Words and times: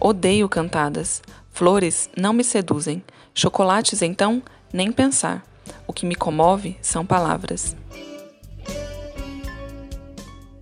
Odeio 0.00 0.48
cantadas. 0.48 1.20
Flores 1.50 2.08
não 2.16 2.32
me 2.32 2.44
seduzem. 2.44 3.02
Chocolates, 3.34 4.00
então, 4.00 4.40
nem 4.72 4.92
pensar. 4.92 5.44
O 5.88 5.92
que 5.92 6.06
me 6.06 6.14
comove 6.14 6.78
são 6.80 7.04
palavras. 7.04 7.74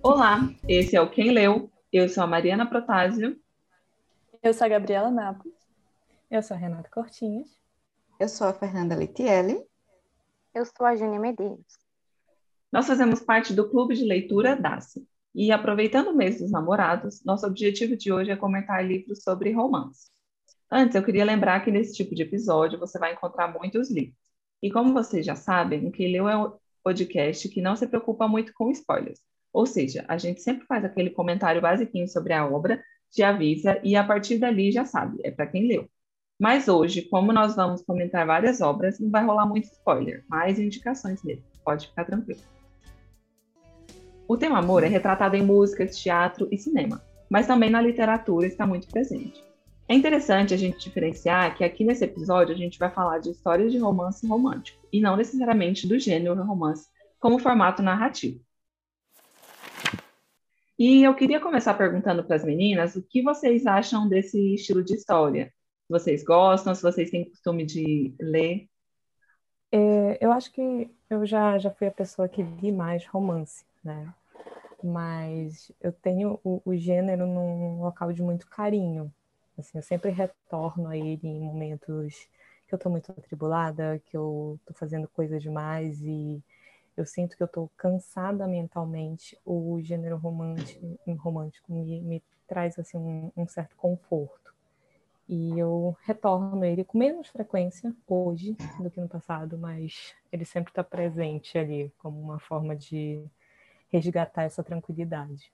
Olá, 0.01 0.49
esse 0.67 0.95
é 0.95 1.01
o 1.01 1.09
Quem 1.09 1.29
Leu. 1.31 1.69
Eu 1.93 2.09
sou 2.09 2.23
a 2.23 2.27
Mariana 2.27 2.65
Protásio. 2.65 3.39
Eu 4.41 4.55
sou 4.55 4.65
a 4.65 4.69
Gabriela 4.69 5.11
Napos. 5.11 5.53
Eu 6.31 6.41
sou 6.41 6.57
a 6.57 6.59
Renata 6.59 6.89
Cortinhas. 6.89 7.47
Eu 8.19 8.27
sou 8.27 8.47
a 8.47 8.53
Fernanda 8.53 8.95
Letielli. 8.95 9.63
Eu 10.51 10.65
sou 10.65 10.83
a 10.83 10.95
Júnia 10.95 11.19
Medeiros. 11.19 11.77
Nós 12.71 12.87
fazemos 12.87 13.21
parte 13.21 13.53
do 13.53 13.69
Clube 13.69 13.93
de 13.93 14.03
Leitura 14.03 14.55
DACE. 14.55 15.07
E 15.37 15.51
aproveitando 15.51 16.07
o 16.07 16.15
mês 16.15 16.39
dos 16.39 16.49
namorados, 16.49 17.23
nosso 17.23 17.45
objetivo 17.45 17.95
de 17.95 18.11
hoje 18.11 18.31
é 18.31 18.35
comentar 18.35 18.83
livros 18.83 19.21
sobre 19.21 19.51
romance. 19.51 20.09
Antes, 20.69 20.95
eu 20.95 21.03
queria 21.03 21.23
lembrar 21.23 21.63
que 21.63 21.69
nesse 21.69 21.93
tipo 21.93 22.15
de 22.15 22.23
episódio 22.23 22.79
você 22.79 22.97
vai 22.97 23.13
encontrar 23.13 23.47
muitos 23.47 23.91
livros. 23.91 24.17
E 24.63 24.71
como 24.71 24.95
vocês 24.95 25.23
já 25.23 25.35
sabem, 25.35 25.87
o 25.87 25.91
que 25.91 26.07
leu 26.07 26.27
é 26.27 26.35
um 26.35 26.53
podcast 26.83 27.47
que 27.49 27.61
não 27.61 27.75
se 27.75 27.85
preocupa 27.85 28.27
muito 28.27 28.51
com 28.55 28.71
spoilers. 28.71 29.19
Ou 29.53 29.67
seja, 29.67 30.03
a 30.07 30.17
gente 30.17 30.41
sempre 30.41 30.65
faz 30.65 30.83
aquele 30.83 31.11
comentário 31.11 31.61
basiquinho 31.61 32.07
sobre 32.07 32.33
a 32.33 32.43
obra, 32.43 32.83
te 33.11 33.21
avisa 33.21 33.79
e 33.83 33.95
a 33.95 34.03
partir 34.03 34.39
dali 34.39 34.71
já 34.71 34.85
sabe, 34.85 35.19
é 35.23 35.29
para 35.29 35.45
quem 35.45 35.67
leu. 35.67 35.87
Mas 36.39 36.67
hoje, 36.67 37.03
como 37.03 37.31
nós 37.31 37.55
vamos 37.55 37.83
comentar 37.83 38.25
várias 38.25 38.59
obras, 38.59 38.99
não 38.99 39.11
vai 39.11 39.23
rolar 39.23 39.45
muito 39.45 39.65
spoiler, 39.65 40.25
mais 40.27 40.57
indicações 40.57 41.21
mesmo. 41.21 41.43
Pode 41.63 41.89
ficar 41.89 42.05
tranquilo. 42.05 42.56
O 44.29 44.35
tema 44.35 44.59
amor 44.59 44.83
é 44.83 44.87
retratado 44.87 45.37
em 45.37 45.41
músicas, 45.41 45.97
teatro 45.97 46.49
e 46.51 46.57
cinema, 46.57 47.01
mas 47.29 47.47
também 47.47 47.69
na 47.69 47.79
literatura 47.79 48.45
está 48.45 48.67
muito 48.67 48.89
presente. 48.89 49.41
É 49.87 49.95
interessante 49.95 50.53
a 50.53 50.57
gente 50.57 50.83
diferenciar 50.83 51.55
que 51.55 51.63
aqui 51.63 51.85
nesse 51.85 52.03
episódio 52.03 52.53
a 52.53 52.57
gente 52.57 52.77
vai 52.77 52.91
falar 52.91 53.19
de 53.19 53.29
histórias 53.29 53.71
de 53.71 53.77
romance 53.77 54.27
romântico, 54.27 54.85
e 54.91 54.99
não 54.99 55.15
necessariamente 55.15 55.87
do 55.87 55.97
gênero 55.97 56.43
romance 56.43 56.89
como 57.21 57.39
formato 57.39 57.81
narrativo. 57.81 58.41
E 60.77 61.03
eu 61.03 61.15
queria 61.15 61.39
começar 61.39 61.73
perguntando 61.75 62.21
para 62.21 62.35
as 62.35 62.43
meninas 62.43 62.97
o 62.97 63.01
que 63.01 63.21
vocês 63.21 63.65
acham 63.65 64.09
desse 64.09 64.55
estilo 64.55 64.83
de 64.83 64.93
história. 64.93 65.45
Se 65.45 65.89
vocês 65.89 66.21
gostam, 66.21 66.75
se 66.75 66.83
vocês 66.83 67.09
têm 67.09 67.29
costume 67.29 67.65
de 67.65 68.13
ler. 68.19 68.67
É, 69.71 70.17
eu 70.19 70.33
acho 70.33 70.51
que 70.51 70.91
eu 71.09 71.25
já, 71.25 71.57
já 71.57 71.71
fui 71.71 71.87
a 71.87 71.91
pessoa 71.91 72.27
que 72.27 72.43
li 72.43 72.73
mais 72.73 73.05
romance 73.07 73.65
né? 73.83 74.13
Mas 74.83 75.71
eu 75.81 75.91
tenho 75.91 76.39
o, 76.43 76.61
o 76.65 76.75
gênero 76.75 77.25
num 77.25 77.81
local 77.81 78.13
de 78.13 78.21
muito 78.21 78.47
carinho. 78.47 79.11
Assim, 79.57 79.77
eu 79.77 79.83
sempre 79.83 80.11
retorno 80.11 80.87
a 80.87 80.97
ele 80.97 81.27
em 81.27 81.39
momentos 81.39 82.27
que 82.67 82.73
eu 82.73 82.77
estou 82.77 82.91
muito 82.91 83.11
atribulada, 83.11 84.01
que 84.05 84.15
eu 84.15 84.59
estou 84.61 84.75
fazendo 84.75 85.07
coisas 85.07 85.41
demais 85.41 86.01
e 86.01 86.41
eu 86.95 87.05
sinto 87.05 87.37
que 87.37 87.43
eu 87.43 87.47
estou 87.47 87.69
cansada 87.77 88.47
mentalmente. 88.47 89.37
O 89.45 89.79
gênero 89.81 90.17
romântico, 90.17 90.99
romântico 91.17 91.71
me, 91.73 92.01
me 92.01 92.23
traz 92.47 92.77
assim 92.77 92.97
um, 92.97 93.31
um 93.35 93.47
certo 93.47 93.75
conforto 93.75 94.47
e 95.27 95.59
eu 95.59 95.95
retorno 96.03 96.63
ele 96.63 96.83
com 96.83 96.97
menos 96.97 97.27
frequência 97.27 97.93
hoje 98.07 98.55
do 98.79 98.89
que 98.89 98.99
no 98.99 99.09
passado, 99.09 99.57
mas 99.57 100.15
ele 100.31 100.45
sempre 100.45 100.71
está 100.71 100.83
presente 100.83 101.57
ali 101.57 101.91
como 101.97 102.19
uma 102.19 102.39
forma 102.39 102.75
de 102.75 103.23
resgatar 103.91 104.43
essa 104.43 104.63
tranquilidade. 104.63 105.51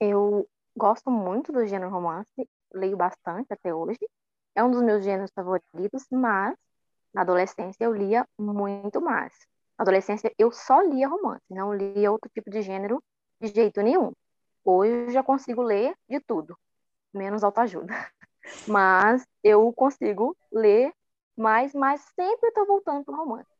Eu 0.00 0.48
gosto 0.76 1.10
muito 1.10 1.52
do 1.52 1.66
gênero 1.66 1.90
romance, 1.90 2.48
leio 2.72 2.96
bastante 2.96 3.52
até 3.52 3.74
hoje. 3.74 3.98
É 4.54 4.62
um 4.62 4.70
dos 4.70 4.82
meus 4.82 5.04
gêneros 5.04 5.30
favoritos, 5.34 6.06
mas 6.10 6.54
na 7.12 7.22
adolescência 7.22 7.84
eu 7.84 7.94
lia 7.94 8.26
muito 8.38 9.00
mais. 9.00 9.32
Na 9.78 9.82
adolescência 9.82 10.32
eu 10.38 10.52
só 10.52 10.80
lia 10.82 11.08
romance, 11.08 11.44
não 11.50 11.74
lia 11.74 12.12
outro 12.12 12.30
tipo 12.32 12.50
de 12.50 12.62
gênero 12.62 13.02
de 13.40 13.48
jeito 13.48 13.80
nenhum. 13.82 14.12
Hoje 14.64 14.92
eu 14.92 15.10
já 15.10 15.22
consigo 15.22 15.62
ler 15.62 15.94
de 16.08 16.20
tudo, 16.20 16.58
menos 17.12 17.44
autoajuda. 17.44 17.86
Mas 18.68 19.26
eu 19.42 19.72
consigo 19.72 20.36
ler 20.52 20.92
mais, 21.36 21.74
mas 21.74 22.00
sempre 22.14 22.48
estou 22.48 22.66
voltando 22.66 23.04
para 23.04 23.14
o 23.14 23.16
romance. 23.16 23.50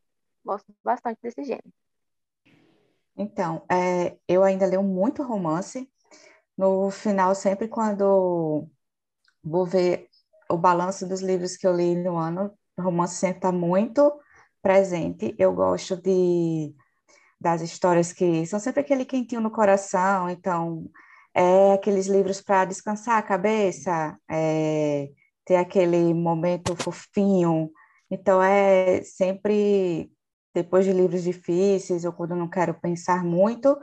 Gosto 0.45 0.67
bastante 0.83 1.19
desse 1.23 1.45
gênero. 1.45 1.73
Então, 3.17 3.65
é, 3.71 4.17
eu 4.29 4.45
ainda 4.45 4.67
leio 4.67 4.83
muito 4.83 5.23
romance. 5.23 5.89
No 6.57 6.91
final, 6.91 7.35
sempre 7.35 7.69
quando 7.69 8.69
vou 9.43 9.67
ver 9.67 10.09
o 10.51 10.57
balanço 10.57 11.07
dos 11.07 11.21
livros 11.21 11.57
que 11.57 11.67
eu 11.67 11.75
li 11.75 11.95
no 11.97 12.17
ano, 12.17 12.53
o 12.77 12.83
romance 12.83 13.17
sempre 13.17 13.39
está 13.39 13.53
muito 13.53 14.13
presente. 14.63 15.35
Eu 15.39 15.55
gosto 15.55 15.97
de 15.97 16.75
das 17.41 17.61
histórias 17.61 18.13
que 18.13 18.47
são 18.47 18.59
sempre 18.59 18.81
aquele 18.81 19.05
quentinho 19.05 19.41
no 19.41 19.51
coração. 19.51 20.29
Então, 20.31 20.91
é 21.35 21.75
aqueles 21.75 22.07
livros 22.07 22.41
para 22.41 22.65
descansar 22.65 23.19
a 23.19 23.23
cabeça, 23.23 24.19
é, 24.31 25.11
ter 25.45 25.57
aquele 25.57 26.15
momento 26.15 26.75
fofinho. 26.77 27.71
Então, 28.11 28.43
é 28.43 29.03
sempre 29.03 30.11
depois 30.57 30.87
de 30.87 30.93
livros 30.93 31.23
difíceis 31.23 32.05
ou 32.07 32.13
quando 32.13 32.35
não 32.35 32.49
quero 32.49 32.73
pensar 32.73 33.23
muito, 33.23 33.79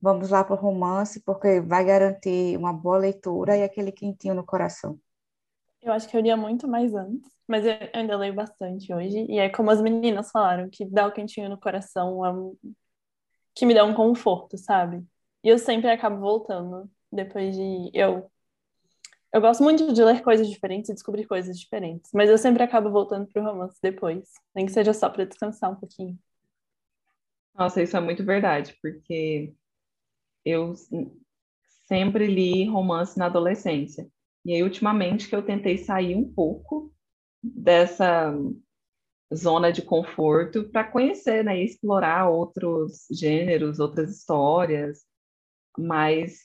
vamos 0.00 0.28
lá 0.28 0.44
para 0.44 0.54
o 0.54 0.58
romance, 0.58 1.20
porque 1.24 1.60
vai 1.60 1.82
garantir 1.84 2.54
uma 2.58 2.70
boa 2.70 2.98
leitura 2.98 3.56
e 3.56 3.62
aquele 3.62 3.90
quentinho 3.90 4.34
no 4.34 4.44
coração. 4.44 4.98
Eu 5.80 5.92
acho 5.92 6.06
que 6.06 6.14
eu 6.14 6.20
lia 6.20 6.36
muito 6.36 6.68
mais 6.68 6.94
antes, 6.94 7.30
mas 7.46 7.64
eu 7.64 7.72
ainda 7.94 8.16
leio 8.18 8.34
bastante 8.34 8.92
hoje. 8.92 9.24
E 9.26 9.38
é 9.38 9.48
como 9.48 9.70
as 9.70 9.80
meninas 9.80 10.30
falaram, 10.30 10.68
que 10.68 10.84
dá 10.84 11.06
o 11.06 11.12
quentinho 11.12 11.48
no 11.48 11.58
coração, 11.58 12.24
é 12.24 12.30
um... 12.30 12.54
que 13.54 13.64
me 13.64 13.72
dá 13.72 13.84
um 13.84 13.94
conforto, 13.94 14.58
sabe? 14.58 15.02
E 15.42 15.48
eu 15.48 15.58
sempre 15.58 15.88
acabo 15.88 16.18
voltando 16.20 16.90
depois 17.10 17.56
de 17.56 17.90
eu 17.94 18.30
eu 19.32 19.40
gosto 19.40 19.62
muito 19.62 19.92
de 19.92 20.02
ler 20.02 20.22
coisas 20.22 20.48
diferentes 20.48 20.90
e 20.90 20.94
descobrir 20.94 21.26
coisas 21.26 21.58
diferentes, 21.58 22.10
mas 22.14 22.30
eu 22.30 22.38
sempre 22.38 22.62
acabo 22.62 22.90
voltando 22.90 23.26
para 23.26 23.42
o 23.42 23.44
romance 23.44 23.78
depois, 23.82 24.28
nem 24.54 24.66
que 24.66 24.72
seja 24.72 24.92
só 24.94 25.08
para 25.08 25.24
descansar 25.24 25.70
um 25.70 25.76
pouquinho. 25.76 26.18
Nossa, 27.54 27.82
isso 27.82 27.96
é 27.96 28.00
muito 28.00 28.24
verdade, 28.24 28.76
porque 28.80 29.52
eu 30.44 30.74
sempre 31.86 32.26
li 32.26 32.66
romance 32.68 33.18
na 33.18 33.26
adolescência. 33.26 34.08
E 34.44 34.54
aí, 34.54 34.62
ultimamente, 34.62 35.28
que 35.28 35.34
eu 35.34 35.42
tentei 35.42 35.76
sair 35.76 36.14
um 36.14 36.32
pouco 36.32 36.92
dessa 37.42 38.32
zona 39.34 39.72
de 39.72 39.82
conforto 39.82 40.70
para 40.70 40.84
conhecer, 40.84 41.44
né, 41.44 41.58
e 41.58 41.64
explorar 41.64 42.30
outros 42.30 43.06
gêneros, 43.10 43.78
outras 43.78 44.10
histórias. 44.16 45.04
Mas 45.76 46.44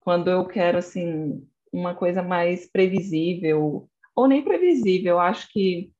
quando 0.00 0.28
eu 0.30 0.46
quero, 0.46 0.78
assim, 0.78 1.46
uma 1.72 1.94
coisa 1.94 2.22
mais 2.22 2.70
previsível, 2.70 3.88
ou 4.14 4.28
nem 4.28 4.42
previsível, 4.42 5.18
acho 5.18 5.48
que 5.52 5.92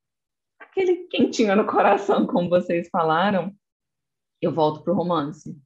aquele 0.58 1.06
quentinho 1.08 1.56
no 1.56 1.66
coração, 1.66 2.26
como 2.26 2.48
vocês 2.48 2.88
falaram, 2.90 3.54
eu 4.40 4.52
volto 4.52 4.82
pro 4.82 4.94
romance. 4.94 5.56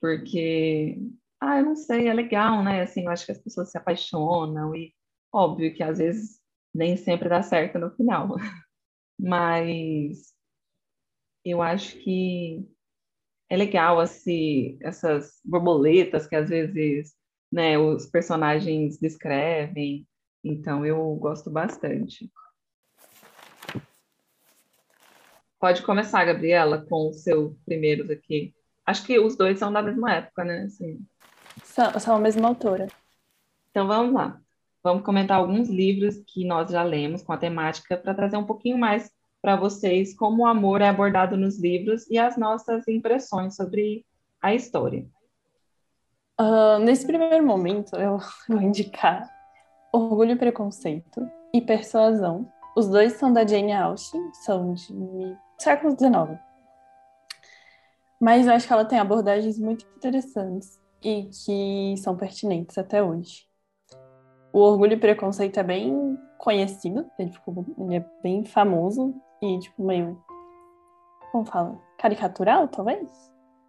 Porque, 0.00 0.98
ah, 1.40 1.58
eu 1.58 1.64
não 1.64 1.76
sei, 1.76 2.08
é 2.08 2.14
legal, 2.14 2.62
né? 2.64 2.82
Assim, 2.82 3.04
eu 3.04 3.10
acho 3.10 3.26
que 3.26 3.32
as 3.32 3.38
pessoas 3.38 3.70
se 3.70 3.78
apaixonam 3.78 4.74
e 4.74 4.94
óbvio 5.32 5.74
que 5.74 5.82
às 5.82 5.98
vezes 5.98 6.40
nem 6.74 6.96
sempre 6.96 7.28
dá 7.28 7.42
certo 7.42 7.78
no 7.78 7.90
final. 7.90 8.36
Mas 9.18 10.34
eu 11.44 11.62
acho 11.62 11.98
que 11.98 12.66
é 13.50 13.56
legal 13.56 13.98
assim, 14.00 14.78
essas 14.80 15.40
borboletas 15.44 16.26
que 16.26 16.36
às 16.36 16.48
vezes 16.48 17.14
né, 17.50 17.78
os 17.78 18.06
personagens 18.06 18.98
descrevem. 18.98 20.06
Então 20.42 20.84
eu 20.86 21.14
gosto 21.16 21.50
bastante. 21.50 22.30
Pode 25.58 25.82
começar, 25.82 26.24
Gabriela, 26.24 26.86
com 26.88 27.10
os 27.10 27.22
seus 27.22 27.54
primeiros 27.66 28.08
aqui. 28.08 28.54
Acho 28.86 29.04
que 29.04 29.18
os 29.18 29.36
dois 29.36 29.58
são 29.58 29.70
da 29.70 29.82
mesma 29.82 30.14
época, 30.14 30.42
né? 30.42 30.62
Assim. 30.62 31.04
São, 31.62 32.00
são 32.00 32.16
a 32.16 32.18
mesma 32.18 32.48
autora. 32.48 32.88
Então 33.70 33.86
vamos 33.86 34.14
lá. 34.14 34.40
Vamos 34.82 35.04
comentar 35.04 35.36
alguns 35.36 35.68
livros 35.68 36.16
que 36.26 36.46
nós 36.46 36.70
já 36.70 36.82
lemos 36.82 37.22
com 37.22 37.32
a 37.32 37.36
temática 37.36 37.96
para 37.96 38.14
trazer 38.14 38.38
um 38.38 38.46
pouquinho 38.46 38.78
mais 38.78 39.12
para 39.42 39.56
vocês 39.56 40.16
como 40.16 40.42
o 40.42 40.46
amor 40.46 40.80
é 40.80 40.88
abordado 40.88 41.36
nos 41.36 41.58
livros 41.58 42.08
e 42.10 42.18
as 42.18 42.38
nossas 42.38 42.88
impressões 42.88 43.54
sobre 43.56 44.04
a 44.40 44.54
história. 44.54 45.06
Uh, 46.40 46.78
nesse 46.78 47.06
primeiro 47.06 47.46
momento, 47.46 47.94
eu 47.96 48.16
vou 48.48 48.62
indicar 48.62 49.28
Orgulho 49.92 50.32
e 50.32 50.36
Preconceito 50.36 51.30
e 51.52 51.60
Persuasão. 51.60 52.50
Os 52.74 52.88
dois 52.88 53.12
são 53.14 53.30
da 53.30 53.46
Jane 53.46 53.74
Austen, 53.74 54.32
são 54.32 54.72
de 54.72 55.36
século 55.58 55.94
XIX. 55.94 56.40
Mas 58.18 58.46
eu 58.46 58.54
acho 58.54 58.66
que 58.66 58.72
ela 58.72 58.86
tem 58.86 58.98
abordagens 58.98 59.58
muito 59.58 59.86
interessantes 59.96 60.80
e 61.02 61.24
que 61.24 61.94
são 61.98 62.16
pertinentes 62.16 62.78
até 62.78 63.02
hoje. 63.02 63.46
O 64.50 64.60
Orgulho 64.60 64.94
e 64.94 64.98
Preconceito 65.00 65.60
é 65.60 65.62
bem 65.62 66.18
conhecido, 66.38 67.06
ele, 67.18 67.32
ficou, 67.32 67.66
ele 67.78 67.96
é 67.96 68.06
bem 68.22 68.46
famoso 68.46 69.14
e, 69.42 69.58
tipo, 69.58 69.84
meio. 69.84 70.18
Como 71.32 71.44
fala? 71.44 71.78
Caricatural, 71.98 72.66
talvez? 72.66 73.10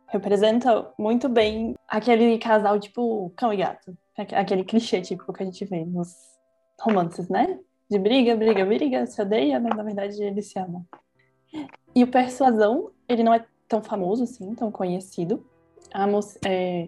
Representa 0.07 0.89
muito 0.97 1.27
bem 1.27 1.75
aquele 1.91 2.39
casal, 2.39 2.79
tipo, 2.79 3.31
cão 3.35 3.53
e 3.53 3.57
gato. 3.57 3.95
Aquele 4.15 4.63
clichê 4.63 5.01
típico 5.01 5.33
que 5.33 5.43
a 5.43 5.45
gente 5.45 5.65
vê 5.65 5.83
nos 5.83 6.15
romances, 6.79 7.27
né? 7.27 7.59
De 7.89 7.99
briga, 7.99 8.35
briga, 8.35 8.65
briga, 8.65 9.05
se 9.05 9.21
odeia, 9.21 9.59
mas 9.59 9.75
na 9.75 9.83
verdade 9.83 10.23
eles 10.23 10.49
se 10.49 10.57
amam. 10.57 10.85
E 11.93 12.03
o 12.03 12.07
Persuasão, 12.07 12.91
ele 13.09 13.23
não 13.23 13.33
é 13.33 13.45
tão 13.67 13.83
famoso 13.83 14.23
assim, 14.23 14.55
tão 14.55 14.71
conhecido. 14.71 15.45
Moça, 16.09 16.39
é, 16.45 16.87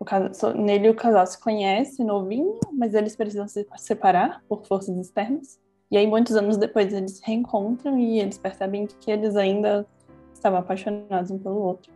o 0.00 0.48
nele 0.54 0.90
o 0.90 0.94
casal 0.94 1.24
se 1.24 1.40
conhece, 1.40 2.02
novinho, 2.02 2.58
mas 2.72 2.94
eles 2.94 3.14
precisam 3.14 3.46
se 3.46 3.64
separar 3.76 4.42
por 4.48 4.66
forças 4.66 4.96
externas. 4.96 5.60
E 5.88 5.96
aí, 5.96 6.06
muitos 6.06 6.34
anos 6.34 6.56
depois, 6.56 6.92
eles 6.92 7.18
se 7.18 7.22
reencontram 7.24 7.96
e 7.96 8.18
eles 8.18 8.38
percebem 8.38 8.88
que 8.88 9.10
eles 9.10 9.36
ainda 9.36 9.86
estavam 10.34 10.58
apaixonados 10.58 11.30
um 11.30 11.38
pelo 11.38 11.60
outro. 11.60 11.92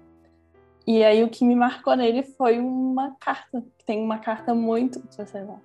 E 0.86 1.02
aí, 1.02 1.24
o 1.24 1.28
que 1.28 1.44
me 1.44 1.56
marcou 1.56 1.96
nele 1.96 2.22
foi 2.22 2.60
uma 2.60 3.16
carta, 3.18 3.64
tem 3.84 4.00
uma 4.00 4.18
carta 4.18 4.54
muito, 4.54 5.02
sei 5.10 5.42
lá, 5.42 5.60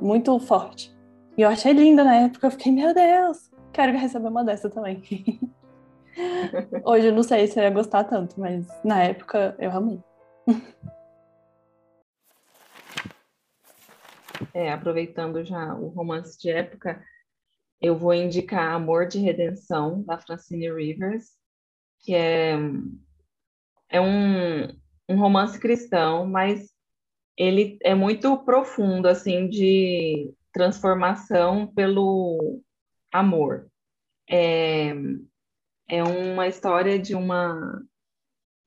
muito 0.00 0.38
forte. 0.40 0.96
E 1.36 1.42
eu 1.42 1.48
achei 1.48 1.72
linda 1.72 2.02
na 2.02 2.16
época, 2.16 2.46
eu 2.46 2.50
fiquei, 2.50 2.72
meu 2.72 2.94
Deus, 2.94 3.50
quero 3.72 3.92
receber 3.98 4.28
uma 4.28 4.42
dessa 4.42 4.70
também. 4.70 5.02
Hoje 6.84 7.08
eu 7.08 7.12
não 7.12 7.22
sei 7.22 7.46
se 7.46 7.58
eu 7.58 7.64
ia 7.64 7.70
gostar 7.70 8.04
tanto, 8.04 8.40
mas 8.40 8.66
na 8.82 9.02
época 9.02 9.54
eu 9.58 9.70
amei. 9.70 10.02
é, 14.54 14.72
aproveitando 14.72 15.44
já 15.44 15.74
o 15.74 15.88
romance 15.88 16.38
de 16.38 16.50
época, 16.50 17.02
eu 17.80 17.96
vou 17.96 18.14
indicar 18.14 18.74
Amor 18.74 19.06
de 19.06 19.18
Redenção, 19.18 20.02
da 20.02 20.18
Francine 20.18 20.72
Rivers, 20.72 21.30
que 22.00 22.14
é, 22.14 22.56
é 23.90 24.00
um, 24.00 24.68
um 25.08 25.18
romance 25.18 25.58
cristão, 25.58 26.26
mas 26.26 26.70
ele 27.36 27.78
é 27.82 27.94
muito 27.94 28.36
profundo, 28.44 29.08
assim, 29.08 29.48
de 29.48 30.32
transformação 30.52 31.66
pelo 31.74 32.62
amor. 33.12 33.68
É, 34.28 34.92
é 35.88 36.02
uma 36.02 36.46
história 36.46 36.98
de 36.98 37.14
uma 37.14 37.82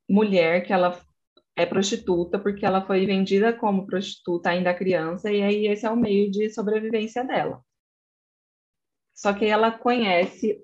mulher 0.10 0.66
que 0.66 0.74
ela 0.74 1.00
é 1.56 1.66
prostituta 1.66 2.40
porque 2.40 2.66
ela 2.66 2.86
foi 2.86 3.06
vendida 3.06 3.54
como 3.54 3.86
prostituta 3.86 4.50
ainda 4.50 4.74
criança 4.74 5.32
e 5.32 5.42
aí 5.42 5.68
esse 5.68 5.86
é 5.86 5.90
o 5.90 5.96
meio 5.96 6.30
de 6.30 6.50
sobrevivência 6.50 7.24
dela. 7.24 7.64
Só 9.14 9.32
que 9.34 9.46
ela 9.46 9.72
conhece 9.72 10.60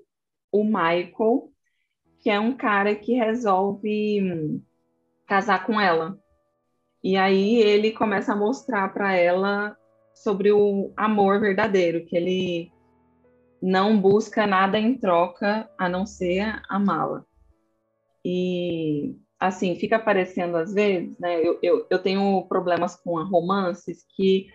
o 0.52 0.64
Michael, 0.64 1.54
que 2.20 2.30
é 2.30 2.40
um 2.40 2.56
cara 2.56 2.96
que 2.96 3.14
resolve 3.14 4.22
hum, 4.22 4.62
casar 5.26 5.66
com 5.66 5.80
ela. 5.80 6.18
E 7.04 7.16
aí 7.16 7.56
ele 7.62 7.92
começa 7.92 8.34
a 8.34 8.36
mostrar 8.36 8.94
para 8.94 9.16
ela 9.16 9.78
sobre 10.14 10.52
o 10.52 10.92
amor 10.98 11.40
verdadeiro, 11.40 12.06
que 12.06 12.16
ele 12.16 12.72
não 13.62 14.00
busca 14.00 14.46
nada 14.46 14.78
em 14.78 14.98
troca 14.98 15.70
a 15.78 15.88
não 15.88 16.06
ser 16.06 16.62
amá-la. 16.68 17.26
E 18.24 19.16
assim, 19.40 19.76
fica 19.76 19.96
aparecendo 19.96 20.58
às 20.58 20.74
vezes, 20.74 21.18
né? 21.18 21.40
Eu, 21.42 21.58
eu, 21.64 21.88
eu 21.90 22.00
tenho 22.00 22.46
problemas 22.48 22.98
com 22.98 23.24
romances 23.24 24.06
que 24.16 24.48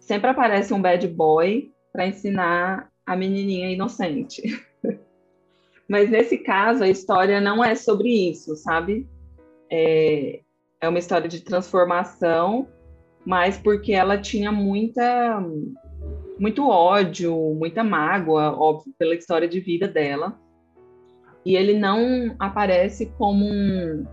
sempre 0.00 0.30
aparece 0.30 0.72
um 0.72 0.80
bad 0.80 1.06
boy 1.08 1.70
para 1.92 2.06
ensinar 2.06 2.90
a 3.04 3.14
menininha 3.14 3.70
inocente. 3.70 4.42
Mas 5.92 6.08
nesse 6.08 6.38
caso, 6.38 6.82
a 6.82 6.88
história 6.88 7.38
não 7.38 7.62
é 7.62 7.74
sobre 7.74 8.08
isso, 8.08 8.56
sabe? 8.56 9.06
É, 9.70 10.40
é 10.80 10.88
uma 10.88 10.98
história 10.98 11.28
de 11.28 11.42
transformação, 11.42 12.66
mas 13.26 13.58
porque 13.58 13.92
ela 13.92 14.16
tinha 14.16 14.50
muita 14.50 15.38
muito 16.38 16.66
ódio, 16.66 17.36
muita 17.54 17.84
mágoa, 17.84 18.58
óbvio, 18.58 18.94
pela 18.98 19.14
história 19.14 19.46
de 19.46 19.60
vida 19.60 19.86
dela 19.86 20.40
e 21.44 21.56
ele 21.56 21.78
não 21.78 22.34
aparece 22.38 23.12
como 23.18 23.44
um, 23.44 24.06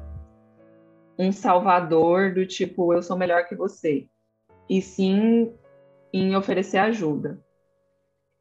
um 1.18 1.32
salvador 1.32 2.34
do 2.34 2.46
tipo 2.46 2.94
eu 2.94 3.02
sou 3.02 3.16
melhor 3.16 3.48
que 3.48 3.56
você, 3.56 4.06
e 4.70 4.82
sim 4.82 5.54
em 6.12 6.36
oferecer 6.36 6.80
ajuda. 6.80 7.40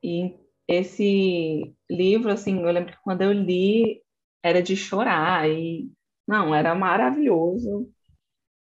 E 0.02 0.34
esse 0.68 1.74
livro, 1.90 2.30
assim, 2.30 2.60
eu 2.60 2.70
lembro 2.70 2.92
que 2.92 3.02
quando 3.02 3.22
eu 3.22 3.32
li 3.32 4.02
era 4.42 4.62
de 4.62 4.76
chorar 4.76 5.48
e 5.48 5.90
não, 6.26 6.54
era 6.54 6.74
maravilhoso. 6.74 7.90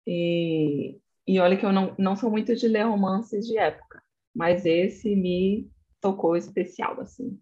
E, 0.08 0.98
e 1.28 1.40
olha 1.40 1.58
que 1.58 1.66
eu 1.66 1.74
não, 1.74 1.94
não 2.00 2.16
sou 2.16 2.32
muito 2.32 2.56
de 2.56 2.66
ler 2.68 2.84
romances 2.84 3.46
de 3.46 3.58
época, 3.58 4.02
mas 4.34 4.66
esse 4.66 5.14
me 5.16 5.70
tocou 6.00 6.38
especial, 6.38 7.00
assim. 7.02 7.38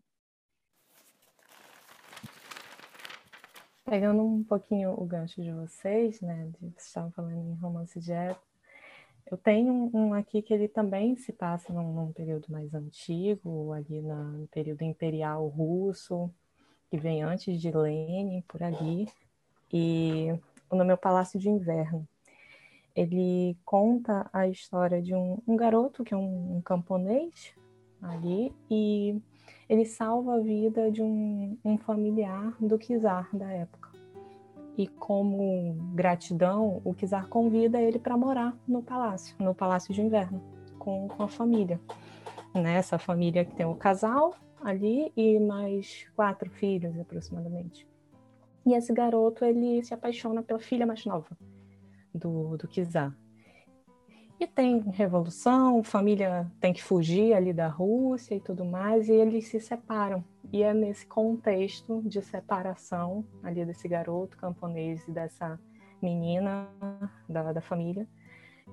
Pegando 3.86 4.24
um 4.24 4.44
pouquinho 4.44 4.92
o 5.00 5.06
gancho 5.06 5.42
de 5.42 5.52
vocês, 5.52 6.22
né? 6.22 6.52
De, 6.60 6.70
vocês 6.70 6.88
estavam 6.88 7.12
falando 7.12 7.38
em 7.38 7.56
romance 7.56 8.00
de 8.00 8.12
época. 8.12 8.49
Eu 9.26 9.38
tenho 9.38 9.90
um 9.94 10.14
aqui 10.14 10.42
que 10.42 10.54
ele 10.54 10.68
também 10.68 11.16
se 11.16 11.32
passa 11.32 11.72
num, 11.72 11.94
num 11.94 12.12
período 12.12 12.52
mais 12.52 12.74
antigo, 12.74 13.72
ali 13.74 14.02
no 14.02 14.48
período 14.48 14.84
imperial 14.84 15.48
russo, 15.48 16.30
que 16.90 16.98
vem 16.98 17.22
antes 17.22 17.62
de 17.62 17.72
Lenin, 17.72 18.42
por 18.48 18.64
ali. 18.64 19.08
E 19.72 20.28
o 20.70 20.76
nome 20.76 20.92
é 20.92 20.94
o 20.96 20.98
Palácio 20.98 21.40
de 21.40 21.50
Inverno. 21.50 22.08
Ele 22.96 23.56
conta 23.64 24.30
a 24.34 24.48
história 24.48 25.02
de 25.02 25.14
um, 25.14 25.38
um 25.48 25.56
garoto 25.56 26.04
que 26.04 26.14
é 26.14 26.18
um, 26.18 26.58
um 26.58 26.62
camponês 26.62 27.54
ali 28.02 28.54
e 28.70 29.22
ele 29.70 29.86
salva 29.86 30.36
a 30.36 30.40
vida 30.40 30.92
de 30.92 31.02
um, 31.02 31.58
um 31.64 31.78
familiar 31.78 32.56
do 32.60 32.78
czar 32.78 33.30
da 33.32 33.52
época. 33.52 33.89
E 34.80 34.88
como 34.88 35.74
gratidão, 35.94 36.82
o 36.86 36.96
czar 36.96 37.28
convida 37.28 37.82
ele 37.82 38.00
para 38.00 38.16
morar 38.16 38.58
no 38.66 38.82
palácio, 38.82 39.36
no 39.38 39.54
palácio 39.54 39.94
de 39.94 40.02
inverno, 40.02 40.42
com, 40.80 41.06
com 41.10 41.22
a 41.22 41.28
família. 41.28 41.82
Nessa 42.56 42.96
né? 42.96 43.00
família 43.00 43.44
que 43.44 43.54
tem 43.54 43.66
o 43.66 43.76
casal 43.76 44.36
ali 44.64 45.12
e 45.18 45.38
mais 45.38 46.08
quatro 46.16 46.50
filhos 46.50 46.98
aproximadamente. 46.98 47.86
E 48.66 48.74
esse 48.74 48.94
garoto 48.94 49.44
ele 49.44 49.84
se 49.84 49.94
apaixona 49.94 50.42
pela 50.42 50.62
filha 50.62 50.86
mais 50.86 51.06
nova 51.06 51.38
do, 52.16 52.56
do 52.56 52.66
czar. 52.66 53.14
E 54.40 54.48
tem 54.48 54.80
revolução, 54.92 55.84
família 55.84 56.50
tem 56.62 56.72
que 56.72 56.82
fugir 56.82 57.34
ali 57.34 57.52
da 57.52 57.68
Rússia 57.68 58.34
e 58.36 58.40
tudo 58.40 58.64
mais, 58.64 59.10
e 59.10 59.12
eles 59.12 59.50
se 59.50 59.60
separam. 59.60 60.24
E 60.52 60.64
é 60.64 60.74
nesse 60.74 61.06
contexto 61.06 62.02
de 62.04 62.22
separação 62.22 63.24
ali 63.44 63.66
desse 63.66 63.88
garoto 63.88 64.38
camponês 64.38 65.08
e 65.08 65.12
dessa 65.12 65.60
menina 66.02 66.68
da, 67.28 67.54
da 67.54 67.62
família 67.62 68.08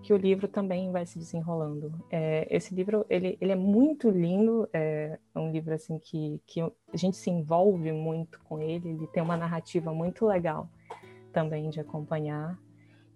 que 0.02 0.12
o 0.12 0.16
livro 0.16 0.48
também 0.48 0.90
vai 0.90 1.06
se 1.06 1.18
desenrolando. 1.18 1.92
É, 2.10 2.46
esse 2.50 2.74
livro 2.74 3.04
ele, 3.08 3.36
ele 3.40 3.52
é 3.52 3.56
muito 3.56 4.10
lindo, 4.10 4.68
é 4.72 5.18
um 5.34 5.50
livro 5.50 5.74
assim 5.74 5.98
que, 5.98 6.40
que 6.46 6.60
a 6.60 6.70
gente 6.94 7.16
se 7.16 7.30
envolve 7.30 7.92
muito 7.92 8.40
com 8.44 8.60
ele, 8.60 8.90
ele 8.90 9.06
tem 9.08 9.22
uma 9.22 9.36
narrativa 9.36 9.92
muito 9.92 10.26
legal 10.26 10.68
também 11.32 11.70
de 11.70 11.80
acompanhar. 11.80 12.58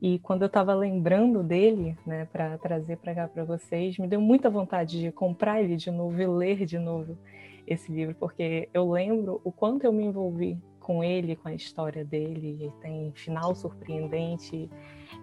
E 0.01 0.19
quando 0.21 0.43
eu 0.43 0.47
estava 0.47 0.75
lembrando 0.75 1.43
dele, 1.43 1.97
né, 2.07 2.25
para 2.33 2.57
trazer 2.57 2.97
para 2.97 3.15
cá 3.15 3.29
para 3.29 3.45
vocês, 3.45 3.99
me 3.99 4.09
deu 4.09 4.21
muita 4.21 4.49
vontade 4.49 4.99
de 4.99 5.13
comprar 5.13 5.63
ele 5.63 5.77
de 5.77 5.91
novo 5.91 6.21
e 6.21 6.27
ler 6.27 6.65
de 6.65 6.79
novo 6.79 7.19
esse 7.71 7.91
livro, 7.93 8.15
porque 8.17 8.69
eu 8.75 8.91
lembro 8.91 9.41
o 9.45 9.53
quanto 9.53 9.85
eu 9.85 9.93
me 9.93 10.05
envolvi 10.05 10.61
com 10.81 11.05
ele, 11.05 11.37
com 11.37 11.49
a 11.49 11.55
história 11.55 12.05
dele, 12.05 12.73
tem 12.81 13.13
final 13.13 13.55
surpreendente, 13.55 14.69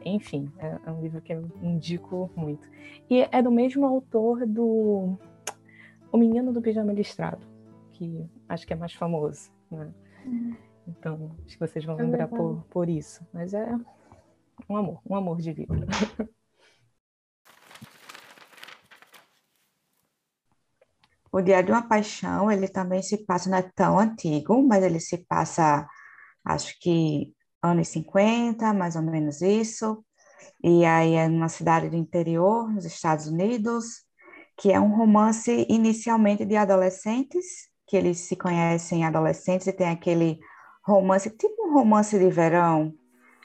enfim, 0.06 0.50
é, 0.58 0.80
é 0.86 0.92
um 0.92 1.02
livro 1.02 1.22
que 1.22 1.34
eu 1.34 1.44
indico 1.62 2.32
muito. 2.36 2.70
E 3.10 3.28
é 3.32 3.42
do 3.42 3.52
mesmo 3.52 3.86
autor 3.86 4.46
do 4.46 5.18
O 6.12 6.18
Menino 6.18 6.54
do 6.54 6.62
Pijama 6.62 6.94
Listrado, 6.94 7.46
que 7.92 8.26
acho 8.48 8.66
que 8.66 8.72
é 8.72 8.78
mais 8.78 8.94
famoso, 8.94 9.52
né? 9.70 9.94
Uhum. 10.26 10.56
Então, 10.88 11.32
acho 11.46 11.58
que 11.58 11.68
vocês 11.68 11.84
vão 11.84 12.00
é 12.00 12.04
lembrar 12.04 12.30
por, 12.30 12.64
por 12.70 12.88
isso. 12.88 13.26
Mas 13.34 13.54
é 13.54 13.78
um 14.70 14.78
amor, 14.78 15.02
um 15.06 15.16
amor 15.16 15.42
de 15.42 15.52
vida. 15.52 15.76
O 21.32 21.42
Dia 21.42 21.62
de 21.64 21.72
uma 21.72 21.88
Paixão, 21.88 22.52
ele 22.52 22.68
também 22.68 23.02
se 23.02 23.26
passa, 23.26 23.50
não 23.50 23.58
é 23.58 23.72
tão 23.76 24.00
antigo, 24.00 24.62
mas 24.66 24.84
ele 24.84 25.00
se 25.00 25.18
passa, 25.20 25.88
acho 26.46 26.76
que 26.80 27.34
anos 27.62 27.88
50, 27.90 28.74
mais 28.74 28.96
ou 28.96 29.02
menos 29.02 29.42
isso. 29.42 30.04
E 30.64 30.86
aí 30.86 31.14
é 31.16 31.28
numa 31.28 31.50
cidade 31.50 31.90
do 31.90 31.96
interior, 31.96 32.70
nos 32.72 32.86
Estados 32.86 33.28
Unidos. 33.28 34.06
que 34.58 34.72
é 34.72 34.80
um 34.80 34.96
romance 34.96 35.66
inicialmente 35.70 36.46
de 36.46 36.56
adolescentes, 36.56 37.46
que 37.88 37.96
eles 37.98 38.20
se 38.22 38.36
conhecem 38.36 39.06
adolescentes 39.06 39.68
e 39.68 39.74
tem 39.74 39.90
aquele 39.90 40.40
romance, 40.84 41.30
tipo 41.30 41.68
um 41.68 41.74
romance 41.74 42.18
de 42.18 42.30
verão, 42.30 42.94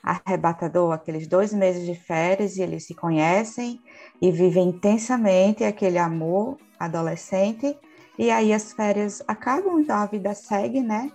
arrebatador, 0.03 0.93
aqueles 0.93 1.27
dois 1.27 1.53
meses 1.53 1.87
de 1.87 1.95
férias 1.95 2.57
e 2.57 2.63
eles 2.63 2.85
se 2.87 2.95
conhecem 2.95 3.81
e 4.21 4.33
vivem 4.33 4.69
intensamente 4.69 5.63
aquele 5.63 5.99
amor 5.99 6.59
adolescente 6.79 7.77
e 8.19 8.31
aí 8.31 8.53
as 8.53 8.73
férias 8.73 9.23
acabam, 9.27 9.81
então 9.81 9.97
a 9.97 10.07
vida 10.07 10.35
segue, 10.35 10.81
né? 10.81 11.11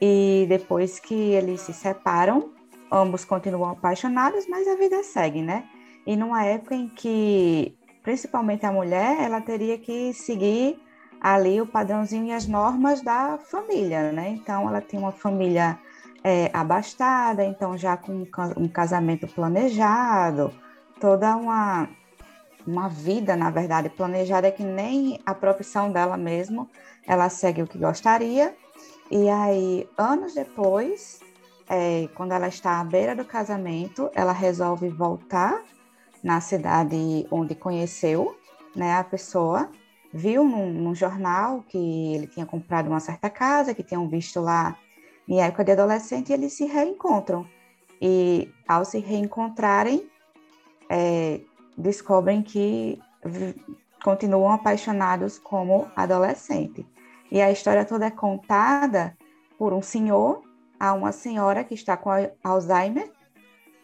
E 0.00 0.46
depois 0.48 0.98
que 0.98 1.14
eles 1.14 1.60
se 1.60 1.72
separam, 1.74 2.52
ambos 2.90 3.24
continuam 3.24 3.70
apaixonados, 3.70 4.46
mas 4.48 4.66
a 4.66 4.76
vida 4.76 5.02
segue, 5.02 5.42
né? 5.42 5.64
E 6.06 6.16
numa 6.16 6.44
época 6.44 6.74
em 6.74 6.88
que, 6.88 7.76
principalmente 8.02 8.64
a 8.64 8.72
mulher, 8.72 9.20
ela 9.20 9.40
teria 9.40 9.76
que 9.76 10.14
seguir 10.14 10.80
ali 11.20 11.60
o 11.60 11.66
padrãozinho 11.66 12.26
e 12.26 12.32
as 12.32 12.46
normas 12.46 13.02
da 13.02 13.38
família, 13.38 14.10
né? 14.10 14.30
Então 14.30 14.66
ela 14.66 14.80
tem 14.80 14.98
uma 14.98 15.12
família 15.12 15.78
é, 16.22 16.50
abastada, 16.52 17.44
então 17.44 17.76
já 17.76 17.96
com 17.96 18.26
um 18.56 18.68
casamento 18.68 19.26
planejado, 19.26 20.52
toda 21.00 21.34
uma, 21.36 21.88
uma 22.66 22.88
vida, 22.88 23.36
na 23.36 23.50
verdade, 23.50 23.88
planejada 23.88 24.50
que 24.50 24.62
nem 24.62 25.20
a 25.24 25.34
profissão 25.34 25.90
dela 25.90 26.16
mesmo, 26.16 26.68
ela 27.06 27.28
segue 27.28 27.62
o 27.62 27.66
que 27.66 27.78
gostaria. 27.78 28.54
E 29.10 29.28
aí, 29.28 29.88
anos 29.96 30.34
depois, 30.34 31.20
é, 31.68 32.08
quando 32.14 32.32
ela 32.32 32.48
está 32.48 32.80
à 32.80 32.84
beira 32.84 33.14
do 33.16 33.24
casamento, 33.24 34.10
ela 34.14 34.32
resolve 34.32 34.88
voltar 34.88 35.62
na 36.22 36.40
cidade 36.40 37.26
onde 37.30 37.54
conheceu 37.54 38.36
né, 38.76 38.94
a 38.94 39.02
pessoa, 39.02 39.70
viu 40.12 40.44
num, 40.44 40.72
num 40.72 40.94
jornal 40.94 41.64
que 41.66 42.14
ele 42.14 42.26
tinha 42.26 42.44
comprado 42.44 42.88
uma 42.88 43.00
certa 43.00 43.30
casa, 43.30 43.74
que 43.74 43.82
tinham 43.82 44.08
visto 44.08 44.40
lá 44.40 44.76
em 45.30 45.40
época 45.40 45.64
de 45.64 45.70
adolescente, 45.70 46.32
eles 46.32 46.54
se 46.54 46.64
reencontram. 46.64 47.46
E 48.02 48.52
ao 48.66 48.84
se 48.84 48.98
reencontrarem, 48.98 50.10
é, 50.88 51.40
descobrem 51.78 52.42
que 52.42 52.98
continuam 54.02 54.50
apaixonados 54.50 55.38
como 55.38 55.88
adolescente. 55.94 56.84
E 57.30 57.40
a 57.40 57.50
história 57.50 57.84
toda 57.84 58.06
é 58.06 58.10
contada 58.10 59.16
por 59.56 59.72
um 59.72 59.82
senhor 59.82 60.42
a 60.80 60.94
uma 60.94 61.12
senhora 61.12 61.62
que 61.62 61.74
está 61.74 61.96
com 61.96 62.10
Alzheimer 62.42 63.12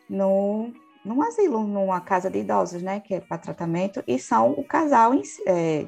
no, 0.09 0.73
num 1.05 1.23
asilo, 1.23 1.65
numa 1.65 2.01
casa 2.01 2.29
de 2.29 2.41
idosos, 2.41 2.83
né, 2.83 2.99
que 2.99 3.15
é 3.15 3.21
para 3.21 3.39
tratamento, 3.39 4.03
e 4.07 4.19
são 4.19 4.53
o 4.53 4.65
casal 4.65 5.13
é, 5.47 5.87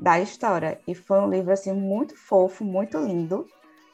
da 0.00 0.20
história. 0.20 0.80
E 0.86 0.94
foi 0.94 1.20
um 1.20 1.28
livro 1.28 1.52
assim 1.52 1.72
muito 1.72 2.16
fofo, 2.16 2.64
muito 2.64 2.96
lindo, 2.98 3.46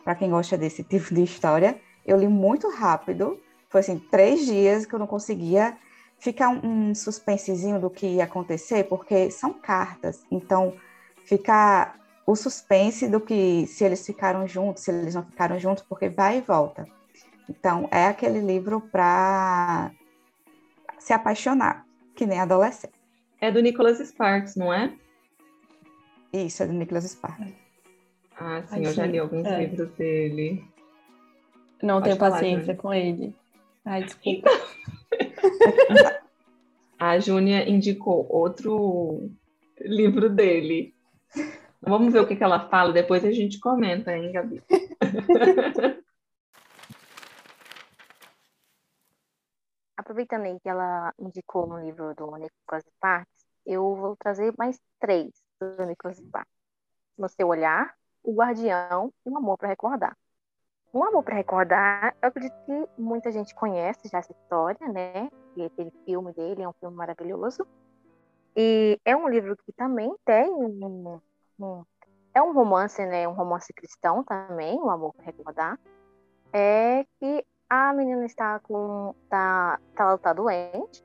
para 0.04 0.14
quem 0.14 0.30
gosta 0.30 0.56
desse 0.56 0.82
tipo 0.84 1.14
de 1.14 1.22
história. 1.22 1.80
Eu 2.04 2.18
li 2.18 2.28
muito 2.28 2.68
rápido, 2.70 3.40
foi 3.68 3.80
assim, 3.80 3.98
três 3.98 4.44
dias 4.44 4.84
que 4.84 4.94
eu 4.94 4.98
não 4.98 5.06
conseguia 5.06 5.76
ficar 6.18 6.48
um, 6.48 6.90
um 6.90 6.94
suspensezinho 6.94 7.80
do 7.80 7.90
que 7.90 8.06
ia 8.06 8.24
acontecer, 8.24 8.84
porque 8.84 9.30
são 9.30 9.52
cartas, 9.52 10.24
então 10.30 10.74
fica 11.24 11.94
o 12.26 12.36
suspense 12.36 13.08
do 13.08 13.20
que 13.20 13.66
se 13.66 13.84
eles 13.84 14.06
ficaram 14.06 14.46
juntos, 14.46 14.84
se 14.84 14.90
eles 14.90 15.14
não 15.14 15.24
ficaram 15.24 15.58
juntos, 15.58 15.84
porque 15.88 16.08
vai 16.08 16.38
e 16.38 16.40
volta. 16.40 16.86
Então, 17.48 17.88
é 17.90 18.06
aquele 18.06 18.40
livro 18.40 18.80
para 18.80 19.90
se 20.98 21.12
apaixonar, 21.12 21.84
que 22.14 22.24
nem 22.24 22.38
adolescente. 22.38 22.94
É 23.40 23.50
do 23.50 23.60
Nicholas 23.60 23.98
Sparks, 23.98 24.54
não 24.54 24.72
é? 24.72 24.92
Isso, 26.32 26.62
é 26.62 26.66
do 26.66 26.72
Nicholas 26.72 27.04
Sparks. 27.04 27.61
Ah, 28.36 28.62
sim, 28.62 28.76
Ai, 28.76 28.86
eu 28.86 28.92
já 28.92 29.06
li 29.06 29.18
alguns 29.18 29.46
é. 29.46 29.58
livros 29.58 29.90
dele. 29.92 30.64
Não 31.82 31.96
Pode 31.96 32.04
tenho 32.04 32.16
falar, 32.16 32.32
paciência 32.32 32.76
com 32.76 32.92
ele. 32.92 33.34
Ai, 33.84 34.04
desculpa. 34.04 34.48
A 36.98 37.18
Júnia 37.18 37.68
indicou 37.68 38.26
outro 38.30 39.28
livro 39.80 40.30
dele. 40.30 40.94
Vamos 41.80 42.12
ver 42.12 42.20
o 42.20 42.26
que, 42.28 42.36
que 42.36 42.44
ela 42.44 42.68
fala, 42.68 42.92
depois 42.92 43.24
a 43.24 43.32
gente 43.32 43.58
comenta, 43.58 44.16
hein, 44.16 44.30
Gabi? 44.30 44.62
Aproveitando 49.96 50.44
aí 50.44 50.60
que 50.60 50.68
ela 50.68 51.12
indicou 51.18 51.66
no 51.66 51.80
livro 51.80 52.14
do 52.14 52.26
Nicholas 52.36 52.84
Sparks, 52.84 53.44
eu 53.66 53.96
vou 53.96 54.16
trazer 54.16 54.54
mais 54.56 54.80
três 55.00 55.32
do 55.60 55.84
Nicholas 55.84 56.18
Sparks. 56.18 56.52
No 57.18 57.28
seu 57.28 57.48
olhar, 57.48 57.92
o 58.22 58.34
guardião 58.34 59.12
e 59.24 59.30
o 59.30 59.36
amor 59.36 59.58
para 59.58 59.68
recordar. 59.68 60.16
Um 60.94 61.04
amor 61.04 61.22
para 61.22 61.34
recordar, 61.34 62.14
eu 62.20 62.28
acredito 62.28 62.54
que 62.66 62.88
muita 62.98 63.32
gente 63.32 63.54
conhece 63.54 64.08
já 64.08 64.18
essa 64.18 64.32
história, 64.32 64.86
né? 64.88 65.30
E 65.56 65.64
aquele 65.64 65.90
filme 66.04 66.32
dele 66.32 66.62
é 66.62 66.68
um 66.68 66.72
filme 66.74 66.94
maravilhoso. 66.94 67.66
E 68.54 69.00
é 69.04 69.16
um 69.16 69.26
livro 69.28 69.56
que 69.56 69.72
também 69.72 70.14
tem 70.24 70.50
um, 70.50 71.18
um 71.58 71.84
é 72.34 72.42
um 72.42 72.52
romance, 72.52 73.04
né? 73.04 73.26
Um 73.26 73.32
romance 73.32 73.72
cristão 73.72 74.22
também, 74.22 74.78
o 74.78 74.90
amor 74.90 75.14
para 75.14 75.24
recordar. 75.24 75.78
É 76.52 77.04
que 77.18 77.44
a 77.68 77.92
menina 77.94 78.26
está 78.26 78.58
com 78.58 79.14
tá, 79.30 79.80
tá, 79.94 80.18
tá 80.18 80.32
doente 80.34 81.02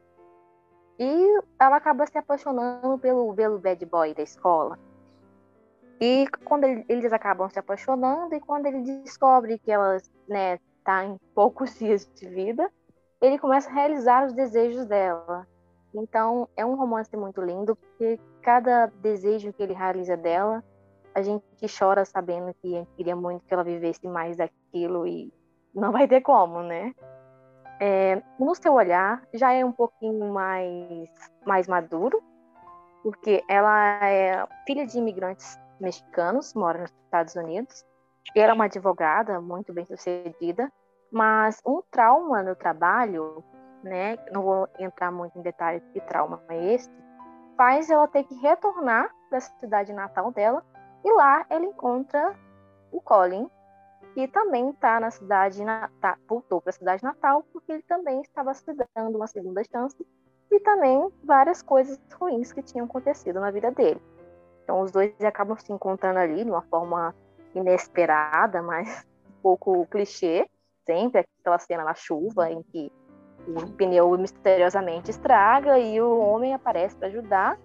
e 1.00 1.42
ela 1.60 1.78
acaba 1.78 2.06
se 2.06 2.18
apaixonando 2.18 2.98
pelo, 2.98 3.34
pelo 3.34 3.60
bad 3.60 3.86
boy 3.86 4.14
da 4.14 4.24
escola. 4.24 4.78
E 6.00 6.28
quando 6.44 6.66
ele, 6.66 6.86
eles 6.88 7.12
acabam 7.12 7.50
se 7.50 7.58
apaixonando 7.58 8.36
e 8.36 8.40
quando 8.40 8.68
ele 8.68 8.82
descobre 8.82 9.58
que 9.58 9.72
ela 9.72 9.98
né, 10.28 10.60
tá 10.84 11.04
em 11.06 11.18
poucos 11.34 11.78
dias 11.80 12.10
de 12.16 12.30
vida, 12.30 12.72
ele 13.20 13.40
começa 13.40 13.70
a 13.70 13.74
realizar 13.74 14.26
os 14.26 14.34
desejos 14.34 14.86
dela. 14.86 15.48
Então 15.94 16.48
é 16.56 16.66
um 16.66 16.76
romance 16.76 17.16
muito 17.18 17.42
lindo 17.42 17.76
porque 17.76 18.20
cada 18.42 18.88
desejo 19.02 19.52
que 19.52 19.64
ele 19.64 19.74
realiza 19.74 20.16
dela, 20.16 20.64
a 21.16 21.22
gente 21.22 21.44
chora 21.78 22.06
sabendo 22.06 22.54
que 22.62 22.86
queria 22.96 23.16
muito 23.16 23.44
que 23.46 23.54
ela 23.54 23.64
vivesse 23.64 24.08
mais 24.08 24.38
daquilo 24.38 25.08
e 25.08 25.34
não 25.74 25.92
vai 25.92 26.08
ter 26.08 26.22
como, 26.22 26.62
né? 26.62 26.94
É, 27.80 28.22
no 28.40 28.54
seu 28.56 28.74
olhar 28.74 29.24
já 29.34 29.52
é 29.52 29.64
um 29.64 29.72
pouquinho 29.72 30.32
mais 30.32 31.10
mais 31.46 31.68
maduro, 31.68 32.22
porque 33.02 33.44
ela 33.48 34.04
é 34.04 34.48
filha 34.66 34.86
de 34.86 34.98
imigrantes 34.98 35.58
mexicanos, 35.80 36.54
mora 36.54 36.82
nos 36.82 36.92
Estados 37.06 37.36
Unidos. 37.36 37.86
Ela 38.36 38.52
é 38.52 38.54
uma 38.54 38.66
advogada 38.66 39.40
muito 39.40 39.74
bem 39.74 39.86
sucedida, 39.86 40.72
mas 41.12 41.62
um 41.66 41.82
trauma 41.90 42.44
no 42.44 42.56
trabalho, 42.56 43.44
né, 43.84 44.18
não 44.32 44.42
vou 44.42 44.68
entrar 44.80 45.12
muito 45.12 45.38
em 45.38 45.42
detalhes 45.42 45.84
que 45.94 46.02
trauma 46.02 46.44
é 46.50 46.74
esse, 46.74 46.92
faz 47.56 47.90
ela 47.90 48.08
ter 48.08 48.24
que 48.24 48.36
retornar 48.36 49.10
para 49.30 49.38
a 49.38 49.42
cidade 49.42 49.94
natal 49.94 50.32
dela 50.32 50.64
e 51.04 51.12
lá 51.14 51.46
ela 51.50 51.66
encontra 51.66 52.36
o 52.92 53.02
Colin, 53.02 53.50
que 54.14 54.28
também 54.28 54.70
está 54.70 55.00
na 55.00 55.12
cidade, 55.12 55.64
tá, 56.02 56.18
voltou 56.28 56.62
para 56.62 56.70
a 56.70 56.74
cidade 56.74 57.04
natal 57.04 57.44
porque 57.54 57.72
ele 57.72 57.84
também 57.84 58.22
estava 58.22 58.54
se 58.54 58.66
dando 58.96 59.16
uma 59.16 59.28
segunda 59.28 59.62
chance 59.64 59.96
e 60.52 60.60
também 60.60 61.10
várias 61.24 61.62
coisas 61.62 62.00
ruins 62.14 62.54
que 62.54 62.62
tinham 62.62 62.86
acontecido 62.86 63.40
na 63.40 63.52
vida 63.52 63.72
dele. 63.72 64.02
Então 64.68 64.82
os 64.82 64.92
dois 64.92 65.14
acabam 65.22 65.58
se 65.58 65.72
encontrando 65.72 66.20
ali 66.20 66.44
de 66.44 66.52
uma 66.52 66.62
forma 66.64 67.16
inesperada, 67.56 68.62
mas 68.62 69.08
um 69.26 69.42
pouco 69.42 69.88
clichê, 69.88 70.46
sempre 70.86 71.22
aquela 71.22 71.58
cena 71.58 71.86
na 71.86 71.94
chuva 71.94 72.52
em 72.52 72.62
que 72.64 72.92
o 73.48 73.72
pneu 73.78 74.18
misteriosamente 74.18 75.10
estraga 75.10 75.80
e 75.80 76.02
o 76.02 76.20
homem 76.20 76.54
aparece 76.54 76.98
para 76.98 77.08
ajudar 77.08 77.58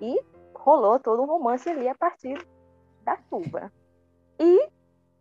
e 0.00 0.16
rolou 0.54 1.00
todo 1.00 1.22
um 1.22 1.26
romance 1.26 1.68
ali 1.68 1.88
a 1.88 1.94
partir 1.96 2.46
da 3.02 3.18
chuva. 3.28 3.72
E 4.38 4.68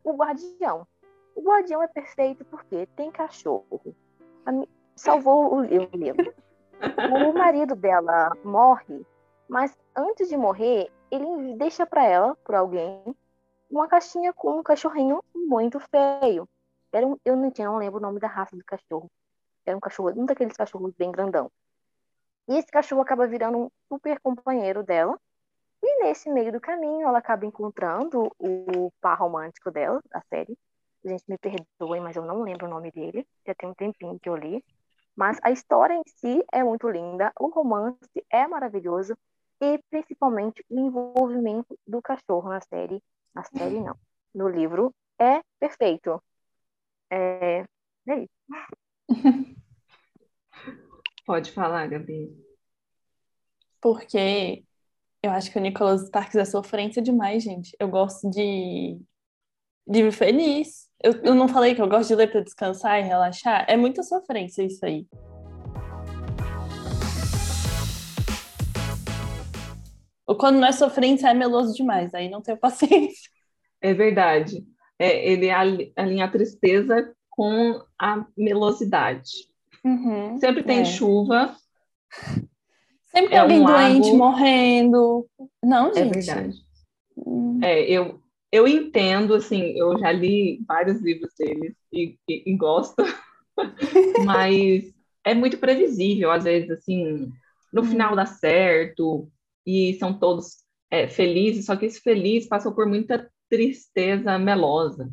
o 0.04 0.14
guardião. 0.16 0.86
O 1.36 1.42
guardião 1.42 1.82
é 1.82 1.88
perfeito 1.88 2.46
porque 2.46 2.86
tem 2.96 3.10
cachorro. 3.10 3.82
Salvou 4.96 5.56
o 5.56 5.62
livro. 5.62 6.32
O 6.84 7.32
marido 7.32 7.78
dela 7.78 8.36
morre, 8.44 9.06
mas 9.48 9.78
antes 9.96 10.30
de 10.30 10.38
morrer, 10.38 10.92
ele 11.12 11.56
deixa 11.56 11.86
para 11.86 12.06
ela, 12.06 12.36
por 12.38 12.56
alguém, 12.56 13.16
uma 13.70 13.88
caixinha 13.88 14.34
com 14.34 14.60
um 14.60 14.64
cachorrinho 14.64 15.24
muito 15.34 15.80
feio. 15.80 16.48
Era 16.92 17.08
um, 17.08 17.18
eu 17.26 17.36
não, 17.36 17.52
tinha, 17.52 17.68
não 17.68 17.78
lembro 17.78 18.00
o 18.00 18.02
nome 18.02 18.20
da 18.20 18.28
raça 18.28 18.56
do 18.56 18.64
cachorro. 18.64 19.10
Era 19.66 19.76
um 19.76 19.80
cachorro, 19.80 20.14
um 20.16 20.26
daqueles 20.26 20.56
cachorros 20.56 20.94
bem 20.94 21.12
grandão. 21.12 21.52
E 22.48 22.58
esse 22.58 22.68
cachorro 22.68 23.02
acaba 23.02 23.26
virando 23.28 23.58
um 23.58 23.70
super 23.88 24.20
companheiro 24.20 24.84
dela. 24.84 25.20
E 25.82 26.04
nesse 26.04 26.30
meio 26.30 26.52
do 26.52 26.62
caminho, 26.62 27.08
ela 27.08 27.18
acaba 27.18 27.46
encontrando 27.46 28.32
o 28.38 28.92
par 29.02 29.18
romântico 29.18 29.72
dela, 29.72 30.02
da 30.10 30.22
série. 30.30 30.58
Gente 31.04 31.24
me 31.28 31.38
perdoe, 31.38 32.00
mas 32.00 32.16
eu 32.16 32.24
não 32.24 32.42
lembro 32.42 32.68
o 32.68 32.70
nome 32.70 32.92
dele. 32.92 33.28
Já 33.46 33.54
tem 33.56 33.70
um 33.70 33.74
tempinho 33.74 34.20
que 34.20 34.30
eu 34.30 34.36
li. 34.36 34.64
Mas 35.16 35.38
a 35.44 35.52
história 35.52 35.94
em 35.94 36.04
si 36.06 36.44
é 36.52 36.64
muito 36.64 36.90
linda. 36.90 37.32
O 37.40 37.48
romance 37.48 37.98
é 38.30 38.48
maravilhoso. 38.48 39.16
E 39.64 39.80
principalmente 39.90 40.62
o 40.70 40.78
envolvimento 40.78 41.80
do 41.88 42.02
cachorro 42.02 42.50
na 42.50 42.60
série. 42.60 43.02
Na 43.34 43.44
série, 43.44 43.80
não. 43.80 43.96
No 44.36 44.50
livro 44.50 44.94
é 45.18 45.42
perfeito. 45.58 46.22
É, 47.10 47.64
é 48.08 48.20
isso. 48.20 48.34
Pode 51.26 51.52
falar, 51.54 51.88
Gabi. 51.88 52.38
Porque 53.80 54.66
eu 55.22 55.32
acho 55.32 55.50
que 55.50 55.58
o 55.58 55.62
Nicholas 55.62 56.08
Sparks 56.08 56.36
é 56.36 56.44
sofrência 56.44 57.02
demais, 57.02 57.42
gente. 57.42 57.74
Eu 57.80 57.88
gosto 57.88 58.30
de 58.30 59.00
livro 59.88 60.12
feliz. 60.12 60.90
Eu, 61.02 61.14
eu 61.24 61.34
não 61.34 61.48
falei 61.48 61.74
que 61.74 61.82
eu 61.82 61.88
gosto 61.88 62.10
de 62.10 62.16
ler 62.16 62.30
para 62.30 62.42
descansar 62.42 63.00
e 63.00 63.04
relaxar? 63.04 63.66
É 63.70 63.78
muita 63.78 64.04
sofrência 64.04 64.64
isso 64.64 64.86
aí. 64.86 65.08
Quando 70.36 70.60
não 70.60 70.68
é 70.68 70.72
sofrência, 70.72 71.28
é 71.30 71.34
meloso 71.34 71.76
demais. 71.76 72.14
Aí 72.14 72.30
não 72.30 72.42
tenho 72.42 72.58
paciência. 72.60 73.30
É 73.82 73.94
verdade. 73.94 74.66
É, 75.00 75.30
ele 75.32 75.50
alinha 75.50 76.26
a 76.26 76.32
tristeza 76.32 77.14
com 77.30 77.82
a 78.00 78.26
melosidade. 78.38 79.30
Uhum, 79.84 80.38
Sempre 80.38 80.64
tem 80.64 80.82
é. 80.82 80.86
chuva. 80.86 81.56
Sempre 83.06 83.30
tem 83.30 83.38
É 83.38 83.42
alguém 83.42 83.60
um 83.62 83.66
doente 83.66 84.06
lago. 84.06 84.18
morrendo. 84.18 85.28
Não, 85.64 85.90
É 85.90 85.94
gente. 85.96 86.26
verdade. 86.26 86.58
Hum, 87.18 87.60
É, 87.62 87.84
eu, 87.90 88.20
eu 88.52 88.68
entendo, 88.68 89.34
assim, 89.36 89.74
eu 89.78 89.98
já 90.00 90.12
li 90.12 90.64
vários 90.68 91.02
livros 91.02 91.32
deles 91.38 91.76
e, 91.92 92.18
e- 92.30 92.44
e 92.52 92.56
gosto, 92.58 93.04
mas 94.26 94.94
é 95.24 95.34
muito 95.34 95.58
previsível, 95.58 96.32
às 96.32 96.44
vezes, 96.44 96.70
assim, 96.72 97.32
no 97.72 97.84
final 97.84 98.16
dá 98.16 98.26
certo 98.26 99.28
e 99.66 99.94
são 100.00 100.18
todos 100.18 100.64
é, 100.90 101.08
felizes, 101.08 101.66
só 101.66 101.76
que 101.76 101.86
esse 101.86 102.00
feliz 102.00 102.48
passou 102.48 102.74
por 102.74 102.88
muita 102.88 103.32
tristeza 103.50 104.38
melosa. 104.38 105.12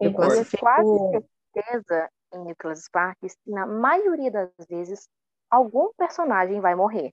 Eu. 0.00 0.12
Tenho 0.12 0.14
quase 0.14 0.44
certeza 0.44 2.10
em 2.34 2.44
Nicholas 2.44 2.84
Sparks 2.84 3.36
que 3.44 3.50
na 3.50 3.66
maioria 3.66 4.30
das 4.30 4.50
vezes 4.68 5.08
algum 5.50 5.92
personagem 5.96 6.60
vai 6.60 6.74
morrer. 6.74 7.12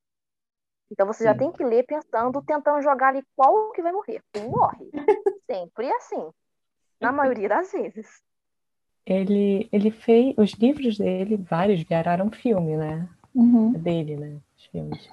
Então 0.91 1.07
você 1.07 1.23
já 1.23 1.33
Sim. 1.33 1.39
tem 1.39 1.51
que 1.51 1.63
ler 1.63 1.85
pensando, 1.85 2.41
tentando 2.41 2.81
jogar 2.81 3.09
ali 3.09 3.23
qual 3.35 3.71
que 3.71 3.81
vai 3.81 3.91
morrer. 3.91 4.21
Um 4.37 4.49
morre. 4.49 4.89
Sempre 5.49 5.91
assim. 5.93 6.29
Na 6.99 7.11
maioria 7.11 7.49
das 7.49 7.71
vezes. 7.71 8.21
Ele, 9.05 9.67
ele 9.71 9.91
fez 9.91 10.33
os 10.37 10.53
livros 10.53 10.97
dele, 10.97 11.35
vários 11.35 11.81
viraram 11.83 12.31
filme, 12.31 12.77
né? 12.77 13.09
uhum. 13.33 13.71
Dele, 13.73 14.15
né? 14.15 14.39
Os 14.57 14.65
filmes. 14.65 15.09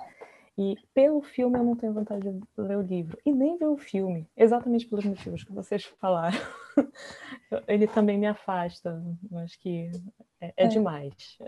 E 0.63 0.77
pelo 0.93 1.23
filme 1.23 1.59
eu 1.59 1.65
não 1.65 1.75
tenho 1.75 1.95
vontade 1.95 2.31
de 2.31 2.41
ler 2.59 2.77
o 2.77 2.83
livro 2.83 3.17
e 3.25 3.33
nem 3.33 3.57
ver 3.57 3.69
o 3.69 3.79
filme, 3.79 4.29
exatamente 4.37 4.87
pelos 4.87 5.07
motivos 5.07 5.43
que 5.43 5.55
vocês 5.55 5.85
falaram. 5.99 6.37
Ele 7.67 7.87
também 7.87 8.19
me 8.19 8.27
afasta, 8.27 9.03
eu 9.33 9.39
acho 9.39 9.59
que 9.59 9.91
é, 10.39 10.53
é 10.59 10.65
É. 10.67 10.69
demais. 10.69 11.39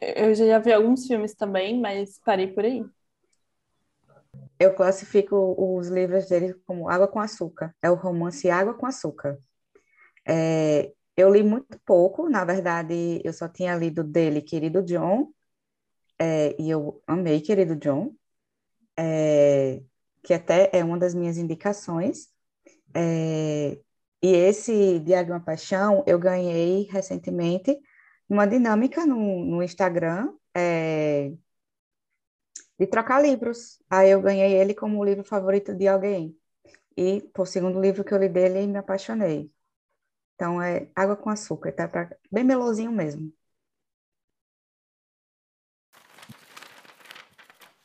Eu 0.00 0.34
já 0.34 0.58
vi 0.58 0.72
alguns 0.72 1.06
filmes 1.06 1.36
também, 1.36 1.80
mas 1.80 2.18
parei 2.24 2.48
por 2.48 2.64
aí. 2.64 2.84
Eu 4.58 4.74
classifico 4.74 5.54
os 5.56 5.86
livros 5.86 6.28
dele 6.28 6.54
como 6.66 6.88
Água 6.88 7.06
com 7.06 7.20
Açúcar. 7.20 7.76
É 7.80 7.88
o 7.88 7.94
romance 7.94 8.50
Água 8.50 8.74
com 8.74 8.86
Açúcar. 8.86 9.38
É, 10.26 10.92
eu 11.16 11.32
li 11.32 11.44
muito 11.44 11.78
pouco, 11.86 12.28
na 12.28 12.44
verdade, 12.44 13.20
eu 13.24 13.32
só 13.32 13.48
tinha 13.48 13.76
lido 13.76 14.02
dele 14.02 14.42
Querido 14.42 14.82
John, 14.82 15.28
é, 16.18 16.56
e 16.60 16.70
eu 16.70 17.02
amei 17.06 17.40
Querido 17.40 17.76
John, 17.76 18.14
é, 18.96 19.82
que 20.22 20.34
até 20.34 20.70
é 20.72 20.84
uma 20.84 20.98
das 20.98 21.14
minhas 21.14 21.38
indicações. 21.38 22.28
É, 22.94 23.78
e 24.22 24.28
esse 24.28 24.98
Diário 25.00 25.26
de 25.26 25.32
uma 25.32 25.40
Paixão 25.40 26.02
eu 26.06 26.18
ganhei 26.18 26.84
recentemente 26.90 27.78
numa 28.28 28.46
dinâmica 28.46 29.06
no, 29.06 29.44
no 29.44 29.62
Instagram, 29.62 30.34
é, 30.54 31.32
de 32.78 32.86
trocar 32.86 33.22
livros. 33.22 33.82
Aí 33.90 34.10
eu 34.10 34.20
ganhei 34.20 34.54
ele 34.54 34.74
como 34.74 34.98
o 34.98 35.04
livro 35.04 35.24
favorito 35.24 35.74
de 35.74 35.88
alguém. 35.88 36.36
E, 36.96 37.22
por 37.34 37.46
segundo 37.46 37.80
livro 37.80 38.04
que 38.04 38.14
eu 38.14 38.18
li 38.18 38.28
dele, 38.28 38.66
me 38.66 38.78
apaixonei. 38.78 39.52
Então, 40.34 40.60
é 40.62 40.90
Água 40.94 41.16
com 41.16 41.30
Açúcar, 41.30 41.72
tá? 41.72 41.88
Pra... 41.88 42.16
Bem 42.30 42.44
melosinho 42.44 42.92
mesmo. 42.92 43.32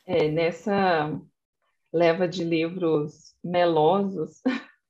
É, 0.06 0.28
nessa 0.28 1.20
leva 1.92 2.26
de 2.26 2.42
livros 2.42 3.34
melosos, 3.44 4.40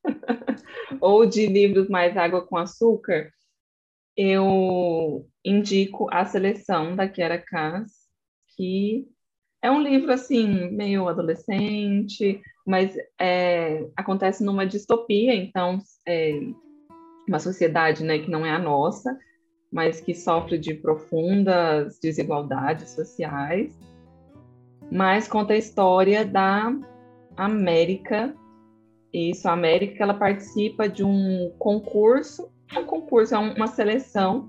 ou 1.00 1.26
de 1.26 1.46
livros 1.46 1.88
mais 1.88 2.16
água 2.16 2.46
com 2.46 2.56
açúcar, 2.56 3.30
eu 4.16 5.26
indico 5.44 6.08
a 6.12 6.24
seleção 6.24 6.94
da 6.94 7.08
Kiara 7.08 7.38
Cass, 7.38 7.92
que 8.56 9.06
é 9.60 9.70
um 9.70 9.80
livro 9.80 10.12
assim, 10.12 10.70
meio 10.70 11.08
adolescente, 11.08 12.40
mas 12.66 12.96
é, 13.18 13.86
acontece 13.96 14.44
numa 14.44 14.66
distopia, 14.66 15.34
então 15.34 15.78
é 16.06 16.38
uma 17.28 17.38
sociedade 17.38 18.04
né, 18.04 18.18
que 18.18 18.30
não 18.30 18.44
é 18.44 18.50
a 18.50 18.58
nossa, 18.58 19.18
mas 19.72 20.00
que 20.00 20.14
sofre 20.14 20.58
de 20.58 20.74
profundas 20.74 21.98
desigualdades 22.00 22.90
sociais 22.90 23.74
mas 24.92 25.26
conta 25.26 25.54
a 25.54 25.56
história 25.56 26.22
da 26.22 26.70
América. 27.34 28.34
Isso, 29.10 29.48
a 29.48 29.52
América, 29.52 30.02
ela 30.02 30.12
participa 30.12 30.86
de 30.86 31.02
um 31.02 31.50
concurso, 31.58 32.52
um 32.76 32.84
concurso 32.84 33.34
é 33.34 33.38
um- 33.38 33.54
uma 33.54 33.68
seleção 33.68 34.46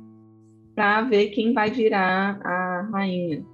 para 0.76 1.02
ver 1.04 1.28
quem 1.30 1.54
vai 1.54 1.72
virar 1.72 2.42
a 2.46 2.82
rainha. 2.92 3.46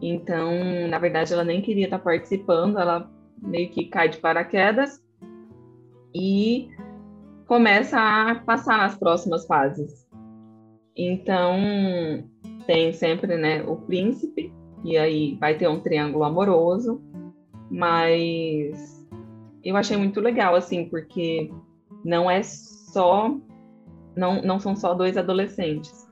Então, 0.00 0.52
na 0.88 1.00
verdade, 1.00 1.32
ela 1.32 1.42
nem 1.44 1.60
queria 1.60 1.86
estar 1.86 1.98
participando, 1.98 2.78
ela 2.78 3.10
meio 3.42 3.68
que 3.70 3.86
cai 3.86 4.08
de 4.08 4.18
paraquedas 4.18 5.02
e 6.14 6.68
começa 7.46 7.98
a 7.98 8.36
passar 8.36 8.78
nas 8.78 8.96
próximas 8.96 9.44
fases. 9.46 10.06
Então, 10.96 11.58
tem 12.66 12.92
sempre, 12.92 13.36
né, 13.36 13.64
o 13.64 13.76
príncipe, 13.76 14.52
e 14.86 14.96
aí 14.96 15.34
vai 15.40 15.58
ter 15.58 15.68
um 15.68 15.80
triângulo 15.80 16.22
amoroso, 16.22 17.02
mas 17.68 19.04
eu 19.64 19.76
achei 19.76 19.96
muito 19.96 20.20
legal, 20.20 20.54
assim, 20.54 20.88
porque 20.88 21.50
não 22.04 22.30
é 22.30 22.40
só, 22.44 23.36
não, 24.16 24.40
não 24.42 24.60
são 24.60 24.76
só 24.76 24.94
dois 24.94 25.16
adolescentes. 25.16 26.08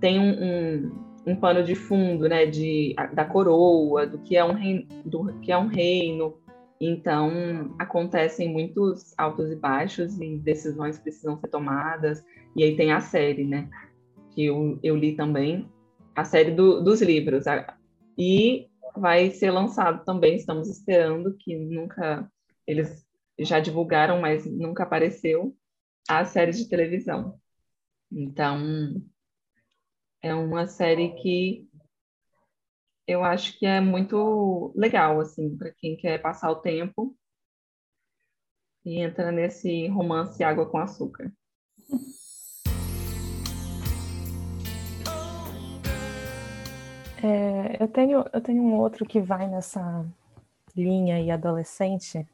Tem 0.00 0.18
um, 0.18 0.32
um, 0.42 0.92
um 1.24 1.36
pano 1.36 1.62
de 1.62 1.76
fundo, 1.76 2.28
né, 2.28 2.46
de, 2.46 2.96
da 3.14 3.24
coroa, 3.24 4.08
do 4.08 4.18
que 4.18 4.36
é 4.36 4.44
um 4.44 4.54
reino, 4.54 4.86
do 5.04 5.32
que 5.40 5.52
é 5.52 5.56
um 5.56 5.68
reino. 5.68 6.34
Então, 6.80 7.30
acontecem 7.78 8.52
muitos 8.52 9.14
altos 9.16 9.52
e 9.52 9.54
baixos 9.56 10.20
e 10.20 10.36
decisões 10.36 10.98
precisam 10.98 11.38
ser 11.38 11.46
tomadas. 11.46 12.24
E 12.56 12.64
aí 12.64 12.76
tem 12.76 12.90
a 12.90 13.00
série, 13.00 13.44
né, 13.44 13.68
que 14.32 14.46
eu, 14.46 14.80
eu 14.82 14.96
li 14.96 15.12
também, 15.14 15.68
a 16.12 16.24
série 16.24 16.50
do, 16.50 16.82
dos 16.82 17.00
livros. 17.00 17.46
A- 17.46 17.76
e 18.16 18.68
vai 18.96 19.30
ser 19.30 19.50
lançado 19.50 20.04
também, 20.04 20.36
estamos 20.36 20.68
esperando, 20.68 21.36
que 21.36 21.56
nunca 21.56 22.30
eles 22.66 23.06
já 23.38 23.60
divulgaram, 23.60 24.20
mas 24.20 24.46
nunca 24.46 24.82
apareceu 24.82 25.56
a 26.08 26.24
série 26.24 26.52
de 26.52 26.68
televisão. 26.68 27.38
Então, 28.10 29.02
é 30.22 30.34
uma 30.34 30.66
série 30.66 31.14
que 31.14 31.68
eu 33.06 33.22
acho 33.22 33.58
que 33.58 33.66
é 33.66 33.80
muito 33.80 34.72
legal, 34.74 35.20
assim, 35.20 35.56
para 35.56 35.72
quem 35.72 35.96
quer 35.96 36.20
passar 36.20 36.50
o 36.50 36.60
tempo 36.60 37.16
e 38.84 39.00
entra 39.00 39.30
nesse 39.30 39.86
romance 39.88 40.42
Água 40.42 40.68
com 40.68 40.78
Açúcar. 40.78 41.32
É, 47.26 47.82
eu 47.82 47.88
tenho, 47.88 48.24
eu 48.32 48.40
tenho 48.40 48.62
um 48.62 48.76
outro 48.76 49.04
que 49.04 49.20
vai 49.20 49.48
nessa 49.48 50.06
linha 50.76 51.20
e 51.20 51.28
adolescente, 51.28 52.24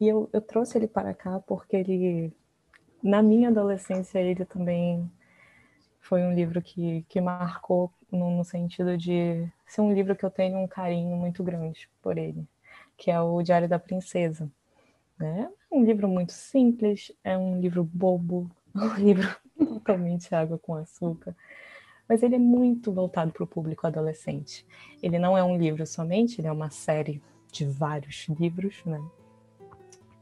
e 0.00 0.08
eu, 0.08 0.28
eu 0.32 0.40
trouxe 0.40 0.76
ele 0.76 0.88
para 0.88 1.14
cá 1.14 1.38
porque 1.46 1.76
ele, 1.76 2.32
na 3.00 3.22
minha 3.22 3.50
adolescência, 3.50 4.18
ele 4.18 4.44
também 4.44 5.08
foi 6.00 6.22
um 6.22 6.34
livro 6.34 6.60
que, 6.60 7.04
que 7.08 7.20
marcou 7.20 7.92
no, 8.10 8.36
no 8.36 8.44
sentido 8.44 8.98
de 8.98 9.48
ser 9.64 9.80
um 9.80 9.92
livro 9.92 10.16
que 10.16 10.24
eu 10.24 10.30
tenho 10.30 10.58
um 10.58 10.66
carinho 10.66 11.16
muito 11.16 11.44
grande 11.44 11.88
por 12.02 12.18
ele, 12.18 12.44
que 12.96 13.12
é 13.12 13.20
o 13.20 13.40
Diário 13.42 13.68
da 13.68 13.78
Princesa. 13.78 14.50
Né? 15.16 15.48
É 15.70 15.74
um 15.76 15.84
livro 15.84 16.08
muito 16.08 16.32
simples, 16.32 17.12
é 17.22 17.38
um 17.38 17.60
livro 17.60 17.84
bobo, 17.84 18.50
um 18.74 18.94
livro 18.94 19.36
totalmente 19.56 20.34
água 20.34 20.58
com 20.58 20.74
açúcar, 20.74 21.32
mas 22.10 22.24
ele 22.24 22.34
é 22.34 22.38
muito 22.40 22.90
voltado 22.90 23.30
para 23.30 23.44
o 23.44 23.46
público 23.46 23.86
adolescente. 23.86 24.66
Ele 25.00 25.16
não 25.16 25.38
é 25.38 25.44
um 25.44 25.56
livro 25.56 25.86
somente, 25.86 26.40
ele 26.40 26.48
é 26.48 26.52
uma 26.52 26.68
série 26.68 27.22
de 27.52 27.64
vários 27.64 28.26
livros, 28.28 28.82
né? 28.84 29.00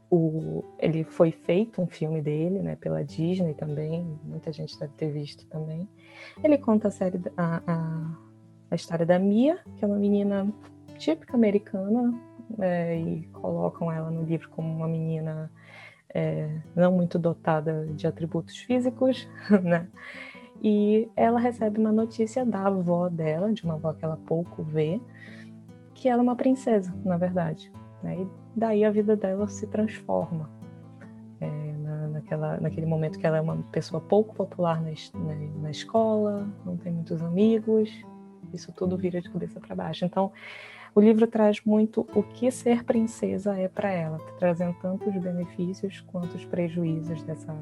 O, 0.07 0.63
ele 0.77 1.03
foi 1.03 1.31
feito 1.31 1.81
um 1.81 1.87
filme 1.87 2.21
dele, 2.21 2.59
né, 2.59 2.75
pela 2.75 3.03
Disney 3.03 3.55
também, 3.55 4.19
muita 4.23 4.51
gente 4.53 4.79
deve 4.79 4.93
ter 4.93 5.11
visto 5.11 5.47
também. 5.47 5.89
Ele 6.43 6.59
conta 6.59 6.89
a 6.89 6.91
série, 6.91 7.19
a, 7.35 7.61
a, 7.65 8.17
a 8.69 8.75
história 8.75 9.05
da 9.05 9.17
Mia, 9.17 9.57
que 9.75 9.83
é 9.83 9.87
uma 9.87 9.97
menina 9.97 10.47
típica 10.99 11.35
americana, 11.35 12.13
é, 12.59 12.99
e 12.99 13.23
colocam 13.33 13.91
ela 13.91 14.11
no 14.11 14.23
livro 14.23 14.47
como 14.49 14.71
uma 14.71 14.87
menina 14.87 15.51
é, 16.13 16.49
não 16.75 16.91
muito 16.91 17.17
dotada 17.17 17.87
de 17.87 18.05
atributos 18.05 18.57
físicos, 18.57 19.27
né? 19.63 19.87
E 20.61 21.09
ela 21.15 21.39
recebe 21.39 21.79
uma 21.79 21.91
notícia 21.91 22.45
da 22.45 22.67
avó 22.67 23.07
dela, 23.09 23.53
de 23.53 23.63
uma 23.63 23.75
avó 23.75 23.93
que 23.93 24.03
ela 24.03 24.17
pouco 24.17 24.61
vê, 24.63 24.99
que 25.93 26.09
ela 26.09 26.21
é 26.21 26.23
uma 26.23 26.35
princesa, 26.35 26.93
na 27.03 27.17
verdade. 27.17 27.71
Né? 28.03 28.21
E 28.21 28.27
daí 28.55 28.83
a 28.83 28.91
vida 28.91 29.15
dela 29.15 29.47
se 29.47 29.67
transforma. 29.67 30.49
É, 31.41 31.47
na, 31.77 32.07
naquela, 32.09 32.59
naquele 32.59 32.85
momento 32.85 33.17
que 33.17 33.25
ela 33.25 33.37
é 33.37 33.41
uma 33.41 33.57
pessoa 33.71 34.01
pouco 34.01 34.35
popular 34.35 34.81
na, 34.81 34.91
na, 35.13 35.35
na 35.61 35.71
escola, 35.71 36.47
não 36.65 36.75
tem 36.75 36.91
muitos 36.91 37.21
amigos, 37.23 37.89
isso 38.53 38.73
tudo 38.73 38.97
vira 38.97 39.21
de 39.21 39.29
cabeça 39.29 39.59
para 39.59 39.75
baixo. 39.75 40.03
Então, 40.03 40.31
o 40.93 40.99
livro 40.99 41.27
traz 41.27 41.63
muito 41.63 42.07
o 42.13 42.23
que 42.23 42.49
ser 42.51 42.83
princesa 42.83 43.55
é 43.57 43.67
para 43.67 43.91
ela, 43.91 44.17
trazendo 44.39 44.75
tanto 44.81 45.09
os 45.09 45.15
benefícios 45.15 46.01
quanto 46.01 46.35
os 46.35 46.45
prejuízos 46.45 47.23
dessa, 47.23 47.55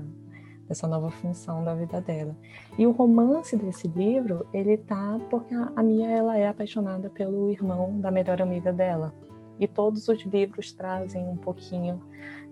dessa 0.67 0.87
nova 0.87 1.09
função 1.09 1.63
da 1.63 1.73
vida 1.73 2.01
dela. 2.01 2.35
E 2.77 2.85
o 2.85 2.91
romance 2.91 3.55
desse 3.55 3.87
livro, 3.87 4.45
ele 4.53 4.77
tá 4.77 5.19
porque 5.29 5.53
a 5.53 5.83
Mia 5.83 6.09
ela 6.09 6.37
é 6.37 6.47
apaixonada 6.47 7.09
pelo 7.09 7.49
irmão 7.49 7.99
da 7.99 8.11
melhor 8.11 8.41
amiga 8.41 8.73
dela. 8.73 9.13
E 9.59 9.67
todos 9.67 10.07
os 10.07 10.21
livros 10.23 10.71
trazem 10.71 11.27
um 11.27 11.37
pouquinho 11.37 12.01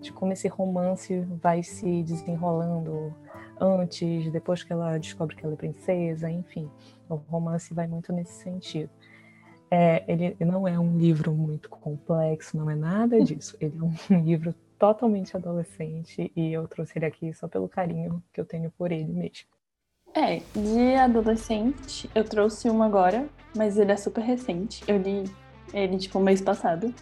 de 0.02 0.12
como 0.12 0.34
esse 0.34 0.48
romance 0.48 1.20
vai 1.42 1.62
se 1.62 2.04
desenrolando 2.04 3.14
antes, 3.60 4.32
depois 4.32 4.64
que 4.64 4.74
ela 4.74 4.98
descobre 4.98 5.36
que 5.36 5.46
ela 5.46 5.54
é 5.54 5.58
princesa, 5.58 6.30
enfim. 6.30 6.70
O 7.10 7.16
romance 7.16 7.74
vai 7.74 7.88
muito 7.88 8.12
nesse 8.12 8.34
sentido. 8.44 8.90
É, 9.70 10.04
ele 10.08 10.36
não 10.40 10.68
é 10.68 10.80
um 10.80 10.98
livro 10.98 11.34
muito 11.34 11.70
complexo, 11.70 12.58
não 12.58 12.70
é 12.70 12.76
nada 12.76 13.20
disso. 13.22 13.58
Ele 13.60 13.78
é 13.78 13.84
um 13.84 14.22
livro 14.24 14.54
totalmente 14.78 15.36
adolescente 15.36 16.32
e 16.36 16.54
eu 16.54 16.68
trouxe 16.68 16.98
ele 16.98 17.06
aqui 17.06 17.34
só 17.34 17.48
pelo 17.48 17.68
carinho 17.68 18.24
que 18.34 18.40
eu 18.40 18.46
tenho 18.46 18.72
por 18.72 18.92
ele 18.92 19.12
mesmo. 19.12 19.48
É, 20.14 20.42
de 20.54 20.96
adolescente 20.96 22.10
eu 22.16 22.24
trouxe 22.24 22.70
um 22.70 22.82
agora, 22.82 23.28
mas 23.56 23.78
ele 23.78 23.92
é 23.92 23.98
super 23.98 24.22
recente. 24.22 24.84
Eu 24.88 24.98
li 24.98 25.30
ele 25.74 25.98
tipo 25.98 26.20
mês 26.20 26.42
passado. 26.42 26.94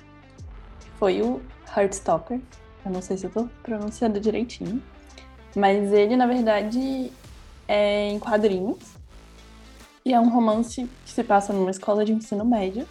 Foi 0.98 1.22
o 1.22 1.42
Heartstopper. 1.76 2.42
Eu 2.84 2.92
não 2.92 3.02
sei 3.02 3.18
se 3.18 3.26
eu 3.26 3.30
tô 3.30 3.46
pronunciando 3.62 4.20
direitinho. 4.20 4.82
Mas 5.56 5.94
ele, 5.94 6.16
na 6.16 6.26
verdade, 6.26 7.12
é 7.68 8.10
em 8.10 8.20
quadrinhos. 8.20 8.96
E 10.04 10.14
é 10.14 10.20
um 10.20 10.30
romance 10.30 10.90
que 11.06 11.12
se 11.12 11.24
passa 11.24 11.54
numa 11.54 11.72
escola 11.72 12.04
de 12.04 12.12
ensino 12.12 12.44
médio. 12.44 12.88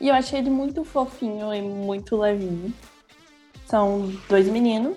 E 0.00 0.08
eu 0.08 0.14
achei 0.14 0.40
ele 0.40 0.50
muito 0.50 0.82
fofinho 0.82 1.54
e 1.54 1.62
muito 1.62 2.16
levinho. 2.16 2.74
São 3.70 4.12
dois 4.28 4.48
meninos, 4.48 4.96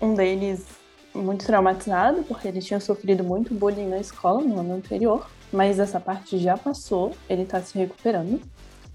um 0.00 0.14
deles 0.14 0.64
muito 1.12 1.44
traumatizado, 1.44 2.22
porque 2.22 2.46
ele 2.46 2.60
tinha 2.60 2.78
sofrido 2.78 3.24
muito 3.24 3.52
bullying 3.52 3.88
na 3.88 3.98
escola 3.98 4.40
no 4.40 4.60
ano 4.60 4.74
anterior, 4.74 5.28
mas 5.52 5.80
essa 5.80 5.98
parte 5.98 6.38
já 6.38 6.56
passou, 6.56 7.12
ele 7.28 7.44
tá 7.44 7.60
se 7.60 7.76
recuperando. 7.76 8.40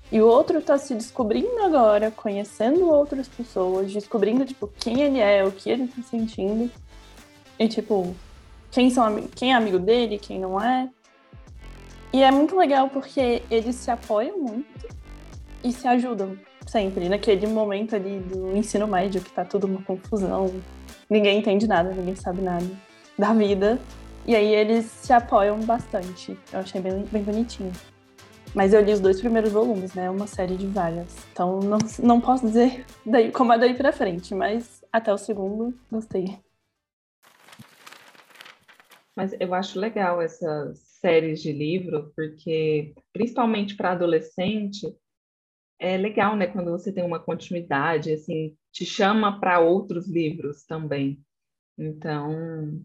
E 0.10 0.22
o 0.22 0.26
outro 0.26 0.62
tá 0.62 0.78
se 0.78 0.96
descobrindo 0.96 1.60
agora, 1.62 2.10
conhecendo 2.12 2.90
outras 2.90 3.28
pessoas, 3.28 3.92
descobrindo, 3.92 4.46
tipo, 4.46 4.70
quem 4.80 5.02
ele 5.02 5.20
é, 5.20 5.44
o 5.44 5.52
que 5.52 5.70
ele 5.70 5.90
tá 5.90 6.02
sentindo. 6.02 6.72
E, 7.60 7.68
tipo, 7.68 8.16
quem, 8.72 8.90
são, 8.90 9.28
quem 9.36 9.52
é 9.52 9.56
amigo 9.56 9.80
dele, 9.80 10.18
quem 10.18 10.40
não 10.40 10.62
é. 10.62 10.90
E 12.14 12.24
é 12.24 12.32
muito 12.32 12.56
legal 12.56 12.90
porque 12.90 13.44
eles 13.52 13.76
se 13.76 13.92
apoiam 13.92 14.40
muito 14.40 14.88
e 15.62 15.74
se 15.74 15.86
ajudam 15.90 16.38
sempre. 16.70 17.10
Naquele 17.10 17.48
momento 17.48 17.96
ali 17.96 18.20
do 18.20 18.56
ensino 18.56 18.88
médio, 18.88 19.22
que 19.22 19.32
tá 19.32 19.44
tudo 19.44 19.68
uma 19.68 19.82
confusão, 19.82 20.54
ninguém 21.10 21.40
entende 21.40 21.68
nada, 21.68 21.92
ninguém 21.92 22.16
sabe 22.16 22.42
nada 22.42 22.66
da 23.18 23.34
vida. 23.34 23.80
E 24.26 24.36
aí 24.36 24.54
eles 24.54 24.86
se 24.86 25.12
apoiam 25.12 25.60
bastante. 25.62 26.38
Eu 26.54 26.60
achei 26.60 26.80
bem, 26.80 27.04
bem 27.12 27.24
bonitinho. 27.24 27.72
Mas 28.54 28.74
eu 28.74 28.82
li 28.82 28.94
os 28.94 29.00
dois 29.00 29.20
primeiros 29.20 29.52
volumes, 29.52 29.94
né? 29.94 30.10
Uma 30.10 30.28
série 30.28 30.56
de 30.56 30.68
várias. 30.68 31.28
Então 31.32 31.60
não, 31.60 31.78
não 32.02 32.22
posso 32.22 32.46
dizer 32.46 32.86
daí, 33.06 33.32
como 33.32 33.54
é 33.54 33.58
daí 33.58 33.74
pra 33.74 33.92
frente, 33.92 34.34
mas 34.34 34.84
até 34.92 35.14
o 35.14 35.18
segundo 35.18 35.74
gostei. 35.92 36.40
Mas 39.16 39.36
eu 39.40 39.54
acho 39.54 39.80
legal 39.80 40.22
essas 40.22 40.80
séries 41.02 41.42
de 41.42 41.52
livro, 41.52 42.12
porque 42.16 42.94
principalmente 43.12 43.76
para 43.76 43.92
adolescente 43.92 44.96
é 45.80 45.98
legal, 45.98 46.36
né, 46.36 46.48
quando 46.48 46.72
você 46.72 46.92
tem 46.94 47.04
uma 47.04 47.20
continuidade, 47.20 48.14
assim, 48.14 48.58
te 48.72 48.86
chama 48.86 49.40
para 49.40 49.60
outros 49.60 50.08
livros 50.08 50.66
também. 50.66 51.24
Então, 51.78 52.84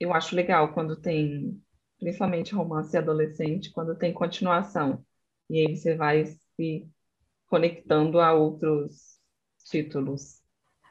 eu 0.00 0.12
acho 0.14 0.36
legal 0.36 0.72
quando 0.74 0.96
tem, 0.96 1.60
principalmente 1.98 2.54
romance 2.54 2.96
adolescente, 2.96 3.72
quando 3.72 3.96
tem 3.96 4.12
continuação. 4.12 5.04
E 5.50 5.66
aí 5.66 5.76
você 5.76 5.96
vai 5.96 6.26
se 6.26 6.88
conectando 7.48 8.20
a 8.20 8.34
outros 8.34 9.18
títulos. 9.64 10.42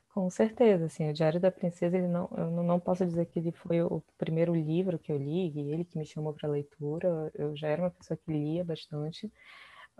Com 0.10 0.30
certeza, 0.32 0.86
assim, 0.86 1.08
o 1.10 1.14
Diário 1.14 1.40
da 1.40 1.52
Princesa, 1.52 1.96
ele 1.96 2.08
não, 2.08 2.28
eu 2.36 2.50
não 2.64 2.80
posso 2.80 3.06
dizer 3.06 3.28
que 3.28 3.38
ele 3.38 3.52
foi 3.52 3.82
o 3.84 4.02
primeiro 4.18 4.54
livro 4.56 4.98
que 4.98 5.12
eu 5.12 5.18
li, 5.18 5.52
e 5.52 5.72
ele 5.72 5.86
que 5.86 5.98
me 5.98 6.06
chamou 6.06 6.34
para 6.34 6.50
leitura, 6.50 7.32
eu 7.36 7.56
já 7.56 7.68
era 7.68 7.84
uma 7.84 7.92
pessoa 7.92 8.18
que 8.18 8.32
lia 8.32 8.64
bastante, 8.64 9.32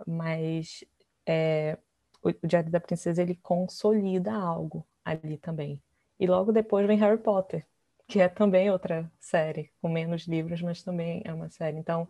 mas 0.06 0.84
é, 1.28 1.76
o, 2.22 2.30
o 2.30 2.46
Diário 2.46 2.70
da 2.70 2.80
Princesa, 2.80 3.20
ele 3.20 3.36
consolida 3.36 4.32
algo 4.32 4.86
ali 5.04 5.36
também. 5.36 5.80
E 6.18 6.26
logo 6.26 6.50
depois 6.50 6.86
vem 6.86 6.98
Harry 6.98 7.18
Potter, 7.18 7.66
que 8.06 8.18
é 8.18 8.28
também 8.28 8.70
outra 8.70 9.10
série, 9.20 9.70
com 9.80 9.88
menos 9.88 10.26
livros, 10.26 10.62
mas 10.62 10.82
também 10.82 11.22
é 11.24 11.32
uma 11.32 11.50
série. 11.50 11.76
Então, 11.76 12.08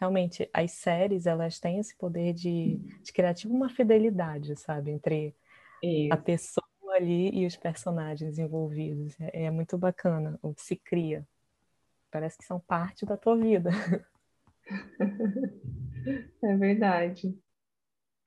realmente, 0.00 0.48
as 0.52 0.72
séries, 0.72 1.26
elas 1.26 1.60
têm 1.60 1.78
esse 1.78 1.94
poder 1.96 2.32
de, 2.32 2.78
de 3.02 3.12
criar 3.12 3.34
tipo 3.34 3.54
uma 3.54 3.68
fidelidade, 3.68 4.56
sabe, 4.56 4.90
entre 4.90 5.36
Isso. 5.82 6.14
a 6.14 6.16
pessoa 6.16 6.64
ali 6.96 7.30
e 7.30 7.46
os 7.46 7.56
personagens 7.56 8.38
envolvidos. 8.38 9.14
É, 9.20 9.44
é 9.44 9.50
muito 9.50 9.76
bacana 9.76 10.38
o 10.42 10.54
que 10.54 10.62
se 10.62 10.76
cria. 10.76 11.26
Parece 12.10 12.38
que 12.38 12.44
são 12.44 12.58
parte 12.58 13.04
da 13.04 13.16
tua 13.16 13.36
vida. 13.36 13.70
É 16.42 16.56
verdade. 16.56 17.34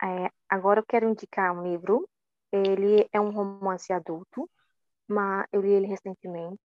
É, 0.04 0.30
agora 0.50 0.80
eu 0.80 0.86
quero 0.86 1.10
indicar 1.10 1.52
um 1.54 1.64
livro. 1.64 2.08
Ele 2.52 3.08
é 3.12 3.20
um 3.20 3.30
romance 3.30 3.92
adulto, 3.92 4.50
mas 5.08 5.46
eu 5.52 5.62
li 5.62 5.72
ele 5.72 5.88
recentemente, 5.88 6.60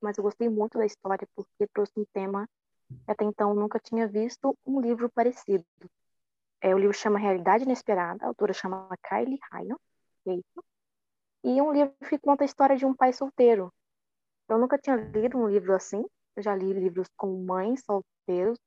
mas 0.00 0.16
eu 0.16 0.24
gostei 0.24 0.48
muito 0.48 0.78
da 0.78 0.86
história 0.86 1.28
porque 1.34 1.66
trouxe 1.72 1.92
um 1.96 2.04
tema 2.14 2.48
que 3.04 3.10
até 3.10 3.24
então 3.24 3.54
nunca 3.54 3.78
tinha 3.78 4.08
visto 4.08 4.56
um 4.64 4.80
livro 4.80 5.10
parecido. 5.10 5.64
É, 6.60 6.74
o 6.74 6.78
livro 6.78 6.96
chama 6.96 7.18
Realidade 7.18 7.64
Inesperada, 7.64 8.24
a 8.24 8.28
autora 8.28 8.52
chama 8.54 8.88
Kylie 9.06 9.38
Ryan, 9.52 9.76
é. 10.26 10.40
E 11.44 11.62
um 11.62 11.72
livro 11.72 11.94
que 12.08 12.18
conta 12.18 12.44
a 12.44 12.46
história 12.46 12.76
de 12.76 12.84
um 12.84 12.94
pai 12.94 13.12
solteiro. 13.12 13.72
Eu 14.48 14.58
nunca 14.58 14.78
tinha 14.78 14.96
lido 14.96 15.38
um 15.38 15.48
livro 15.48 15.74
assim. 15.74 16.04
Eu 16.34 16.42
já 16.42 16.54
li 16.54 16.72
livros 16.72 17.08
com 17.16 17.44
mães 17.44 17.82
solteiros, 17.84 18.58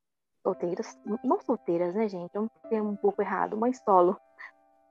solteiras, 0.44 0.98
não 1.24 1.40
solteiras, 1.42 1.94
né, 1.96 2.08
gente? 2.08 2.36
É 2.36 2.40
um 2.40 2.50
termo 2.70 2.90
um 2.90 2.96
pouco 2.96 3.22
errado, 3.22 3.58
mãe 3.58 3.74
solo. 3.74 4.18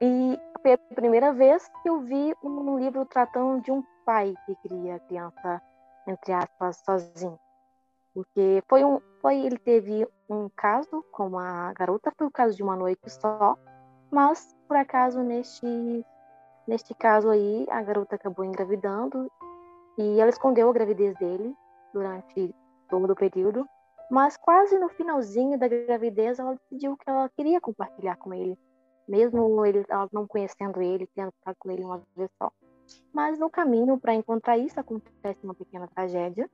E 0.01 0.39
foi 0.63 0.73
a 0.73 0.79
primeira 0.79 1.33
vez 1.33 1.69
que 1.83 1.89
eu 1.89 2.01
vi 2.01 2.35
um 2.43 2.79
livro 2.79 3.05
tratando 3.05 3.63
de 3.63 3.71
um 3.71 3.83
pai 4.05 4.35
que 4.47 4.55
cria 4.57 4.97
a 4.97 5.01
criança, 5.01 5.63
entre 6.07 6.33
aspas, 6.33 6.83
sozinho. 6.85 7.39
Porque 8.15 8.63
foi 8.69 8.85
um, 8.85 9.01
foi, 9.21 9.41
ele 9.41 9.59
teve 9.59 10.09
um 10.29 10.49
caso 10.57 11.05
com 11.13 11.29
uma 11.29 11.73
garota, 11.75 12.13
foi 12.17 12.27
o 12.27 12.31
caso 12.31 12.57
de 12.57 12.63
uma 12.63 12.75
noite 12.75 13.09
só, 13.09 13.57
mas 14.11 14.57
por 14.67 14.77
acaso 14.77 15.23
neste 15.23 16.05
Neste 16.71 16.95
caso 16.95 17.29
aí, 17.31 17.67
a 17.69 17.83
garota 17.83 18.15
acabou 18.15 18.45
engravidando 18.45 19.29
e 19.99 20.21
ela 20.21 20.31
escondeu 20.31 20.71
a 20.71 20.73
gravidez 20.73 21.17
dele 21.17 21.53
durante 21.93 22.55
todo 22.89 23.11
o 23.11 23.17
período, 23.17 23.67
mas 24.11 24.37
quase 24.37 24.79
no 24.79 24.89
finalzinho 24.89 25.59
da 25.59 25.69
gravidez 25.69 26.39
ela 26.39 26.55
decidiu 26.55 26.97
que 26.97 27.09
ela 27.09 27.29
queria 27.31 27.61
compartilhar 27.61 28.17
com 28.17 28.35
ele, 28.35 28.59
mesmo 29.09 29.65
ele 29.65 29.85
ela 29.89 30.09
não 30.13 30.27
conhecendo 30.27 30.83
ele, 30.83 31.09
tendo 31.15 31.33
ficado 31.33 31.57
com 31.59 31.71
ele 31.71 31.85
uma 31.85 32.03
vez 32.17 32.31
só. 32.37 32.51
Mas 33.13 33.39
no 33.39 33.49
caminho 33.49 33.99
para 33.99 34.15
encontrar 34.15 34.59
isso 34.59 34.79
acontece 34.81 35.39
uma 35.45 35.55
pequena 35.55 35.87
tragédia 35.87 36.51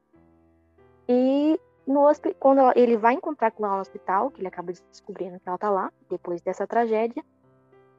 e 1.09 1.59
no, 1.87 2.03
quando 2.39 2.61
ele 2.77 2.97
vai 2.97 3.15
encontrar 3.15 3.51
com 3.53 3.65
ela 3.65 3.77
no 3.77 3.81
hospital, 3.81 4.31
que 4.31 4.41
ele 4.41 4.49
acaba 4.49 4.73
descobrindo 4.73 5.39
que 5.39 5.49
ela 5.49 5.57
tá 5.57 5.71
lá, 5.71 5.93
depois 6.11 6.43
dessa 6.43 6.67
tragédia, 6.67 7.25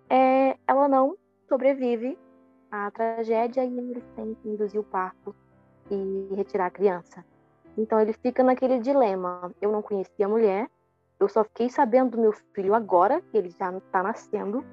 é, 0.10 0.58
ela 0.68 0.88
não 0.88 1.18
sobrevive 1.48 2.18
à 2.70 2.92
tragédia 2.92 3.64
e 3.64 3.78
ele 3.78 4.04
tem 4.16 4.36
que 4.36 4.50
induzir 4.50 4.80
o 4.80 4.84
parto 4.84 5.34
e 5.90 6.36
retirar 6.36 6.68
a 6.68 6.72
criança. 6.72 7.26
Então 7.78 8.00
ele 8.00 8.14
fica 8.14 8.44
naquele 8.44 8.80
dilema. 8.80 9.52
Eu 9.62 9.72
não 9.72 9.82
conhecia 9.82 10.26
a 10.26 10.30
mulher, 10.30 10.68
eu 11.20 11.28
só 11.28 11.44
fiquei 11.44 11.70
sabendo 11.70 12.12
do 12.12 12.22
meu 12.22 12.34
filho 12.54 12.74
agora, 12.74 13.22
que 13.22 13.38
ele 13.38 13.50
já 13.50 13.72
está 13.72 14.04
nascendo. 14.04 14.64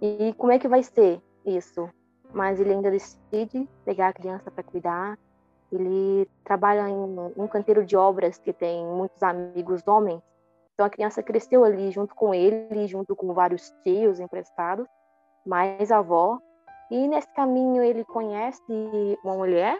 E 0.00 0.32
como 0.34 0.52
é 0.52 0.58
que 0.58 0.68
vai 0.68 0.82
ser 0.82 1.20
isso? 1.44 1.88
Mas 2.32 2.60
ele 2.60 2.72
ainda 2.72 2.90
decide 2.90 3.68
pegar 3.84 4.08
a 4.08 4.12
criança 4.12 4.50
para 4.50 4.62
cuidar, 4.62 5.18
ele 5.72 6.28
trabalha 6.44 6.88
em 6.88 7.32
um 7.36 7.46
canteiro 7.46 7.84
de 7.84 7.96
obras 7.96 8.38
que 8.38 8.52
tem 8.52 8.84
muitos 8.84 9.22
amigos 9.22 9.86
homens. 9.86 10.20
Então 10.74 10.86
a 10.86 10.90
criança 10.90 11.22
cresceu 11.22 11.62
ali 11.64 11.90
junto 11.90 12.14
com 12.14 12.34
ele, 12.34 12.86
junto 12.86 13.14
com 13.14 13.32
vários 13.32 13.70
tios 13.84 14.18
emprestados, 14.18 14.88
mais 15.46 15.92
a 15.92 15.98
avó. 15.98 16.38
E 16.90 17.06
nesse 17.06 17.32
caminho 17.34 17.82
ele 17.82 18.04
conhece 18.04 18.64
uma 19.22 19.36
mulher, 19.36 19.78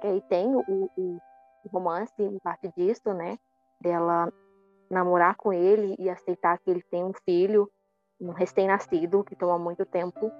que 0.00 0.06
aí 0.06 0.20
tem 0.22 0.56
o, 0.56 0.64
o, 0.96 1.20
romance 1.68 2.12
parte 2.42 2.72
disso, 2.76 3.12
né? 3.12 3.38
Dela 3.80 4.32
namorar 4.90 5.36
com 5.36 5.52
ele 5.52 5.94
e 5.98 6.10
aceitar 6.10 6.58
que 6.58 6.70
ele 6.70 6.82
tem 6.90 7.04
um 7.04 7.12
filho, 7.24 7.70
um 8.20 8.30
recém-nascido, 8.30 9.24
que 9.24 9.36
toma 9.36 9.58
muito 9.58 9.86
tempo. 9.86 10.30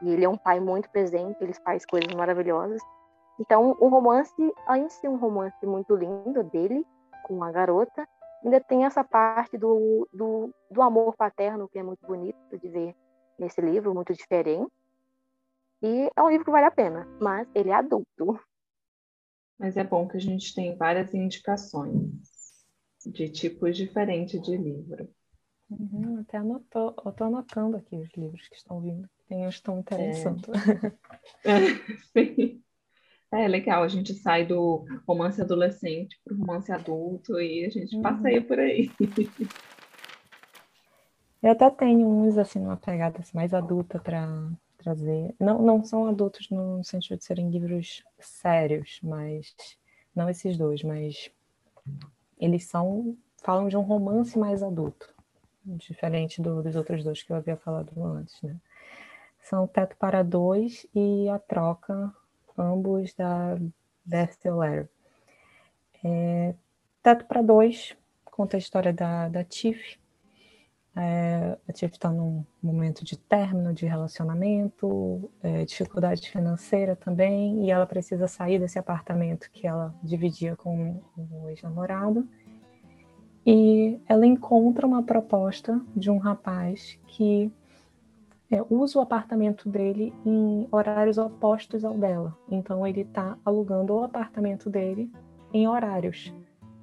E 0.00 0.10
ele 0.10 0.24
é 0.24 0.28
um 0.28 0.36
pai 0.36 0.60
muito 0.60 0.88
presente, 0.90 1.42
ele 1.42 1.52
faz 1.52 1.84
coisas 1.84 2.12
maravilhosas. 2.14 2.80
Então, 3.38 3.76
o 3.80 3.88
romance, 3.88 4.54
além 4.66 4.86
de 4.86 4.92
ser 4.94 5.08
um 5.08 5.16
romance 5.16 5.64
muito 5.64 5.94
lindo 5.94 6.42
dele, 6.44 6.86
com 7.24 7.42
a 7.42 7.50
garota, 7.50 8.06
ainda 8.44 8.60
tem 8.60 8.84
essa 8.84 9.04
parte 9.04 9.56
do, 9.56 10.08
do, 10.12 10.54
do 10.70 10.82
amor 10.82 11.16
paterno, 11.16 11.68
que 11.68 11.78
é 11.78 11.82
muito 11.82 12.04
bonito 12.06 12.58
de 12.58 12.68
ver 12.68 12.96
nesse 13.38 13.60
livro, 13.60 13.94
muito 13.94 14.12
diferente. 14.12 14.70
E 15.82 16.10
é 16.14 16.22
um 16.22 16.28
livro 16.28 16.44
que 16.44 16.50
vale 16.50 16.66
a 16.66 16.70
pena, 16.70 17.06
mas 17.20 17.48
ele 17.54 17.70
é 17.70 17.74
adulto. 17.74 18.38
Mas 19.62 19.76
é 19.76 19.84
bom 19.84 20.08
que 20.08 20.16
a 20.16 20.20
gente 20.20 20.52
tem 20.56 20.74
várias 20.74 21.14
indicações 21.14 22.10
de 23.06 23.28
tipos 23.28 23.76
diferentes 23.76 24.42
de 24.42 24.56
livro. 24.56 25.08
Uhum, 25.70 26.18
até 26.18 26.38
anotou, 26.38 26.92
eu 27.04 27.10
estou 27.12 27.28
anotando 27.28 27.76
aqui 27.76 27.94
os 27.94 28.10
livros 28.16 28.48
que 28.48 28.56
estão 28.56 28.80
vindo. 28.80 29.08
Tem 29.28 29.46
uns 29.46 29.54
que 29.54 29.60
estão 29.60 29.78
interessando. 29.78 30.50
É. 31.44 31.52
Sim. 32.12 32.60
É 33.30 33.46
legal, 33.46 33.84
a 33.84 33.88
gente 33.88 34.12
sai 34.14 34.44
do 34.44 34.84
romance 35.06 35.40
adolescente 35.40 36.20
para 36.24 36.34
o 36.34 36.38
romance 36.38 36.72
adulto 36.72 37.40
e 37.40 37.64
a 37.64 37.70
gente 37.70 37.94
uhum. 37.94 38.02
passeia 38.02 38.42
por 38.42 38.58
aí. 38.58 38.90
Eu 41.40 41.52
até 41.52 41.70
tenho 41.70 42.04
uns 42.08 42.36
assim 42.36 42.58
numa 42.58 42.76
pegada 42.76 43.20
assim, 43.20 43.36
mais 43.36 43.54
adulta 43.54 44.00
para 44.00 44.28
trazer. 44.82 45.34
Não, 45.38 45.60
não 45.62 45.84
são 45.84 46.06
adultos 46.06 46.50
no 46.50 46.82
sentido 46.84 47.18
de 47.18 47.24
serem 47.24 47.50
livros 47.50 48.04
sérios, 48.18 48.98
mas 49.02 49.54
não 50.14 50.28
esses 50.28 50.56
dois, 50.56 50.82
mas 50.82 51.30
eles 52.38 52.64
são 52.64 53.16
falam 53.42 53.68
de 53.68 53.76
um 53.76 53.80
romance 53.80 54.38
mais 54.38 54.62
adulto, 54.62 55.12
diferente 55.64 56.40
do, 56.40 56.62
dos 56.62 56.76
outros 56.76 57.02
dois 57.02 57.22
que 57.22 57.32
eu 57.32 57.36
havia 57.36 57.56
falado 57.56 57.90
antes, 58.04 58.40
né? 58.42 58.56
São 59.42 59.66
Teto 59.66 59.96
para 59.96 60.22
Dois 60.22 60.86
e 60.94 61.28
A 61.28 61.38
Troca 61.38 62.14
ambos 62.56 63.12
da 63.14 63.58
best-seller. 64.04 64.88
É, 66.04 66.54
Teto 67.02 67.24
para 67.24 67.42
Dois 67.42 67.96
conta 68.24 68.56
a 68.56 68.58
história 68.58 68.92
da, 68.92 69.28
da 69.28 69.44
Tiff. 69.44 69.98
É, 70.94 71.56
a 71.66 71.72
Tiff 71.72 71.94
está 71.94 72.10
num 72.10 72.44
momento 72.62 73.04
de 73.04 73.16
término 73.16 73.72
de 73.72 73.86
relacionamento, 73.86 75.30
é, 75.42 75.64
dificuldade 75.64 76.30
financeira 76.30 76.94
também, 76.94 77.64
e 77.64 77.70
ela 77.70 77.86
precisa 77.86 78.28
sair 78.28 78.58
desse 78.58 78.78
apartamento 78.78 79.50
que 79.50 79.66
ela 79.66 79.94
dividia 80.02 80.54
com 80.54 81.00
o 81.16 81.48
ex-namorado. 81.48 82.28
E 83.44 83.98
ela 84.06 84.26
encontra 84.26 84.86
uma 84.86 85.02
proposta 85.02 85.80
de 85.96 86.10
um 86.10 86.18
rapaz 86.18 86.98
que 87.06 87.50
é, 88.50 88.62
usa 88.68 88.98
o 88.98 89.02
apartamento 89.02 89.68
dele 89.68 90.12
em 90.26 90.68
horários 90.70 91.16
opostos 91.16 91.84
ao 91.84 91.94
dela. 91.94 92.36
Então 92.50 92.86
ele 92.86 93.00
está 93.00 93.36
alugando 93.44 93.94
o 93.94 94.04
apartamento 94.04 94.68
dele 94.68 95.10
em 95.54 95.66
horários. 95.66 96.32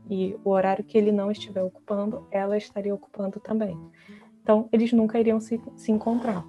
E 0.10 0.36
o 0.44 0.50
horário 0.50 0.84
que 0.84 0.98
ele 0.98 1.12
não 1.12 1.30
estiver 1.32 1.64
ocupando, 1.64 2.28
ela 2.32 2.58
estaria 2.58 2.94
ocupando 2.94 3.40
também. 3.40 3.78
Então 4.42 4.68
eles 4.72 4.92
nunca 4.92 5.20
iriam 5.20 5.40
se, 5.40 5.62
se 5.76 5.92
encontrar. 5.92 6.46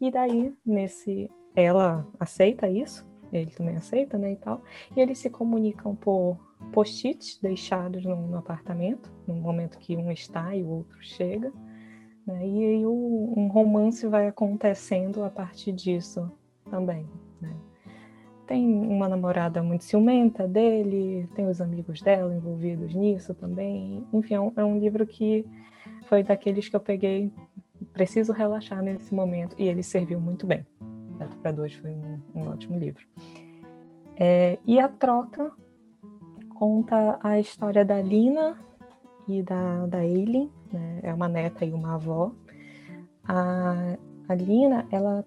E 0.00 0.10
daí, 0.10 0.54
nesse. 0.64 1.30
Ela 1.54 2.06
aceita 2.18 2.68
isso, 2.68 3.04
ele 3.32 3.50
também 3.50 3.76
aceita, 3.76 4.16
né? 4.16 4.32
E 4.32 4.36
tal. 4.36 4.62
E 4.96 5.00
eles 5.00 5.18
se 5.18 5.28
comunicam 5.28 5.96
por 5.96 6.38
post-its 6.72 7.38
deixados 7.40 8.04
no, 8.04 8.16
no 8.28 8.38
apartamento, 8.38 9.12
no 9.26 9.34
momento 9.34 9.78
que 9.78 9.96
um 9.96 10.10
está 10.10 10.54
e 10.54 10.62
o 10.62 10.68
outro 10.68 11.02
chega. 11.02 11.52
Né? 12.26 12.46
E 12.46 12.64
aí 12.66 12.86
um 12.86 13.48
romance 13.48 14.06
vai 14.06 14.28
acontecendo 14.28 15.24
a 15.24 15.30
partir 15.30 15.72
disso 15.72 16.30
também. 16.70 17.08
Né? 17.40 17.54
Tem 18.50 18.66
uma 18.66 19.08
namorada 19.08 19.62
muito 19.62 19.84
ciumenta 19.84 20.48
dele, 20.48 21.28
tem 21.36 21.46
os 21.46 21.60
amigos 21.60 22.02
dela 22.02 22.34
envolvidos 22.34 22.92
nisso 22.92 23.32
também. 23.32 24.04
Enfim, 24.12 24.34
é 24.34 24.40
um, 24.40 24.52
é 24.56 24.64
um 24.64 24.76
livro 24.76 25.06
que 25.06 25.46
foi 26.08 26.24
daqueles 26.24 26.68
que 26.68 26.74
eu 26.74 26.80
peguei, 26.80 27.32
preciso 27.92 28.32
relaxar 28.32 28.82
nesse 28.82 29.14
momento, 29.14 29.54
e 29.56 29.68
ele 29.68 29.84
serviu 29.84 30.20
muito 30.20 30.48
bem. 30.48 30.66
Para 31.40 31.52
dois 31.52 31.74
foi 31.74 31.92
um, 31.92 32.18
um 32.34 32.48
ótimo 32.48 32.76
livro. 32.76 33.06
É, 34.16 34.58
e 34.66 34.80
a 34.80 34.88
troca 34.88 35.52
conta 36.58 37.20
a 37.22 37.38
história 37.38 37.84
da 37.84 38.02
Lina 38.02 38.58
e 39.28 39.44
da, 39.44 39.86
da 39.86 40.04
Eileen, 40.04 40.50
né? 40.72 40.98
é 41.04 41.14
uma 41.14 41.28
neta 41.28 41.64
e 41.64 41.72
uma 41.72 41.94
avó. 41.94 42.32
A, 43.22 43.96
a 44.28 44.34
Lina, 44.34 44.88
ela 44.90 45.24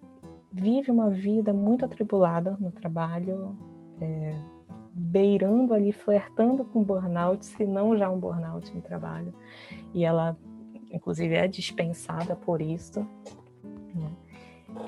vive 0.53 0.91
uma 0.91 1.09
vida 1.09 1.51
muito 1.51 1.83
atribulada 1.83 2.55
no 2.59 2.71
trabalho, 2.71 3.57
é, 3.99 4.35
beirando 4.93 5.73
ali, 5.73 5.91
flertando 5.91 6.63
com 6.63 6.83
burnout, 6.83 7.43
se 7.43 7.65
não 7.65 7.97
já 7.97 8.09
um 8.09 8.19
burnout 8.19 8.73
no 8.73 8.81
trabalho. 8.81 9.33
E 9.93 10.05
ela, 10.05 10.37
inclusive, 10.91 11.33
é 11.33 11.47
dispensada 11.47 12.35
por 12.35 12.61
isso. 12.61 12.99
Né? 13.95 14.11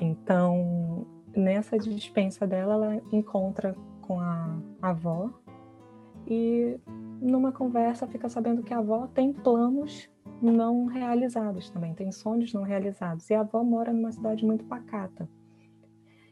Então, 0.00 1.04
nessa 1.34 1.76
dispensa 1.78 2.46
dela, 2.46 2.74
ela 2.74 3.02
encontra 3.12 3.74
com 4.02 4.20
a, 4.20 4.58
a 4.80 4.90
avó 4.90 5.30
e 6.28 6.78
numa 7.20 7.50
conversa 7.50 8.06
fica 8.06 8.28
sabendo 8.28 8.62
que 8.62 8.72
a 8.72 8.78
avó 8.78 9.08
tem 9.08 9.32
planos 9.32 10.08
não 10.40 10.86
realizados 10.86 11.70
também, 11.70 11.94
tem 11.94 12.12
sonhos 12.12 12.52
não 12.52 12.62
realizados. 12.62 13.28
E 13.30 13.34
a 13.34 13.40
avó 13.40 13.64
mora 13.64 13.92
numa 13.92 14.12
cidade 14.12 14.44
muito 14.44 14.64
pacata. 14.64 15.28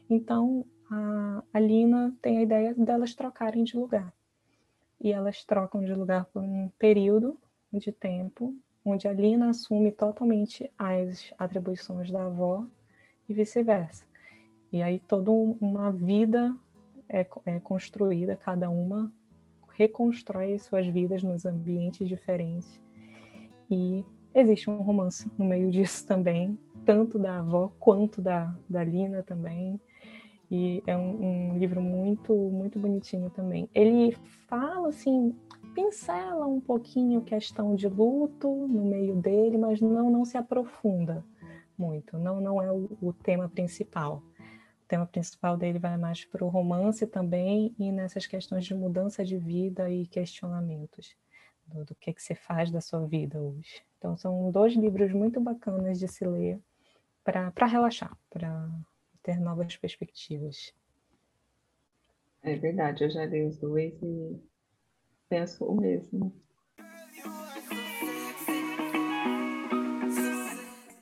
Então, 0.09 0.65
a, 0.89 1.43
a 1.53 1.59
Lina 1.59 2.15
tem 2.21 2.37
a 2.37 2.43
ideia 2.43 2.73
delas 2.73 3.15
trocarem 3.15 3.63
de 3.63 3.77
lugar. 3.77 4.13
E 5.01 5.11
elas 5.11 5.43
trocam 5.43 5.83
de 5.83 5.93
lugar 5.93 6.25
por 6.25 6.41
um 6.41 6.69
período 6.77 7.37
de 7.71 7.91
tempo 7.91 8.55
onde 8.85 9.07
a 9.07 9.13
Lina 9.13 9.49
assume 9.49 9.91
totalmente 9.91 10.71
as 10.77 11.33
atribuições 11.39 12.11
da 12.11 12.27
avó 12.27 12.65
e 13.27 13.33
vice-versa. 13.33 14.05
E 14.71 14.83
aí 14.83 14.99
toda 14.99 15.31
uma 15.31 15.91
vida 15.91 16.55
é, 17.09 17.25
é 17.45 17.59
construída, 17.59 18.35
cada 18.35 18.69
uma 18.69 19.11
reconstrói 19.73 20.57
suas 20.59 20.87
vidas 20.87 21.23
nos 21.23 21.45
ambientes 21.45 22.07
diferentes. 22.07 22.79
E 23.69 24.05
existe 24.33 24.69
um 24.69 24.77
romance 24.77 25.29
no 25.37 25.45
meio 25.45 25.71
disso 25.71 26.05
também, 26.05 26.57
tanto 26.85 27.17
da 27.17 27.39
avó 27.39 27.71
quanto 27.79 28.21
da, 28.21 28.55
da 28.69 28.83
Lina 28.83 29.23
também. 29.23 29.79
E 30.49 30.83
é 30.85 30.95
um, 30.95 31.51
um 31.51 31.57
livro 31.57 31.81
muito, 31.81 32.33
muito 32.33 32.79
bonitinho 32.79 33.29
também. 33.29 33.69
Ele 33.73 34.11
fala 34.47 34.89
assim, 34.89 35.35
pincela 35.73 36.45
um 36.45 36.61
pouquinho 36.61 37.21
questão 37.21 37.75
de 37.75 37.87
luto 37.87 38.47
no 38.67 38.85
meio 38.85 39.15
dele, 39.15 39.57
mas 39.57 39.81
não, 39.81 40.09
não 40.09 40.23
se 40.23 40.37
aprofunda 40.37 41.23
muito. 41.77 42.17
Não, 42.17 42.39
não 42.39 42.61
é 42.61 42.71
o, 42.71 42.89
o 43.01 43.13
tema 43.13 43.49
principal. 43.49 44.23
O 44.83 44.87
tema 44.87 45.05
principal 45.05 45.57
dele 45.57 45.79
vai 45.79 45.97
mais 45.97 46.23
para 46.25 46.45
o 46.45 46.47
romance 46.47 47.07
também 47.07 47.73
e 47.77 47.91
nessas 47.91 48.27
questões 48.27 48.65
de 48.65 48.75
mudança 48.75 49.25
de 49.25 49.37
vida 49.37 49.89
e 49.89 50.05
questionamentos 50.05 51.15
do, 51.67 51.83
do 51.83 51.95
que, 51.95 52.13
que 52.13 52.21
você 52.21 52.35
faz 52.35 52.71
da 52.71 52.79
sua 52.79 53.05
vida 53.05 53.39
hoje. 53.39 53.81
Então, 53.97 54.15
são 54.15 54.51
dois 54.51 54.75
livros 54.75 55.11
muito 55.11 55.41
bacanas 55.41 55.99
de 55.99 56.07
se 56.07 56.25
ler 56.25 56.59
para 57.23 57.65
relaxar, 57.65 58.15
para 58.29 58.69
ter 59.25 59.39
novas 59.39 59.75
perspectivas. 59.75 60.71
É 62.43 62.55
verdade, 62.55 63.03
eu 63.03 63.09
já 63.09 63.25
li 63.25 63.43
os 63.43 63.57
dois 63.57 63.93
e 64.03 64.39
Penso 65.27 65.65
o 65.65 65.75
mesmo. 65.75 66.33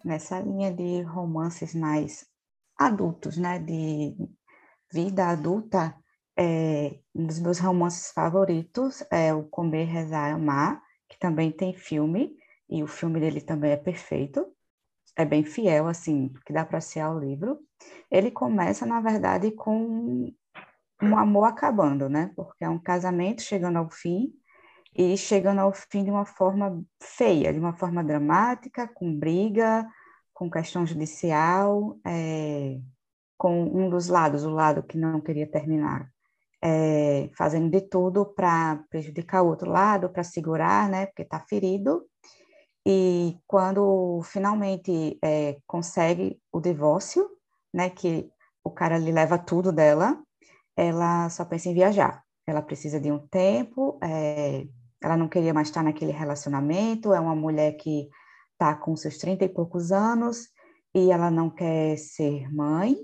Nessa 0.03 0.39
linha 0.39 0.71
de 0.73 1.01
romances 1.01 1.75
mais 1.75 2.25
adultos, 2.77 3.38
né, 3.38 3.59
de 3.59 4.15
vida 4.91 5.27
adulta, 5.27 5.95
é, 6.38 6.99
um 7.13 7.27
dos 7.27 7.39
meus 7.39 7.59
romances 7.59 8.12
favoritos 8.12 9.03
é 9.12 9.33
o 9.33 9.43
Comer, 9.43 9.86
Rezar 9.86 10.29
e 10.29 10.33
Amar, 10.33 10.81
que 11.09 11.19
também 11.19 11.51
tem 11.51 11.73
filme, 11.73 12.36
e 12.69 12.81
o 12.81 12.88
filme 12.88 13.19
dele 13.19 13.41
também 13.41 13.71
é 13.71 13.77
perfeito, 13.77 14.45
é 15.15 15.26
bem 15.26 15.43
fiel, 15.43 15.88
assim, 15.88 16.32
que 16.45 16.54
dá 16.54 16.65
para 16.65 16.82
ser 16.82 17.06
o 17.06 17.19
livro. 17.19 17.60
Ele 18.10 18.32
começa, 18.32 18.86
na 18.86 19.02
verdade, 19.02 19.52
com 19.52 20.32
um 21.02 21.17
amor 21.17 21.45
acabando, 21.45 22.10
né? 22.10 22.32
Porque 22.36 22.63
é 22.63 22.69
um 22.69 22.80
casamento 22.80 23.41
chegando 23.41 23.78
ao 23.78 23.89
fim 23.89 24.34
e 24.95 25.17
chegando 25.17 25.60
ao 25.60 25.73
fim 25.73 26.04
de 26.04 26.12
uma 26.12 26.26
forma 26.26 26.84
feia, 27.02 27.52
de 27.52 27.60
uma 27.60 27.73
forma 27.73 28.04
dramática, 28.04 28.88
com 28.88 29.17
briga, 29.17 29.88
com 30.34 30.49
questão 30.49 30.86
judicial, 30.86 31.97
é, 32.06 32.80
com 33.38 33.63
um 33.63 33.89
dos 33.89 34.08
lados, 34.08 34.43
o 34.43 34.49
lado 34.49 34.84
que 34.84 34.97
não 34.97 35.19
queria 35.19 35.49
terminar, 35.49 36.10
é, 36.62 37.30
fazendo 37.36 37.69
de 37.69 37.82
tudo 37.82 38.26
para 38.26 38.84
prejudicar 38.89 39.41
o 39.41 39.47
outro 39.47 39.69
lado, 39.69 40.10
para 40.10 40.23
segurar, 40.23 40.89
né, 40.89 41.08
porque 41.08 41.23
está 41.23 41.39
ferido. 41.39 42.06
E 42.86 43.38
quando 43.48 44.22
finalmente 44.24 45.17
é, 45.24 45.58
consegue 45.65 46.39
o 46.52 46.60
divórcio, 46.60 47.30
né, 47.74 47.89
que 47.89 48.30
o 48.63 48.69
cara 48.69 48.98
lhe 48.98 49.12
leva 49.12 49.38
tudo 49.38 49.72
dela, 49.72 50.22
ela 50.76 51.30
só 51.30 51.46
pensa 51.46 51.69
em 51.69 51.74
viajar. 51.74 52.24
Ela 52.46 52.62
precisa 52.62 53.00
de 53.00 53.12
um 53.12 53.19
tempo, 53.28 53.98
é, 54.04 54.65
ela 55.02 55.15
não 55.15 55.30
queria 55.30 55.54
mais 55.54 55.69
estar 55.69 55.84
naquele 55.84 56.12
relacionamento, 56.12 57.13
é 57.13 57.19
uma 57.19 57.36
mulher 57.36 57.74
que 57.74 58.10
está 58.54 58.76
com 58.76 58.96
seus 58.96 59.17
30 59.17 59.46
e 59.46 59.50
poucos 59.50 59.91
anos 59.91 60.50
e 60.93 61.12
ela 61.12 61.32
não 61.32 61.50
quer 61.50 61.98
ser 61.98 62.54
mãe, 62.54 62.96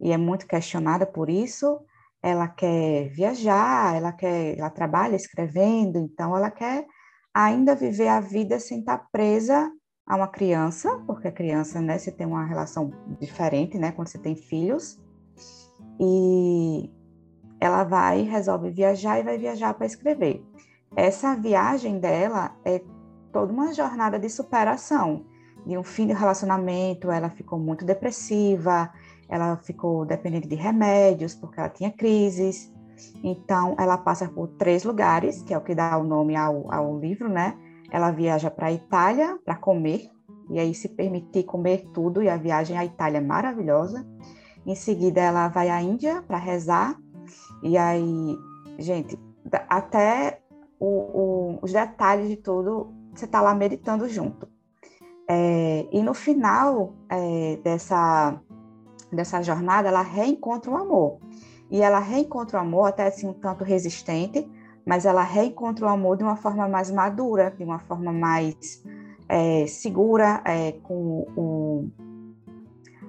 e 0.00 0.12
é 0.12 0.16
muito 0.16 0.46
questionada 0.46 1.06
por 1.06 1.30
isso. 1.30 1.80
Ela 2.22 2.48
quer 2.48 3.08
viajar, 3.10 3.96
ela 3.96 4.12
quer, 4.12 4.58
ela 4.58 4.70
trabalha 4.70 5.16
escrevendo, 5.16 5.98
então 5.98 6.36
ela 6.36 6.50
quer 6.50 6.86
ainda 7.34 7.74
viver 7.74 8.08
a 8.08 8.20
vida 8.20 8.58
sem 8.58 8.80
estar 8.80 9.06
presa 9.10 9.70
a 10.06 10.16
uma 10.16 10.28
criança, 10.28 10.98
porque 11.06 11.28
a 11.28 11.32
criança, 11.32 11.80
né, 11.80 11.96
você 11.98 12.10
tem 12.10 12.26
uma 12.26 12.44
relação 12.44 12.90
diferente, 13.20 13.78
né, 13.78 13.92
quando 13.92 14.08
você 14.08 14.18
tem 14.18 14.34
filhos. 14.34 15.00
E 16.00 16.90
ela 17.60 17.84
vai, 17.84 18.22
resolve 18.22 18.70
viajar 18.70 19.20
e 19.20 19.22
vai 19.22 19.38
viajar 19.38 19.74
para 19.74 19.86
escrever. 19.86 20.44
Essa 20.96 21.34
viagem 21.34 22.00
dela 22.00 22.56
é 22.64 22.82
toda 23.32 23.52
uma 23.52 23.72
jornada 23.72 24.18
de 24.18 24.28
superação, 24.28 25.24
de 25.64 25.78
um 25.78 25.84
fim 25.84 26.06
de 26.06 26.12
relacionamento, 26.12 27.10
ela 27.10 27.30
ficou 27.30 27.58
muito 27.58 27.84
depressiva, 27.84 28.92
ela 29.28 29.56
ficou 29.56 30.04
dependente 30.04 30.48
de 30.48 30.56
remédios, 30.56 31.34
porque 31.34 31.60
ela 31.60 31.68
tinha 31.68 31.90
crises. 31.90 32.71
Então, 33.22 33.74
ela 33.78 33.96
passa 33.96 34.28
por 34.28 34.48
três 34.48 34.84
lugares, 34.84 35.42
que 35.42 35.54
é 35.54 35.58
o 35.58 35.60
que 35.60 35.74
dá 35.74 35.96
o 35.96 36.04
nome 36.04 36.36
ao, 36.36 36.72
ao 36.72 36.98
livro, 36.98 37.28
né? 37.28 37.56
Ela 37.90 38.10
viaja 38.10 38.50
para 38.50 38.68
a 38.68 38.72
Itália 38.72 39.38
para 39.44 39.56
comer, 39.56 40.10
e 40.50 40.58
aí 40.58 40.74
se 40.74 40.88
permitir 40.88 41.44
comer 41.44 41.88
tudo, 41.92 42.22
e 42.22 42.28
a 42.28 42.36
viagem 42.36 42.76
à 42.76 42.84
Itália 42.84 43.18
é 43.18 43.20
maravilhosa. 43.20 44.06
Em 44.66 44.74
seguida, 44.74 45.20
ela 45.20 45.48
vai 45.48 45.68
à 45.68 45.80
Índia 45.82 46.22
para 46.22 46.38
rezar, 46.38 46.96
e 47.62 47.76
aí, 47.76 48.36
gente, 48.78 49.18
até 49.68 50.40
o, 50.78 50.86
o, 50.86 51.58
os 51.62 51.72
detalhes 51.72 52.28
de 52.28 52.36
tudo, 52.36 52.92
você 53.14 53.24
está 53.24 53.40
lá 53.40 53.54
meditando 53.54 54.08
junto. 54.08 54.48
É, 55.28 55.86
e 55.92 56.02
no 56.02 56.12
final 56.12 56.94
é, 57.08 57.56
dessa 57.62 58.40
dessa 59.12 59.42
jornada, 59.42 59.88
ela 59.88 60.02
reencontra 60.02 60.70
o 60.70 60.76
amor. 60.76 61.18
E 61.72 61.80
ela 61.80 62.00
reencontra 62.00 62.58
o 62.58 62.60
amor, 62.60 62.86
até 62.88 63.06
assim 63.06 63.26
um 63.26 63.32
tanto 63.32 63.64
resistente, 63.64 64.46
mas 64.84 65.06
ela 65.06 65.22
reencontra 65.22 65.86
o 65.86 65.88
amor 65.88 66.18
de 66.18 66.22
uma 66.22 66.36
forma 66.36 66.68
mais 66.68 66.90
madura, 66.90 67.50
de 67.50 67.64
uma 67.64 67.78
forma 67.78 68.12
mais 68.12 68.84
é, 69.26 69.66
segura, 69.66 70.42
é, 70.44 70.72
com 70.82 71.26
o, 71.34 71.88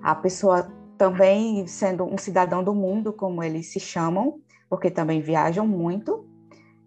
a 0.01 0.15
pessoa 0.15 0.71
também 0.97 1.67
sendo 1.67 2.05
um 2.05 2.17
cidadão 2.17 2.63
do 2.63 2.73
mundo, 2.73 3.11
como 3.11 3.43
eles 3.43 3.69
se 3.69 3.81
chamam, 3.81 4.39
porque 4.69 4.89
também 4.89 5.19
viajam 5.19 5.67
muito. 5.67 6.25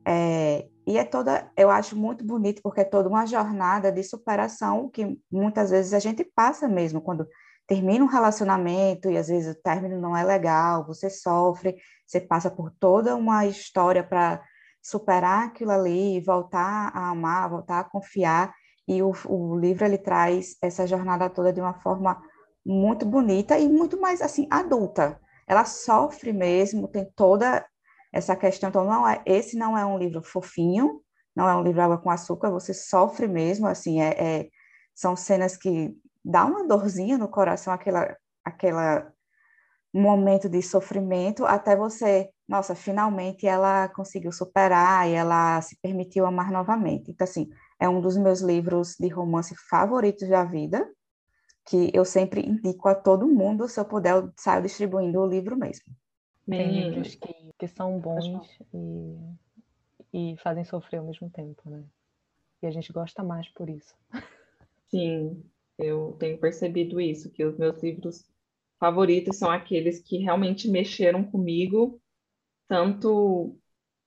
É, 0.03 0.67
e 0.87 0.97
é 0.97 1.05
toda, 1.05 1.51
eu 1.59 1.69
acho 1.69 1.95
muito 1.95 2.25
bonito, 2.25 2.63
porque 2.63 2.81
é 2.81 2.85
toda 2.85 3.07
uma 3.07 3.27
jornada 3.27 3.93
de 3.93 4.03
superação 4.03 4.89
que 4.89 5.21
muitas 5.31 5.71
vezes 5.71 5.93
a 5.93 5.99
gente 5.99 6.25
passa 6.25 6.67
mesmo 6.67 7.03
quando 7.03 7.29
termina 7.67 8.05
um 8.05 8.09
relacionamento 8.09 9.11
e 9.11 9.17
às 9.17 9.29
vezes 9.29 9.55
o 9.55 9.61
término 9.61 10.01
não 10.01 10.17
é 10.17 10.23
legal, 10.25 10.87
você 10.87 11.11
sofre, 11.11 11.77
você 12.07 12.21
passa 12.21 12.51
por 12.51 12.71
toda 12.71 13.17
uma 13.17 13.47
história 13.47 14.05
para 14.05 14.43
superar 14.81 15.49
aquilo 15.49 15.73
ali, 15.73 16.21
voltar 16.21 16.93
a 16.95 17.11
amar, 17.11 17.51
voltar 17.51 17.81
a 17.81 17.85
confiar. 17.85 18.55
E 18.87 19.03
o, 19.03 19.13
o 19.27 19.59
livro 19.59 19.85
ele 19.85 19.99
traz 19.99 20.57
essa 20.63 20.87
jornada 20.87 21.29
toda 21.29 21.53
de 21.53 21.61
uma 21.61 21.75
forma 21.75 22.23
muito 22.65 23.05
bonita 23.05 23.59
e 23.59 23.69
muito 23.69 24.01
mais 24.01 24.23
assim 24.23 24.47
adulta. 24.49 25.21
Ela 25.47 25.65
sofre 25.65 26.33
mesmo, 26.33 26.87
tem 26.87 27.11
toda 27.17 27.67
essa 28.13 28.37
questão. 28.37 28.69
Então 28.69 28.85
não 28.85 29.09
é, 29.09 29.21
esse 29.27 29.57
não 29.57 29.77
é 29.77 29.85
um 29.85 29.99
livro 29.99 30.23
fofinho, 30.23 31.01
não 31.35 31.49
é 31.49 31.57
um 31.57 31.63
livro 31.63 31.83
água 31.83 31.99
com 31.99 32.11
açúcar. 32.11 32.51
Você 32.51 32.73
sofre 32.73 33.27
mesmo, 33.27 33.67
assim 33.67 34.01
é, 34.01 34.11
é 34.11 34.49
são 34.95 35.17
cenas 35.17 35.57
que 35.57 35.95
dá 36.27 36.45
uma 36.45 36.67
dorzinha 36.67 37.17
no 37.17 37.29
coração, 37.29 37.73
aquela, 37.73 38.17
aquela 38.45 39.13
momento 39.95 40.49
de 40.49 40.61
sofrimento, 40.61 41.47
até 41.47 41.77
você, 41.77 42.29
nossa, 42.49 42.75
finalmente 42.75 43.47
ela 43.47 43.89
conseguiu 43.89 44.33
superar 44.33 45.09
e 45.09 45.15
ela 45.15 45.61
se 45.63 45.79
permitiu 45.81 46.27
amar 46.27 46.51
novamente. 46.51 47.13
Então, 47.13 47.25
assim, 47.25 47.49
é 47.81 47.89
um 47.89 48.01
dos 48.01 48.17
meus 48.17 48.41
livros 48.41 48.97
de 48.99 49.09
romance 49.09 49.55
favoritos 49.71 50.29
da 50.29 50.45
vida, 50.45 50.87
que 51.65 51.91
eu 51.95 52.05
sempre 52.05 52.47
indico 52.47 52.89
a 52.89 52.95
todo 52.95 53.27
mundo, 53.29 53.69
se 53.69 53.79
eu 53.79 53.85
puder, 53.85 54.15
eu 54.15 54.33
saio 54.37 54.63
distribuindo 54.63 55.21
o 55.21 55.27
livro 55.27 55.57
mesmo. 55.57 55.95
Tem 56.49 56.71
livros 56.71 57.15
que, 57.15 57.53
que 57.59 57.69
são 57.69 57.99
bons 57.99 58.59
e, 58.73 60.33
e 60.33 60.37
fazem 60.39 60.65
sofrer 60.65 60.99
ao 60.99 61.07
mesmo 61.07 61.31
tempo, 61.31 61.69
né? 61.69 61.85
E 62.63 62.67
a 62.67 62.71
gente 62.71 62.93
gosta 62.93 63.23
mais 63.23 63.49
por 63.49 63.69
isso. 63.69 63.95
Sim, 64.89 65.43
eu 65.79 66.17
tenho 66.19 66.39
percebido 66.39 67.01
isso, 67.01 67.31
que 67.31 67.45
os 67.45 67.57
meus 67.59 67.83
livros 67.83 68.25
favoritos 68.79 69.37
são 69.37 69.51
aqueles 69.51 70.01
que 70.01 70.19
realmente 70.19 70.69
mexeram 70.69 71.25
comigo, 71.25 72.01
tanto 72.69 73.59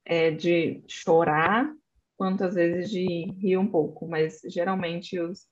é, 0.06 0.32
de 0.32 0.84
chorar, 0.88 1.74
quanto 2.18 2.44
às 2.44 2.56
vezes 2.56 2.90
de 2.90 3.06
rir 3.40 3.58
um 3.58 3.68
pouco, 3.68 4.08
mas 4.08 4.42
geralmente 4.46 5.20
os 5.20 5.48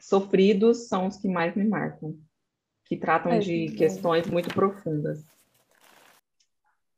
sofridos 0.00 0.88
são 0.88 1.06
os 1.06 1.16
que 1.16 1.28
mais 1.28 1.54
me 1.56 1.64
marcam, 1.64 2.18
que 2.84 2.96
tratam 2.96 3.32
é, 3.32 3.38
de 3.38 3.72
questões 3.72 4.26
muito 4.28 4.52
profundas. 4.54 5.24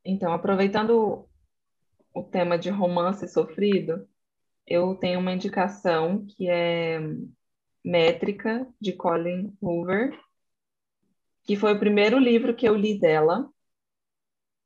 Então, 0.04 0.32
aproveitando 0.32 1.26
o 2.12 2.22
tema 2.22 2.58
de 2.58 2.70
romance 2.70 3.28
sofrido, 3.28 4.08
eu 4.66 4.94
tenho 4.94 5.20
uma 5.20 5.32
indicação 5.32 6.24
que 6.26 6.48
é 6.48 7.00
Métrica, 7.84 8.66
de 8.80 8.92
Colin 8.92 9.56
Hoover, 9.60 10.18
que 11.44 11.56
foi 11.56 11.72
o 11.74 11.78
primeiro 11.78 12.18
livro 12.18 12.54
que 12.54 12.68
eu 12.68 12.76
li 12.76 12.98
dela 12.98 13.50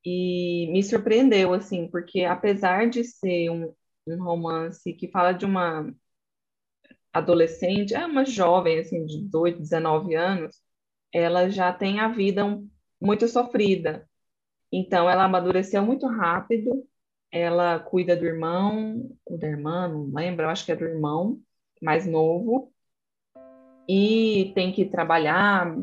e 0.05 0.68
me 0.70 0.83
surpreendeu, 0.83 1.55
assim, 1.55 1.89
porque 1.89 2.24
apesar 2.24 2.89
de 2.91 3.05
ser 3.05 3.51
um, 3.51 3.74
um 4.07 4.22
romance 4.22 4.93
que 4.93 5.09
fala 5.09 5.32
de 5.32 5.47
uma 5.47 5.91
adolescente, 7.12 7.95
é 7.95 8.05
uma 8.05 8.24
jovem, 8.24 8.78
assim, 8.80 9.07
de 9.07 9.22
18, 9.22 9.61
19 9.61 10.14
anos, 10.14 10.61
ela 11.12 11.49
já 11.49 11.72
tem 11.72 12.01
a 12.01 12.09
vida 12.09 12.43
muito 13.01 13.28
sofrida. 13.28 14.09
Então, 14.72 15.09
ela 15.09 15.24
amadureceu 15.24 15.82
muito 15.84 16.07
rápido, 16.09 16.86
ela 17.30 17.78
cuida 17.78 18.16
do 18.16 18.26
irmão, 18.26 19.16
ou 19.24 19.39
da 19.39 19.49
irmã, 19.49 19.89
não 19.89 20.12
lembro, 20.12 20.49
acho 20.49 20.66
que 20.66 20.72
é 20.72 20.76
do 20.76 20.84
irmão 20.84 21.41
mais 21.80 22.07
novo, 22.07 22.74
e 23.89 24.53
tem 24.55 24.72
que 24.72 24.85
trabalhar, 24.85 25.74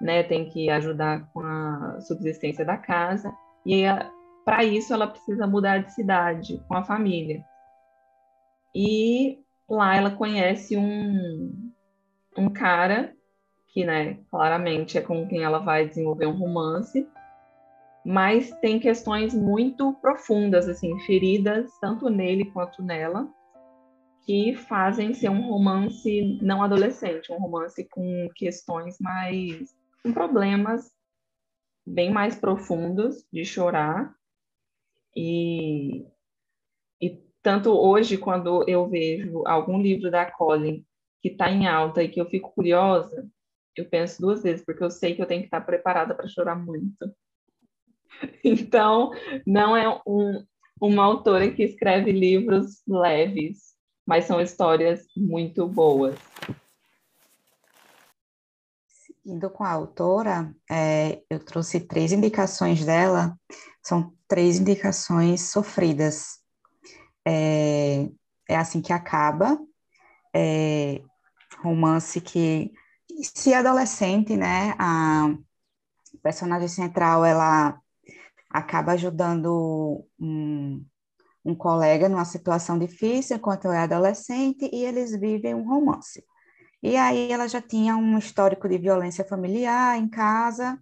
né, 0.00 0.22
tem 0.22 0.48
que 0.48 0.68
ajudar 0.70 1.28
com 1.32 1.40
a 1.40 2.00
subsistência 2.00 2.64
da 2.64 2.76
casa, 2.76 3.32
e 3.64 3.84
para 4.44 4.64
isso 4.64 4.92
ela 4.92 5.06
precisa 5.06 5.46
mudar 5.46 5.78
de 5.78 5.92
cidade 5.94 6.62
com 6.68 6.74
a 6.74 6.84
família. 6.84 7.44
E 8.74 9.38
lá 9.68 9.96
ela 9.96 10.10
conhece 10.10 10.76
um, 10.76 11.72
um 12.36 12.50
cara 12.50 13.14
que, 13.68 13.84
né, 13.84 14.18
claramente 14.30 14.98
é 14.98 15.00
com 15.00 15.26
quem 15.26 15.42
ela 15.42 15.58
vai 15.58 15.88
desenvolver 15.88 16.26
um 16.26 16.36
romance. 16.38 17.08
mas 18.04 18.50
tem 18.60 18.78
questões 18.78 19.32
muito 19.34 19.94
profundas, 19.94 20.68
assim, 20.68 20.98
feridas 21.00 21.70
tanto 21.80 22.10
nele 22.10 22.44
quanto 22.52 22.82
nela, 22.82 23.26
que 24.24 24.54
fazem 24.54 25.12
ser 25.12 25.28
um 25.28 25.48
romance 25.48 26.38
não 26.40 26.62
adolescente, 26.62 27.30
um 27.32 27.38
romance 27.38 27.86
com 27.88 28.28
questões 28.34 28.98
mais, 28.98 29.74
com 30.02 30.12
problemas 30.12 30.90
bem 31.86 32.10
mais 32.10 32.34
profundos 32.34 33.26
de 33.30 33.44
chorar 33.44 34.14
e, 35.14 36.06
e 37.00 37.22
tanto 37.42 37.70
hoje 37.70 38.16
quando 38.16 38.66
eu 38.68 38.88
vejo 38.88 39.46
algum 39.46 39.80
livro 39.80 40.10
da 40.10 40.30
Colin 40.30 40.84
que 41.20 41.28
está 41.28 41.50
em 41.50 41.66
alta 41.66 42.02
e 42.02 42.08
que 42.08 42.20
eu 42.20 42.26
fico 42.26 42.52
curiosa, 42.52 43.28
eu 43.76 43.88
penso 43.88 44.20
duas 44.20 44.42
vezes 44.42 44.64
porque 44.64 44.82
eu 44.82 44.90
sei 44.90 45.14
que 45.14 45.22
eu 45.22 45.26
tenho 45.26 45.40
que 45.40 45.46
estar 45.46 45.60
preparada 45.60 46.14
para 46.14 46.28
chorar 46.28 46.56
muito. 46.56 46.96
Então, 48.44 49.10
não 49.44 49.76
é 49.76 49.88
um, 50.06 50.46
uma 50.80 51.02
autora 51.02 51.50
que 51.50 51.64
escreve 51.64 52.12
livros 52.12 52.80
leves, 52.86 53.73
mas 54.06 54.26
são 54.26 54.40
histórias 54.40 55.06
muito 55.16 55.66
boas. 55.66 56.16
Seguindo 58.86 59.48
com 59.50 59.64
a 59.64 59.70
autora, 59.70 60.54
é, 60.70 61.22
eu 61.30 61.42
trouxe 61.42 61.80
três 61.80 62.12
indicações 62.12 62.84
dela, 62.84 63.38
são 63.82 64.12
três 64.28 64.58
indicações 64.58 65.50
sofridas. 65.50 66.40
É, 67.26 68.08
é 68.48 68.56
assim 68.56 68.82
que 68.82 68.92
acaba, 68.92 69.58
é, 70.34 71.00
romance 71.62 72.20
que, 72.20 72.70
se 73.22 73.54
adolescente, 73.54 74.36
né, 74.36 74.74
a 74.78 75.34
personagem 76.22 76.68
central, 76.68 77.24
ela 77.24 77.80
acaba 78.50 78.92
ajudando 78.92 80.06
um, 80.20 80.84
um 81.44 81.54
colega 81.54 82.08
numa 82.08 82.24
situação 82.24 82.78
difícil 82.78 83.36
enquanto 83.36 83.70
é 83.70 83.78
adolescente 83.78 84.68
e 84.72 84.84
eles 84.84 85.18
vivem 85.18 85.54
um 85.54 85.68
romance. 85.68 86.24
E 86.82 86.96
aí 86.96 87.30
ela 87.30 87.48
já 87.48 87.60
tinha 87.60 87.96
um 87.96 88.18
histórico 88.18 88.68
de 88.68 88.78
violência 88.78 89.24
familiar 89.24 89.98
em 89.98 90.08
casa, 90.08 90.78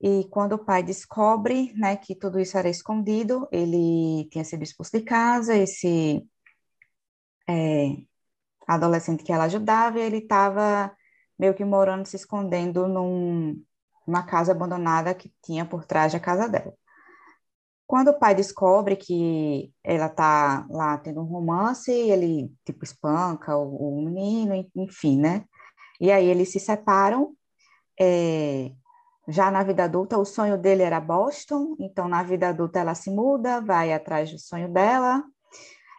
e 0.00 0.24
quando 0.30 0.54
o 0.54 0.64
pai 0.64 0.82
descobre, 0.82 1.74
né, 1.74 1.94
que 1.96 2.14
tudo 2.14 2.40
isso 2.40 2.56
era 2.56 2.70
escondido, 2.70 3.46
ele 3.52 4.26
tinha 4.30 4.44
sido 4.44 4.62
expulso 4.62 4.92
de 4.92 5.02
casa, 5.02 5.54
esse 5.54 6.26
é, 7.46 7.96
adolescente 8.66 9.22
que 9.22 9.32
ela 9.32 9.44
ajudava, 9.44 9.98
ele 9.98 10.18
estava 10.18 10.90
meio 11.38 11.54
que 11.54 11.64
morando, 11.64 12.06
se 12.06 12.16
escondendo 12.16 12.88
num, 12.88 13.62
numa 14.06 14.22
casa 14.22 14.52
abandonada 14.52 15.14
que 15.14 15.32
tinha 15.42 15.66
por 15.66 15.84
trás 15.84 16.12
da 16.12 16.20
casa 16.20 16.48
dela. 16.48 16.72
Quando 17.90 18.12
o 18.12 18.18
pai 18.20 18.36
descobre 18.36 18.94
que 18.94 19.72
ela 19.82 20.08
tá 20.08 20.64
lá 20.70 20.96
tendo 20.96 21.22
um 21.22 21.24
romance, 21.24 21.90
ele, 21.90 22.48
tipo, 22.64 22.84
espanca 22.84 23.56
o, 23.56 23.98
o 23.98 24.04
menino, 24.04 24.54
enfim, 24.76 25.18
né? 25.18 25.44
E 26.00 26.12
aí 26.12 26.24
eles 26.24 26.52
se 26.52 26.60
separam. 26.60 27.34
É, 28.00 28.70
já 29.26 29.50
na 29.50 29.64
vida 29.64 29.82
adulta, 29.82 30.16
o 30.16 30.24
sonho 30.24 30.56
dele 30.56 30.84
era 30.84 31.00
Boston, 31.00 31.74
então 31.80 32.06
na 32.06 32.22
vida 32.22 32.50
adulta 32.50 32.78
ela 32.78 32.94
se 32.94 33.10
muda, 33.10 33.60
vai 33.60 33.92
atrás 33.92 34.30
do 34.30 34.38
sonho 34.38 34.72
dela, 34.72 35.24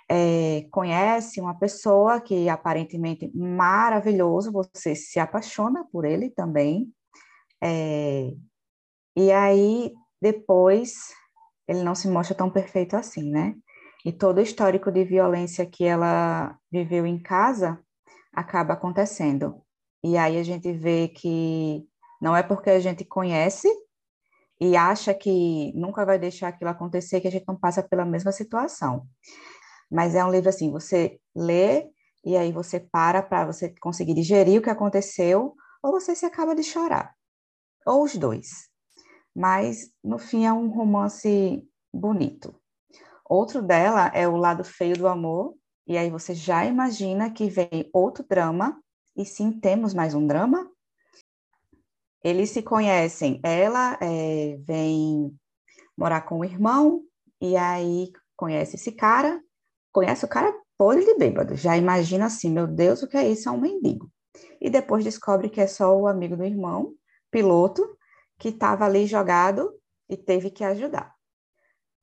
é, 0.10 0.66
conhece 0.72 1.42
uma 1.42 1.60
pessoa 1.60 2.22
que 2.22 2.48
aparentemente 2.48 3.30
maravilhoso, 3.36 4.50
você 4.50 4.96
se 4.96 5.20
apaixona 5.20 5.86
por 5.92 6.06
ele 6.06 6.30
também. 6.30 6.90
É, 7.62 8.32
e 9.14 9.30
aí 9.30 9.92
depois 10.22 11.20
ele 11.68 11.84
não 11.84 11.96
se 11.96 12.08
mostra 12.08 12.36
tão 12.36 12.50
perfeito 12.50 12.96
assim, 12.96 13.30
né? 13.30 13.56
E 14.06 14.12
todo 14.12 14.40
o 14.40 14.42
histórico 14.42 14.92
de 14.92 15.04
violência 15.04 15.66
que 15.66 15.84
ela 15.84 16.58
viveu 16.72 17.06
em 17.06 17.22
casa 17.22 17.80
acaba 18.34 18.74
acontecendo. 18.74 19.62
E 20.04 20.18
aí 20.18 20.38
a 20.38 20.44
gente 20.44 20.72
vê 20.74 21.08
que 21.08 21.86
não 22.22 22.36
é 22.36 22.42
porque 22.42 22.70
a 22.70 22.80
gente 22.80 23.06
conhece 23.06 23.68
e 24.60 24.76
acha 24.76 25.14
que 25.14 25.72
nunca 25.76 26.06
vai 26.06 26.18
deixar 26.18 26.50
aquilo 26.50 26.70
acontecer 26.70 27.22
que 27.22 27.28
a 27.28 27.32
gente 27.32 27.46
não 27.48 27.56
passa 27.56 27.84
pela 27.84 28.06
mesma 28.06 28.32
situação. 28.32 29.08
Mas 29.90 30.16
é 30.16 30.24
um 30.24 30.32
livro 30.32 30.50
assim, 30.50 30.72
você 30.72 31.20
lê 31.36 31.90
e 32.24 32.38
aí 32.38 32.52
você 32.52 32.80
para 32.80 33.22
para 33.22 33.46
você 33.46 33.74
conseguir 33.80 34.14
digerir 34.14 34.60
o 34.60 34.64
que 34.64 34.70
aconteceu 34.70 35.56
ou 35.84 35.92
você 35.92 36.16
se 36.16 36.26
acaba 36.26 36.56
de 36.56 36.64
chorar. 36.64 37.14
Ou 37.86 38.04
os 38.04 38.16
dois 38.16 38.71
mas 39.36 39.92
no 40.04 40.18
fim 40.18 40.46
é 40.46 40.54
um 40.54 40.70
romance 40.70 41.68
bonito. 41.94 42.56
Outro 43.26 43.62
dela 43.62 44.08
é 44.14 44.28
O 44.28 44.36
Lado 44.36 44.64
Feio 44.64 44.98
do 44.98 45.08
Amor, 45.08 45.56
e 45.88 45.98
aí 45.98 46.10
você 46.10 46.34
já 46.34 46.66
imagina 46.66 47.32
que 47.32 47.50
vem 47.50 47.90
outro 47.94 48.26
drama, 48.28 48.82
e 49.16 49.26
sim, 49.26 49.52
temos 49.52 49.94
mais 49.94 50.14
um 50.14 50.26
drama. 50.26 50.70
Eles 52.24 52.52
se 52.52 52.62
conhecem, 52.62 53.40
ela 53.44 53.98
é, 54.02 54.58
vem 54.60 55.34
morar 55.98 56.22
com 56.22 56.40
o 56.40 56.46
irmão, 56.46 57.04
e 57.40 57.58
aí 57.58 58.12
conhece 58.36 58.76
esse 58.76 58.92
cara, 58.92 59.42
conhece 59.92 60.24
o 60.24 60.28
cara 60.28 60.54
podre 60.78 61.06
de 61.06 61.16
bêbado, 61.16 61.56
já 61.56 61.78
imagina 61.78 62.26
assim, 62.26 62.50
meu 62.50 62.66
Deus, 62.66 63.04
o 63.04 63.08
que 63.08 63.16
é 63.16 63.30
isso? 63.30 63.48
É 63.48 63.52
um 63.52 63.62
mendigo. 63.62 64.10
E 64.60 64.70
depois 64.70 65.04
descobre 65.04 65.50
que 65.50 65.62
é 65.62 65.68
só 65.68 65.96
o 65.96 66.08
amigo 66.08 66.36
do 66.36 66.44
irmão, 66.44 66.94
piloto, 67.30 67.88
que 68.42 68.50
estava 68.50 68.86
ali 68.86 69.06
jogado 69.06 69.72
e 70.10 70.18
teve 70.18 70.50
que 70.50 70.64
ajudar. 70.64 71.16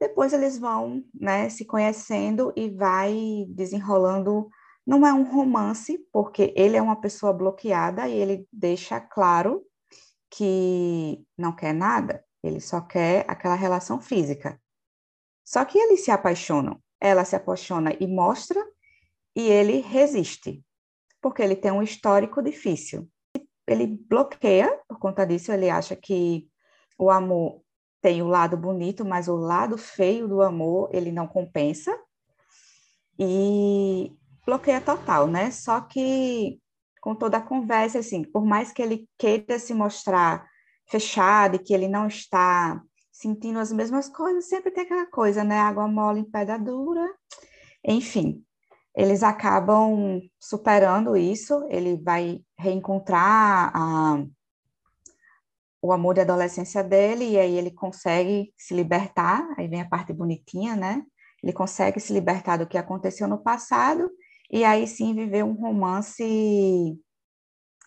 Depois 0.00 0.32
eles 0.32 0.56
vão, 0.56 1.02
né, 1.12 1.50
se 1.50 1.64
conhecendo 1.64 2.52
e 2.54 2.70
vai 2.70 3.44
desenrolando. 3.48 4.48
Não 4.86 5.04
é 5.04 5.12
um 5.12 5.24
romance, 5.24 5.98
porque 6.12 6.54
ele 6.56 6.76
é 6.76 6.80
uma 6.80 7.00
pessoa 7.00 7.32
bloqueada 7.32 8.08
e 8.08 8.14
ele 8.14 8.46
deixa 8.52 9.00
claro 9.00 9.66
que 10.30 11.20
não 11.36 11.52
quer 11.52 11.74
nada, 11.74 12.24
ele 12.40 12.60
só 12.60 12.80
quer 12.80 13.24
aquela 13.26 13.56
relação 13.56 14.00
física. 14.00 14.60
Só 15.44 15.64
que 15.64 15.76
eles 15.76 16.04
se 16.04 16.12
apaixonam. 16.12 16.80
Ela 17.00 17.24
se 17.24 17.34
apaixona 17.34 17.96
e 17.98 18.06
mostra, 18.06 18.64
e 19.34 19.42
ele 19.42 19.80
resiste, 19.80 20.64
porque 21.20 21.42
ele 21.42 21.56
tem 21.56 21.72
um 21.72 21.82
histórico 21.82 22.42
difícil 22.42 23.08
ele 23.68 23.86
bloqueia 23.86 24.80
por 24.88 24.98
conta 24.98 25.26
disso, 25.26 25.52
ele 25.52 25.68
acha 25.68 25.94
que 25.94 26.48
o 26.98 27.10
amor 27.10 27.62
tem 28.00 28.22
o 28.22 28.26
lado 28.26 28.56
bonito, 28.56 29.04
mas 29.04 29.28
o 29.28 29.36
lado 29.36 29.76
feio 29.76 30.26
do 30.26 30.42
amor 30.42 30.88
ele 30.92 31.12
não 31.12 31.26
compensa 31.28 31.96
e 33.18 34.12
bloqueia 34.46 34.80
total, 34.80 35.26
né? 35.26 35.50
Só 35.50 35.80
que 35.80 36.60
com 37.00 37.14
toda 37.14 37.36
a 37.36 37.42
conversa, 37.42 37.98
assim, 37.98 38.24
por 38.24 38.44
mais 38.44 38.72
que 38.72 38.82
ele 38.82 39.08
queira 39.18 39.58
se 39.58 39.74
mostrar 39.74 40.48
fechado 40.86 41.56
e 41.56 41.58
que 41.58 41.74
ele 41.74 41.88
não 41.88 42.06
está 42.06 42.82
sentindo 43.12 43.58
as 43.58 43.72
mesmas 43.72 44.08
coisas, 44.08 44.48
sempre 44.48 44.70
tem 44.70 44.84
aquela 44.84 45.06
coisa, 45.06 45.44
né? 45.44 45.58
Água 45.58 45.86
mole 45.86 46.20
em 46.20 46.30
pedra 46.30 46.58
dura, 46.58 47.06
enfim 47.84 48.44
eles 48.98 49.22
acabam 49.22 50.20
superando 50.40 51.16
isso, 51.16 51.64
ele 51.70 51.96
vai 52.02 52.40
reencontrar 52.58 53.70
a, 53.72 54.24
o 55.80 55.92
amor 55.92 56.16
da 56.16 56.22
adolescência 56.22 56.82
dele, 56.82 57.24
e 57.24 57.38
aí 57.38 57.56
ele 57.56 57.70
consegue 57.70 58.52
se 58.58 58.74
libertar, 58.74 59.54
aí 59.56 59.68
vem 59.68 59.82
a 59.82 59.88
parte 59.88 60.12
bonitinha, 60.12 60.74
né? 60.74 61.04
Ele 61.40 61.52
consegue 61.52 62.00
se 62.00 62.12
libertar 62.12 62.56
do 62.56 62.66
que 62.66 62.76
aconteceu 62.76 63.28
no 63.28 63.38
passado, 63.38 64.10
e 64.50 64.64
aí 64.64 64.84
sim 64.84 65.14
viver 65.14 65.44
um 65.44 65.52
romance 65.52 66.24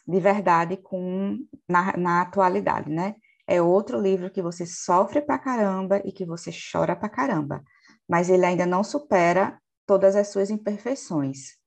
de 0.07 0.19
verdade 0.21 0.77
com 0.77 1.39
na, 1.67 1.97
na 1.97 2.21
atualidade, 2.21 2.89
né? 2.89 3.15
É 3.45 3.61
outro 3.61 3.99
livro 3.99 4.31
que 4.31 4.41
você 4.41 4.65
sofre 4.65 5.21
pra 5.21 5.37
caramba 5.37 6.01
e 6.05 6.13
que 6.13 6.25
você 6.25 6.51
chora 6.71 6.95
pra 6.95 7.09
caramba, 7.09 7.61
mas 8.07 8.29
ele 8.29 8.45
ainda 8.45 8.65
não 8.65 8.81
supera 8.81 9.59
todas 9.91 10.15
as 10.15 10.29
suas 10.29 10.49
imperfeições. 10.49 11.57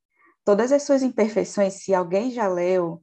Todas 0.46 0.72
as 0.72 0.82
suas 0.82 1.02
imperfeições, 1.02 1.74
se 1.74 1.94
alguém 1.94 2.30
já 2.30 2.48
leu, 2.48 3.02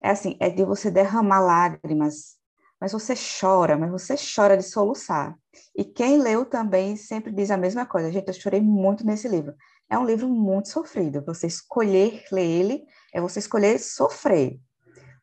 é 0.00 0.10
assim, 0.10 0.36
é 0.38 0.48
de 0.48 0.64
você 0.64 0.88
derramar 0.88 1.40
lágrimas, 1.40 2.36
mas 2.80 2.92
você 2.92 3.12
chora, 3.16 3.76
mas 3.76 3.90
você 3.90 4.14
chora 4.14 4.56
de 4.56 4.62
soluçar. 4.62 5.36
E 5.76 5.84
quem 5.84 6.16
leu 6.16 6.44
também 6.46 6.94
sempre 6.94 7.32
diz 7.32 7.50
a 7.50 7.56
mesma 7.56 7.84
coisa. 7.84 8.12
Gente, 8.12 8.28
eu 8.28 8.34
chorei 8.34 8.60
muito 8.60 9.04
nesse 9.04 9.26
livro. 9.26 9.52
É 9.90 9.98
um 9.98 10.06
livro 10.06 10.28
muito 10.28 10.68
sofrido. 10.68 11.24
Você 11.26 11.48
escolher 11.48 12.22
ler 12.30 12.46
ele 12.46 12.84
é 13.12 13.20
você 13.20 13.40
escolher 13.40 13.80
sofrer. 13.80 14.60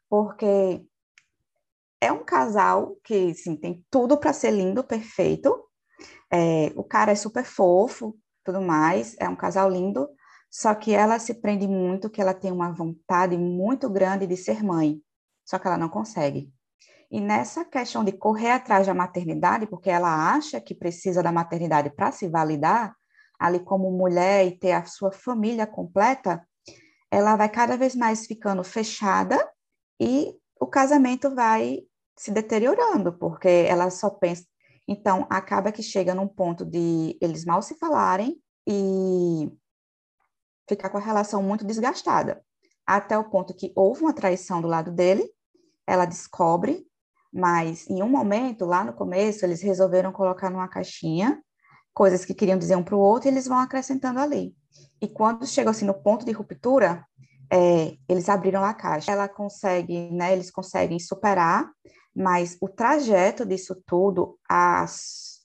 Porque 0.10 0.86
é 2.02 2.12
um 2.12 2.26
casal 2.26 2.98
que, 3.06 3.32
assim, 3.32 3.56
tem 3.56 3.86
tudo 3.90 4.18
para 4.18 4.34
ser 4.34 4.52
lindo, 4.52 4.84
perfeito. 4.84 5.64
É, 6.30 6.74
o 6.76 6.84
cara 6.84 7.14
é 7.14 7.16
super 7.16 7.46
fofo, 7.46 8.20
tudo 8.44 8.62
mais, 8.62 9.16
é 9.20 9.28
um 9.28 9.36
casal 9.36 9.70
lindo, 9.70 10.10
só 10.50 10.74
que 10.74 10.94
ela 10.94 11.20
se 11.20 11.36
prende 11.36 11.68
muito 11.68 12.10
que 12.10 12.22
ela 12.22 12.34
tem 12.34 12.52
uma 12.52 12.72
vontade 12.72 13.38
muito 13.38 13.90
grande 13.90 14.26
de 14.26 14.36
ser 14.36 14.64
mãe, 14.64 15.02
só 15.46 15.60
que 15.60 15.68
ela 15.68 15.78
não 15.78 15.90
consegue. 15.90 16.52
E 17.12 17.20
nessa 17.20 17.66
questão 17.66 18.04
de 18.04 18.12
correr 18.12 18.52
atrás 18.52 18.86
da 18.86 18.94
maternidade, 18.94 19.66
porque 19.68 19.90
ela 19.90 20.34
acha 20.34 20.62
que 20.62 20.76
precisa 20.76 21.24
da 21.24 21.32
maternidade 21.32 21.90
para 21.90 22.12
se 22.12 22.28
validar, 22.28 22.96
ali 23.40 23.60
como 23.60 23.90
mulher 23.90 24.46
e 24.46 24.58
ter 24.58 24.74
a 24.74 24.86
sua 24.86 25.12
família 25.12 25.66
completa, 25.66 26.46
ela 27.10 27.36
vai 27.36 27.50
cada 27.50 27.78
vez 27.78 27.96
mais 27.96 28.28
ficando 28.28 28.64
fechada 28.64 29.38
e 30.00 30.36
o 30.60 30.68
casamento 30.68 31.34
vai 31.34 31.80
se 32.18 32.32
deteriorando, 32.32 33.14
porque 33.14 33.48
ela 33.48 33.90
só 33.90 34.10
pensa. 34.10 34.44
Então, 34.92 35.28
acaba 35.30 35.72
que 35.72 35.84
chega 35.84 36.16
num 36.16 36.28
ponto 36.28 36.66
de 36.66 37.16
eles 37.22 37.46
mal 37.46 37.62
se 37.62 37.78
falarem 37.78 38.42
e 38.68 39.48
ficar 40.68 40.90
com 40.90 40.98
a 40.98 41.02
relação 41.02 41.44
muito 41.44 41.64
desgastada, 41.64 42.44
até 42.88 43.16
o 43.16 43.30
ponto 43.30 43.54
que 43.54 43.72
houve 43.76 44.02
uma 44.02 44.14
traição 44.14 44.60
do 44.60 44.68
lado 44.68 44.92
dele, 44.92 45.30
ela 45.86 46.06
descobre, 46.06 46.88
mas 47.32 47.88
em 47.88 48.02
um 48.02 48.10
momento, 48.10 48.66
lá 48.66 48.84
no 48.84 48.92
começo, 48.92 49.46
eles 49.46 49.62
resolveram 49.62 50.12
colocar 50.12 50.50
numa 50.50 50.68
caixinha 50.68 51.40
coisas 51.94 52.26
que 52.26 52.34
queriam 52.34 52.58
dizer 52.58 52.76
um 52.76 52.84
para 52.84 52.96
o 52.96 53.00
outro 53.00 53.30
e 53.30 53.32
eles 53.32 53.46
vão 53.46 53.60
acrescentando 53.60 54.20
ali. 54.20 54.56
E 55.00 55.08
quando 55.08 55.46
chegou 55.46 55.70
assim 55.70 55.86
no 55.86 56.02
ponto 56.02 56.26
de 56.26 56.32
ruptura, 56.32 57.06
é, 57.54 57.96
eles 58.10 58.28
abriram 58.28 58.64
a 58.64 58.74
caixa. 58.74 59.12
Ela 59.12 59.30
consegue, 59.30 60.10
né, 60.10 60.34
eles 60.34 60.50
conseguem 60.50 60.98
superar, 60.98 61.70
mas 62.16 62.58
o 62.62 62.68
trajeto 62.68 63.46
disso 63.46 63.76
tudo, 63.86 64.38
as, 64.48 65.40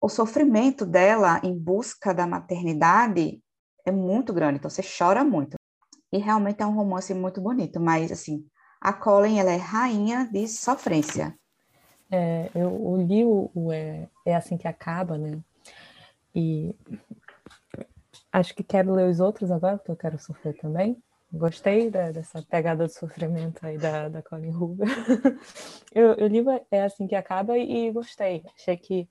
o 0.00 0.08
sofrimento 0.08 0.86
dela 0.86 1.40
em 1.42 1.56
busca 1.56 2.14
da 2.14 2.26
maternidade 2.26 3.42
é 3.84 3.90
muito 3.90 4.32
grande, 4.32 4.58
então 4.58 4.70
você 4.70 4.82
chora 4.82 5.24
muito. 5.24 5.56
E 6.12 6.18
realmente 6.18 6.62
é 6.62 6.66
um 6.66 6.74
romance 6.74 7.12
muito 7.12 7.40
bonito, 7.40 7.80
mas 7.80 8.12
assim, 8.12 8.46
a 8.80 8.92
Colin 8.92 9.38
ela 9.38 9.50
é 9.50 9.56
rainha 9.56 10.28
de 10.32 10.46
sofrência. 10.46 11.36
É, 12.10 12.50
eu, 12.54 12.70
eu 12.70 12.96
li 12.96 13.24
o, 13.24 13.50
o 13.54 13.72
é, 13.72 14.08
é 14.24 14.36
assim 14.36 14.56
que 14.56 14.68
acaba, 14.68 15.18
né? 15.18 15.38
E 16.34 16.74
acho 18.32 18.54
que 18.54 18.62
quero 18.62 18.92
ler 18.92 19.08
os 19.08 19.20
outros 19.20 19.50
agora, 19.50 19.78
porque 19.78 19.90
eu 19.90 19.96
quero 19.96 20.18
sofrer 20.18 20.56
também. 20.58 21.02
Gostei 21.36 21.90
da, 21.90 22.12
dessa 22.12 22.40
pegada 22.42 22.86
de 22.86 22.92
sofrimento 22.92 23.66
aí 23.66 23.76
da, 23.76 24.08
da 24.08 24.22
Colin 24.22 24.54
Hoover. 24.54 24.86
eu, 25.92 26.14
eu 26.14 26.28
li 26.28 26.44
É 26.70 26.84
Assim 26.84 27.08
Que 27.08 27.16
Acaba 27.16 27.58
e 27.58 27.90
gostei. 27.90 28.44
Achei 28.54 28.76
que 28.76 29.08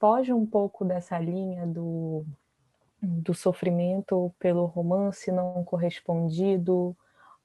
foge 0.00 0.32
um 0.32 0.44
pouco 0.44 0.84
dessa 0.84 1.16
linha 1.16 1.64
do, 1.64 2.26
do 3.00 3.32
sofrimento 3.32 4.34
pelo 4.36 4.64
romance 4.64 5.30
não 5.30 5.62
correspondido 5.62 6.96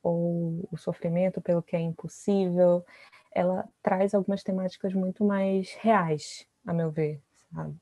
ou 0.02 0.68
o 0.72 0.78
sofrimento 0.78 1.40
pelo 1.40 1.62
que 1.62 1.76
é 1.76 1.80
impossível. 1.80 2.84
Ela 3.32 3.70
traz 3.84 4.16
algumas 4.16 4.42
temáticas 4.42 4.92
muito 4.92 5.24
mais 5.24 5.76
reais, 5.76 6.48
a 6.66 6.74
meu 6.74 6.90
ver, 6.90 7.22
sabe? 7.54 7.76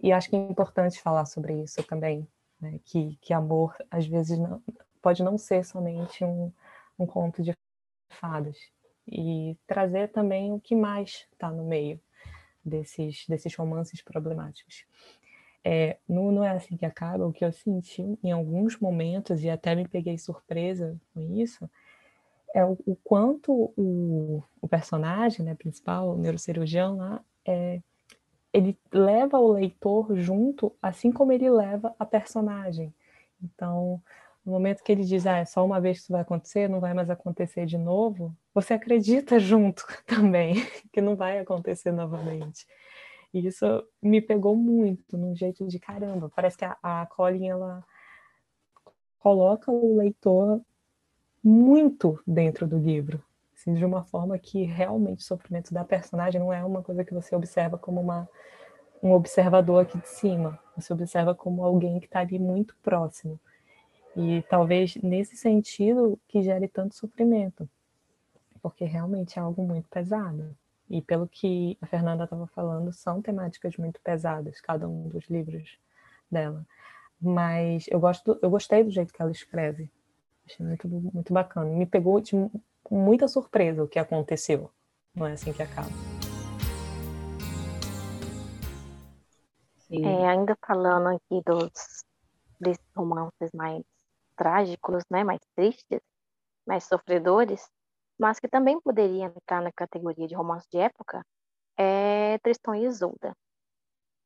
E 0.00 0.12
acho 0.12 0.30
que 0.30 0.36
é 0.36 0.38
importante 0.38 1.02
falar 1.02 1.26
sobre 1.26 1.62
isso 1.62 1.82
também, 1.82 2.26
né? 2.58 2.80
que, 2.86 3.18
que 3.20 3.34
amor, 3.34 3.76
às 3.90 4.06
vezes, 4.06 4.38
não, 4.38 4.62
pode 5.04 5.22
não 5.22 5.36
ser 5.36 5.62
somente 5.66 6.24
um, 6.24 6.50
um 6.98 7.04
conto 7.04 7.42
de 7.42 7.54
fadas, 8.08 8.56
e 9.06 9.54
trazer 9.66 10.08
também 10.08 10.50
o 10.50 10.58
que 10.58 10.74
mais 10.74 11.26
está 11.30 11.50
no 11.50 11.62
meio 11.62 12.00
desses, 12.64 13.26
desses 13.28 13.54
romances 13.54 14.00
problemáticos. 14.00 14.86
É, 15.62 15.98
não, 16.08 16.32
não 16.32 16.42
é 16.42 16.52
assim 16.52 16.74
que 16.74 16.86
acaba, 16.86 17.26
o 17.26 17.34
que 17.34 17.44
eu 17.44 17.52
senti 17.52 18.18
em 18.22 18.32
alguns 18.32 18.78
momentos, 18.78 19.44
e 19.44 19.50
até 19.50 19.74
me 19.74 19.86
peguei 19.86 20.16
surpresa 20.16 20.98
com 21.12 21.20
isso, 21.20 21.68
é 22.54 22.64
o, 22.64 22.78
o 22.86 22.96
quanto 22.96 23.74
o, 23.76 24.42
o 24.58 24.66
personagem 24.66 25.44
né, 25.44 25.54
principal, 25.54 26.14
o 26.14 26.18
neurocirurgião 26.18 26.96
lá, 26.96 27.22
é, 27.44 27.82
ele 28.54 28.78
leva 28.90 29.38
o 29.38 29.52
leitor 29.52 30.16
junto, 30.16 30.74
assim 30.80 31.12
como 31.12 31.30
ele 31.30 31.50
leva 31.50 31.94
a 31.98 32.06
personagem. 32.06 32.94
Então, 33.42 34.00
no 34.44 34.52
momento 34.52 34.82
que 34.82 34.92
ele 34.92 35.04
diz, 35.04 35.26
ah, 35.26 35.38
é 35.38 35.44
só 35.44 35.64
uma 35.64 35.80
vez 35.80 35.98
que 35.98 36.02
isso 36.04 36.12
vai 36.12 36.22
acontecer, 36.22 36.68
não 36.68 36.80
vai 36.80 36.94
mais 36.94 37.10
acontecer 37.10 37.66
de 37.66 37.78
novo, 37.78 38.36
você 38.52 38.74
acredita 38.74 39.38
junto 39.38 39.84
também 40.06 40.54
que 40.92 41.00
não 41.00 41.16
vai 41.16 41.38
acontecer 41.38 41.92
novamente. 41.92 42.66
E 43.32 43.46
isso 43.46 43.66
me 44.02 44.20
pegou 44.20 44.54
muito, 44.54 45.16
num 45.16 45.34
jeito 45.34 45.66
de 45.66 45.78
caramba. 45.78 46.30
Parece 46.34 46.56
que 46.58 46.64
a, 46.64 46.76
a 46.82 47.06
Colin, 47.06 47.48
ela 47.48 47.84
coloca 49.18 49.72
o 49.72 49.96
leitor 49.96 50.60
muito 51.42 52.20
dentro 52.26 52.66
do 52.66 52.78
livro 52.78 53.22
assim, 53.64 53.74
de 53.74 53.84
uma 53.84 54.04
forma 54.04 54.38
que 54.38 54.64
realmente 54.64 55.20
o 55.20 55.26
sofrimento 55.26 55.72
da 55.72 55.84
personagem 55.84 56.40
não 56.40 56.52
é 56.52 56.62
uma 56.64 56.82
coisa 56.82 57.04
que 57.04 57.14
você 57.14 57.34
observa 57.34 57.78
como 57.78 58.00
uma, 58.00 58.28
um 59.02 59.12
observador 59.12 59.82
aqui 59.82 59.98
de 59.98 60.08
cima, 60.08 60.58
você 60.76 60.92
observa 60.92 61.34
como 61.34 61.64
alguém 61.64 61.98
que 61.98 62.06
está 62.06 62.20
ali 62.20 62.38
muito 62.38 62.76
próximo. 62.82 63.40
E 64.16 64.42
talvez 64.42 64.94
nesse 64.96 65.36
sentido 65.36 66.18
que 66.28 66.42
gere 66.42 66.68
tanto 66.68 66.94
sofrimento, 66.94 67.68
porque 68.62 68.84
realmente 68.84 69.38
é 69.38 69.42
algo 69.42 69.62
muito 69.62 69.88
pesado. 69.88 70.56
E 70.88 71.02
pelo 71.02 71.26
que 71.26 71.76
a 71.80 71.86
Fernanda 71.86 72.24
estava 72.24 72.46
falando, 72.46 72.92
são 72.92 73.20
temáticas 73.20 73.76
muito 73.76 74.00
pesadas, 74.00 74.60
cada 74.60 74.88
um 74.88 75.08
dos 75.08 75.24
livros 75.28 75.78
dela. 76.30 76.64
Mas 77.20 77.86
eu 77.88 77.98
gosto, 77.98 78.38
eu 78.40 78.50
gostei 78.50 78.84
do 78.84 78.90
jeito 78.90 79.12
que 79.12 79.20
ela 79.20 79.30
escreve. 79.30 79.90
Achei 80.46 80.64
muito, 80.64 80.86
muito 80.88 81.32
bacana. 81.32 81.70
Me 81.70 81.86
pegou 81.86 82.20
de 82.20 82.34
muita 82.90 83.26
surpresa 83.26 83.82
o 83.82 83.88
que 83.88 83.98
aconteceu. 83.98 84.70
Não 85.14 85.26
é 85.26 85.32
assim 85.32 85.52
que 85.52 85.62
acaba. 85.62 85.88
É, 89.90 90.28
ainda 90.28 90.56
falando 90.66 91.08
aqui 91.08 91.42
dos 91.46 92.04
desses 92.60 92.84
romances 92.96 93.50
mais 93.52 93.82
trágicos, 94.36 95.04
né, 95.10 95.24
mais 95.24 95.40
tristes, 95.56 96.00
mais 96.66 96.84
sofredores, 96.84 97.68
mas 98.18 98.38
que 98.40 98.48
também 98.48 98.80
poderia 98.80 99.26
entrar 99.26 99.62
na 99.62 99.72
categoria 99.72 100.26
de 100.26 100.34
romance 100.34 100.66
de 100.70 100.78
época, 100.78 101.22
é 101.78 102.38
Tristão 102.38 102.74
e 102.74 102.84
Isolda. 102.86 103.34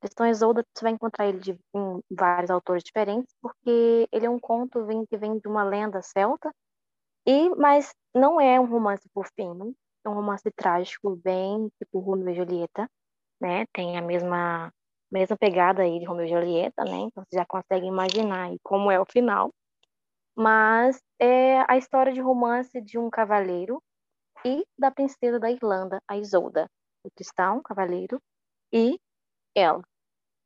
Tristão 0.00 0.26
e 0.26 0.30
Isolda, 0.30 0.64
você 0.74 0.84
vai 0.84 0.92
encontrar 0.92 1.26
ele 1.28 1.40
de, 1.40 1.58
em 1.74 2.00
vários 2.10 2.50
autores 2.50 2.84
diferentes, 2.84 3.34
porque 3.42 4.08
ele 4.12 4.26
é 4.26 4.30
um 4.30 4.38
conto 4.38 4.84
vem, 4.86 5.04
que 5.06 5.16
vem 5.16 5.38
de 5.38 5.48
uma 5.48 5.64
lenda 5.64 6.02
celta, 6.02 6.50
e 7.26 7.50
mas 7.56 7.94
não 8.14 8.40
é 8.40 8.60
um 8.60 8.66
romance 8.66 9.08
por 9.14 9.26
fim, 9.36 9.74
é 10.04 10.08
um 10.08 10.14
romance 10.14 10.50
trágico, 10.52 11.16
bem 11.16 11.68
tipo 11.78 12.00
Romeo 12.00 12.30
e 12.30 12.34
Julieta, 12.34 12.88
né? 13.40 13.66
Tem 13.72 13.98
a 13.98 14.02
mesma 14.02 14.72
mesma 15.10 15.36
pegada 15.38 15.82
aí 15.82 15.98
de 15.98 16.04
Romeo 16.06 16.26
e 16.26 16.28
Julieta, 16.28 16.84
né? 16.84 16.96
Então 16.98 17.24
você 17.24 17.36
já 17.38 17.46
consegue 17.46 17.86
imaginar 17.86 18.50
como 18.62 18.90
é 18.90 19.00
o 19.00 19.06
final. 19.10 19.50
Mas 20.38 21.02
é 21.18 21.64
a 21.68 21.76
história 21.76 22.12
de 22.12 22.20
romance 22.20 22.80
de 22.80 22.96
um 22.96 23.10
cavaleiro 23.10 23.82
e 24.44 24.64
da 24.78 24.88
princesa 24.88 25.40
da 25.40 25.50
Irlanda, 25.50 26.00
a 26.06 26.16
Isolda. 26.16 26.68
O 27.04 27.10
cristão, 27.10 27.60
cavaleiro, 27.60 28.20
e 28.72 29.00
ela. 29.52 29.82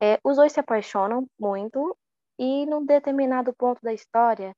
É, 0.03 0.19
os 0.25 0.37
dois 0.37 0.53
se 0.53 0.61
apaixonam 0.61 1.27
muito 1.39 1.95
e 2.39 2.65
num 2.65 2.87
determinado 2.87 3.53
ponto 3.55 3.81
da 3.83 3.93
história 3.93 4.55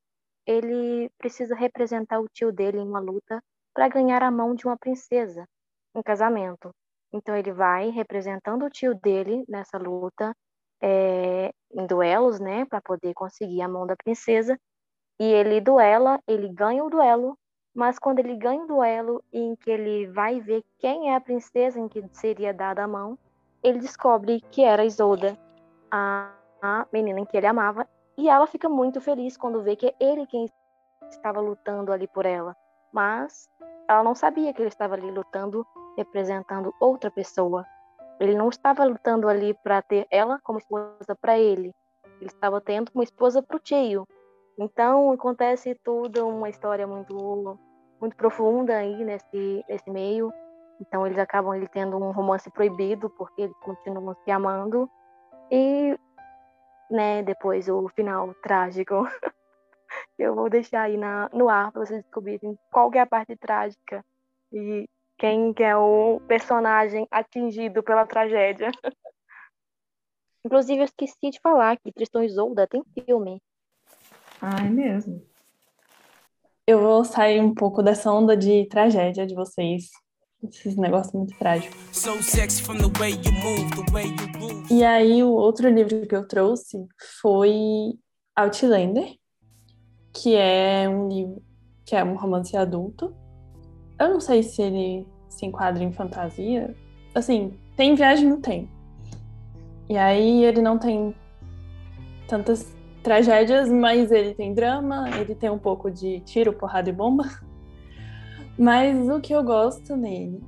ele 0.47 1.09
precisa 1.17 1.53
representar 1.53 2.21
o 2.21 2.29
tio 2.29 2.51
dele 2.51 2.77
em 2.77 2.87
uma 2.87 3.01
luta 3.01 3.41
para 3.73 3.89
ganhar 3.89 4.23
a 4.23 4.31
mão 4.31 4.55
de 4.55 4.65
uma 4.65 4.77
princesa 4.77 5.45
em 5.93 6.01
casamento. 6.01 6.71
Então 7.11 7.35
ele 7.35 7.51
vai 7.51 7.89
representando 7.89 8.63
o 8.65 8.69
tio 8.69 8.95
dele 8.95 9.43
nessa 9.49 9.77
luta, 9.77 10.33
é, 10.81 11.51
em 11.73 11.85
duelos, 11.85 12.39
né, 12.39 12.65
para 12.65 12.81
poder 12.81 13.13
conseguir 13.13 13.61
a 13.61 13.67
mão 13.67 13.85
da 13.85 13.95
princesa. 13.97 14.57
E 15.19 15.23
ele 15.23 15.61
duela, 15.61 16.19
ele 16.27 16.49
ganha 16.49 16.83
o 16.83 16.89
duelo, 16.89 17.37
mas 17.73 17.97
quando 17.99 18.19
ele 18.19 18.35
ganha 18.35 18.63
o 18.63 18.67
duelo 18.67 19.23
em 19.31 19.55
que 19.55 19.69
ele 19.69 20.07
vai 20.07 20.39
ver 20.39 20.63
quem 20.79 21.09
é 21.09 21.15
a 21.15 21.21
princesa 21.21 21.79
em 21.79 21.87
que 21.87 22.03
seria 22.11 22.53
dada 22.53 22.83
a 22.83 22.87
mão, 22.87 23.17
ele 23.63 23.79
descobre 23.79 24.41
que 24.51 24.63
era 24.63 24.85
Isolda, 24.85 25.37
a, 25.89 26.31
a 26.61 26.85
menina 26.91 27.25
que 27.25 27.35
ele 27.35 27.47
amava, 27.47 27.87
e 28.17 28.29
ela 28.29 28.47
fica 28.47 28.69
muito 28.69 29.01
feliz 29.01 29.35
quando 29.35 29.61
vê 29.61 29.75
que 29.75 29.87
é 29.87 29.95
ele 29.99 30.25
quem 30.27 30.49
estava 31.09 31.41
lutando 31.41 31.91
ali 31.91 32.07
por 32.07 32.25
ela. 32.25 32.55
Mas 32.93 33.49
ela 33.87 34.03
não 34.03 34.15
sabia 34.15 34.53
que 34.53 34.61
ele 34.61 34.69
estava 34.69 34.95
ali 34.95 35.11
lutando, 35.11 35.65
representando 35.97 36.73
outra 36.79 37.11
pessoa. 37.11 37.65
Ele 38.19 38.35
não 38.35 38.49
estava 38.49 38.85
lutando 38.85 39.27
ali 39.27 39.53
para 39.53 39.81
ter 39.81 40.07
ela 40.09 40.39
como 40.43 40.59
esposa 40.59 41.15
para 41.19 41.37
ele. 41.37 41.73
Ele 42.21 42.29
estava 42.29 42.61
tendo 42.61 42.89
uma 42.93 43.03
esposa 43.03 43.41
para 43.41 43.57
o 43.57 43.59
tio. 43.59 44.07
Então 44.57 45.11
acontece 45.11 45.75
tudo 45.83 46.27
uma 46.27 46.49
história 46.49 46.87
muito 46.87 47.59
muito 47.99 48.15
profunda 48.15 48.77
aí 48.77 49.03
nesse 49.03 49.63
nesse 49.67 49.89
meio. 49.89 50.31
Então 50.79 51.05
eles 51.05 51.17
acabam 51.17 51.53
ele 51.53 51.67
tendo 51.67 51.97
um 51.97 52.11
romance 52.11 52.49
proibido 52.51 53.09
porque 53.11 53.43
eles 53.43 53.57
continuam 53.59 54.15
se 54.23 54.31
amando 54.31 54.89
e 55.51 55.97
né, 56.89 57.23
depois 57.23 57.67
o 57.67 57.87
final 57.89 58.33
trágico. 58.35 59.03
Eu 60.17 60.35
vou 60.35 60.49
deixar 60.49 60.83
aí 60.83 60.97
na, 60.97 61.29
no 61.33 61.49
ar 61.49 61.71
para 61.71 61.85
vocês 61.85 62.01
descobrirem 62.01 62.57
qual 62.71 62.91
é 62.93 62.99
a 62.99 63.05
parte 63.05 63.35
trágica 63.37 64.03
e 64.51 64.89
quem 65.17 65.53
é 65.59 65.75
o 65.75 66.19
personagem 66.27 67.07
atingido 67.09 67.81
pela 67.83 68.05
tragédia. 68.05 68.71
Inclusive, 70.45 70.81
eu 70.81 70.85
esqueci 70.85 71.29
de 71.31 71.39
falar 71.39 71.77
que 71.77 71.91
Tristan 71.91 72.23
e 72.23 72.27
Isolda 72.27 72.67
tem 72.67 72.83
filme. 72.93 73.41
Ah, 74.41 74.65
é 74.65 74.69
mesmo? 74.69 75.21
Eu 76.67 76.81
vou 76.81 77.05
sair 77.05 77.39
um 77.41 77.53
pouco 77.53 77.83
dessa 77.83 78.11
onda 78.11 78.35
de 78.35 78.65
tragédia 78.67 79.25
de 79.25 79.35
vocês. 79.35 79.89
Esses 80.43 80.75
negócios 80.75 81.13
muito 81.13 81.37
trágicos. 81.37 81.75
E 84.69 84.83
aí, 84.83 85.23
o 85.23 85.29
outro 85.29 85.69
livro 85.69 86.05
que 86.07 86.15
eu 86.15 86.27
trouxe 86.27 86.85
foi 87.21 87.93
Outlander, 88.35 89.15
que 90.13 90.35
é 90.35 90.87
um 90.89 91.07
livro 91.07 91.41
que 91.85 91.95
é 91.95 92.03
um 92.03 92.15
romance 92.15 92.57
adulto. 92.57 93.15
Eu 93.99 94.09
não 94.09 94.19
sei 94.19 94.41
se 94.41 94.61
ele 94.61 95.07
se 95.29 95.45
enquadra 95.45 95.83
em 95.83 95.91
fantasia. 95.91 96.75
Assim, 97.13 97.57
tem 97.77 97.95
viagem 97.95 98.27
no 98.27 98.41
tempo. 98.41 98.69
E 99.87 99.95
aí 99.97 100.43
ele 100.43 100.61
não 100.61 100.79
tem 100.79 101.15
tantas 102.27 102.74
tragédias, 103.05 103.69
mas 103.69 104.11
ele 104.11 104.33
tem 104.33 104.51
drama, 104.51 105.07
ele 105.19 105.35
tem 105.35 105.47
um 105.47 105.59
pouco 105.59 105.91
de 105.91 106.21
tiro, 106.21 106.51
porrada 106.51 106.89
e 106.89 106.91
bomba. 106.91 107.23
Mas 108.57 109.07
o 109.07 109.21
que 109.21 109.31
eu 109.31 109.43
gosto 109.43 109.95
nele 109.95 110.43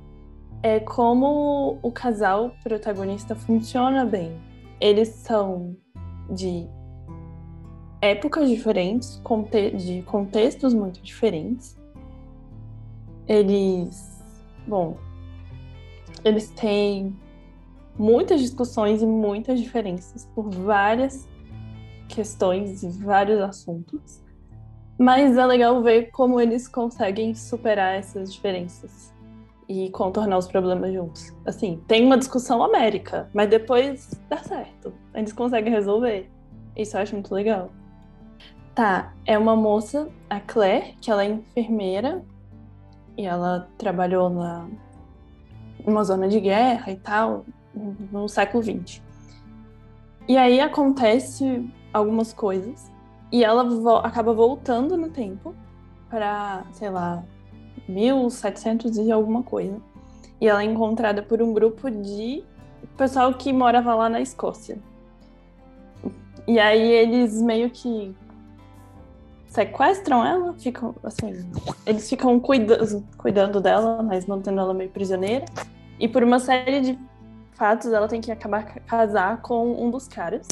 é 0.60 0.80
como 0.80 1.78
o 1.80 1.92
casal 1.92 2.50
protagonista 2.64 3.36
funciona 3.36 4.04
bem. 4.04 4.36
Eles 4.80 5.08
são 5.08 5.76
de 6.28 6.66
épocas 8.00 8.48
diferentes, 8.48 9.22
de 9.76 10.02
contextos 10.02 10.74
muito 10.74 11.00
diferentes. 11.00 11.78
Eles, 13.28 14.20
bom, 14.66 14.96
eles 16.24 16.50
têm 16.50 17.14
muitas 17.96 18.40
discussões 18.40 19.00
e 19.00 19.06
muitas 19.06 19.60
diferenças 19.60 20.24
por 20.34 20.50
várias 20.50 21.28
questões 22.08 22.82
e 22.82 22.88
vários 22.88 23.40
assuntos. 23.40 24.22
Mas 24.98 25.36
é 25.36 25.46
legal 25.46 25.80
ver 25.82 26.10
como 26.10 26.40
eles 26.40 26.66
conseguem 26.66 27.34
superar 27.34 27.94
essas 27.94 28.32
diferenças 28.32 29.14
e 29.68 29.90
contornar 29.90 30.38
os 30.38 30.48
problemas 30.48 30.92
juntos. 30.92 31.32
Assim, 31.46 31.80
tem 31.86 32.04
uma 32.04 32.18
discussão 32.18 32.62
américa, 32.62 33.28
mas 33.32 33.48
depois 33.48 34.10
dá 34.28 34.38
certo. 34.38 34.92
Eles 35.14 35.32
conseguem 35.32 35.72
resolver. 35.72 36.28
Isso 36.76 36.96
eu 36.96 37.02
acho 37.02 37.14
muito 37.14 37.32
legal. 37.32 37.70
Tá, 38.74 39.12
é 39.26 39.36
uma 39.36 39.54
moça, 39.54 40.08
a 40.30 40.40
Claire, 40.40 40.96
que 41.00 41.10
ela 41.10 41.24
é 41.24 41.28
enfermeira 41.28 42.24
e 43.16 43.26
ela 43.26 43.68
trabalhou 43.76 44.30
na 44.30 44.68
numa 45.84 46.04
zona 46.04 46.28
de 46.28 46.40
guerra 46.40 46.90
e 46.92 46.96
tal, 46.96 47.44
no 48.12 48.28
século 48.28 48.62
XX. 48.62 49.02
E 50.28 50.36
aí 50.36 50.60
acontece 50.60 51.66
algumas 51.92 52.32
coisas 52.32 52.90
e 53.30 53.44
ela 53.44 53.64
vo 53.64 53.96
acaba 53.96 54.32
voltando 54.32 54.96
no 54.96 55.10
tempo 55.10 55.54
para, 56.08 56.64
sei 56.72 56.90
lá, 56.90 57.22
1700 57.88 58.96
e 58.96 59.12
alguma 59.12 59.42
coisa. 59.42 59.80
E 60.40 60.48
ela 60.48 60.62
é 60.62 60.64
encontrada 60.64 61.22
por 61.22 61.42
um 61.42 61.52
grupo 61.52 61.90
de 61.90 62.44
pessoal 62.96 63.34
que 63.34 63.52
morava 63.52 63.94
lá 63.94 64.08
na 64.08 64.20
Escócia. 64.20 64.78
E 66.46 66.58
aí 66.58 66.90
eles 66.90 67.42
meio 67.42 67.70
que 67.70 68.14
sequestram 69.48 70.24
ela, 70.24 70.54
ficam 70.54 70.94
assim, 71.02 71.46
eles 71.84 72.08
ficam 72.08 72.38
cuida 72.38 72.78
cuidando 73.16 73.60
dela, 73.60 74.02
mas 74.02 74.26
mantendo 74.26 74.60
ela 74.60 74.72
meio 74.72 74.90
prisioneira. 74.90 75.44
E 75.98 76.06
por 76.06 76.22
uma 76.22 76.38
série 76.38 76.80
de 76.80 76.98
fatos, 77.52 77.92
ela 77.92 78.06
tem 78.06 78.20
que 78.20 78.30
acabar 78.30 78.64
casar 78.86 79.42
com 79.42 79.84
um 79.84 79.90
dos 79.90 80.06
caras. 80.06 80.46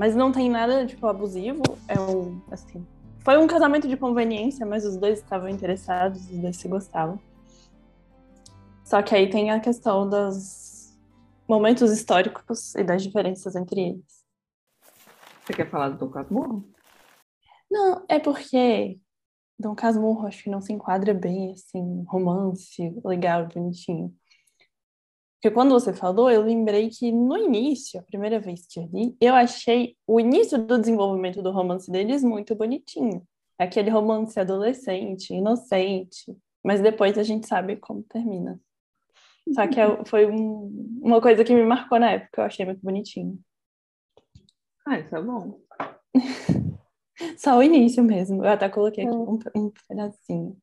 Mas 0.00 0.16
não 0.16 0.32
tem 0.32 0.48
nada, 0.48 0.86
tipo, 0.86 1.06
abusivo. 1.06 1.60
É 1.86 2.00
um, 2.00 2.40
assim... 2.50 2.86
Foi 3.22 3.36
um 3.36 3.46
casamento 3.46 3.86
de 3.86 3.98
conveniência, 3.98 4.64
mas 4.64 4.86
os 4.86 4.96
dois 4.96 5.18
estavam 5.18 5.46
interessados, 5.46 6.22
os 6.30 6.38
dois 6.38 6.56
se 6.56 6.66
gostavam. 6.68 7.20
Só 8.82 9.02
que 9.02 9.14
aí 9.14 9.28
tem 9.28 9.50
a 9.50 9.60
questão 9.60 10.08
dos 10.08 10.98
momentos 11.46 11.92
históricos 11.92 12.74
e 12.76 12.82
das 12.82 13.02
diferenças 13.02 13.54
entre 13.54 13.90
eles. 13.90 14.24
Você 15.44 15.52
quer 15.52 15.68
falar 15.68 15.90
do 15.90 15.98
Dom 15.98 16.08
Casmurro? 16.08 16.66
Não, 17.70 18.02
é 18.08 18.18
porque 18.18 18.98
Dom 19.58 19.74
Casmurro 19.74 20.26
acho 20.26 20.42
que 20.42 20.48
não 20.48 20.62
se 20.62 20.72
enquadra 20.72 21.12
bem, 21.12 21.52
assim, 21.52 22.04
romance, 22.08 22.98
legal, 23.04 23.48
bonitinho. 23.48 24.16
Porque 25.40 25.54
quando 25.54 25.70
você 25.70 25.94
falou, 25.94 26.30
eu 26.30 26.42
lembrei 26.42 26.90
que 26.90 27.10
no 27.10 27.34
início, 27.34 27.98
a 27.98 28.02
primeira 28.02 28.38
vez 28.38 28.66
que 28.66 28.78
eu 28.78 28.90
li, 28.92 29.16
eu 29.18 29.34
achei 29.34 29.96
o 30.06 30.20
início 30.20 30.58
do 30.58 30.78
desenvolvimento 30.78 31.40
do 31.40 31.50
romance 31.50 31.90
deles 31.90 32.22
muito 32.22 32.54
bonitinho. 32.54 33.26
Aquele 33.58 33.88
romance 33.88 34.38
adolescente, 34.38 35.32
inocente. 35.32 36.36
Mas 36.62 36.82
depois 36.82 37.16
a 37.16 37.22
gente 37.22 37.48
sabe 37.48 37.76
como 37.76 38.02
termina. 38.02 38.60
Só 39.54 39.66
que 39.66 39.80
é 39.80 40.04
foi 40.04 40.26
um, 40.26 40.98
uma 41.00 41.22
coisa 41.22 41.42
que 41.42 41.54
me 41.54 41.64
marcou 41.64 41.98
na 41.98 42.10
época, 42.10 42.42
eu 42.42 42.44
achei 42.44 42.66
muito 42.66 42.82
bonitinho. 42.82 43.38
Ah, 44.86 44.98
isso 44.98 45.16
é 45.16 45.22
bom. 45.22 45.58
Só 47.38 47.56
o 47.56 47.62
início 47.62 48.04
mesmo. 48.04 48.44
Eu 48.44 48.50
até 48.50 48.68
coloquei 48.68 49.04
aqui 49.04 49.14
um, 49.14 49.38
um 49.56 49.72
pedacinho. 49.88 50.54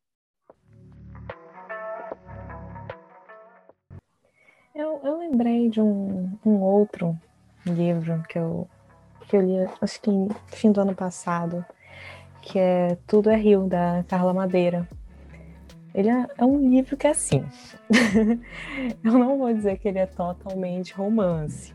Eu, 4.78 5.02
eu 5.04 5.18
lembrei 5.18 5.72
de 5.72 5.82
um, 5.82 6.38
um 6.46 6.62
outro 6.62 7.20
livro 7.66 8.24
que 8.30 8.38
eu, 8.38 8.68
que 9.28 9.36
eu 9.36 9.42
li, 9.42 9.68
acho 9.82 10.00
que 10.00 10.12
fim 10.50 10.72
do 10.72 10.80
ano 10.80 10.94
passado, 10.94 11.66
que 12.44 12.60
é 12.60 12.96
Tudo 13.08 13.32
é 13.32 13.36
Rio, 13.36 13.66
da 13.68 14.06
Carla 14.08 14.36
Madeira. 14.36 14.88
Ele 15.96 16.10
é, 16.10 16.28
é 16.38 16.46
um 16.46 16.70
livro 16.70 16.96
que 16.96 17.08
é 17.08 17.10
assim. 17.10 17.44
eu 19.04 19.14
não 19.14 19.40
vou 19.40 19.52
dizer 19.52 19.80
que 19.80 19.88
ele 19.88 19.98
é 19.98 20.06
totalmente 20.06 20.94
romance, 20.94 21.74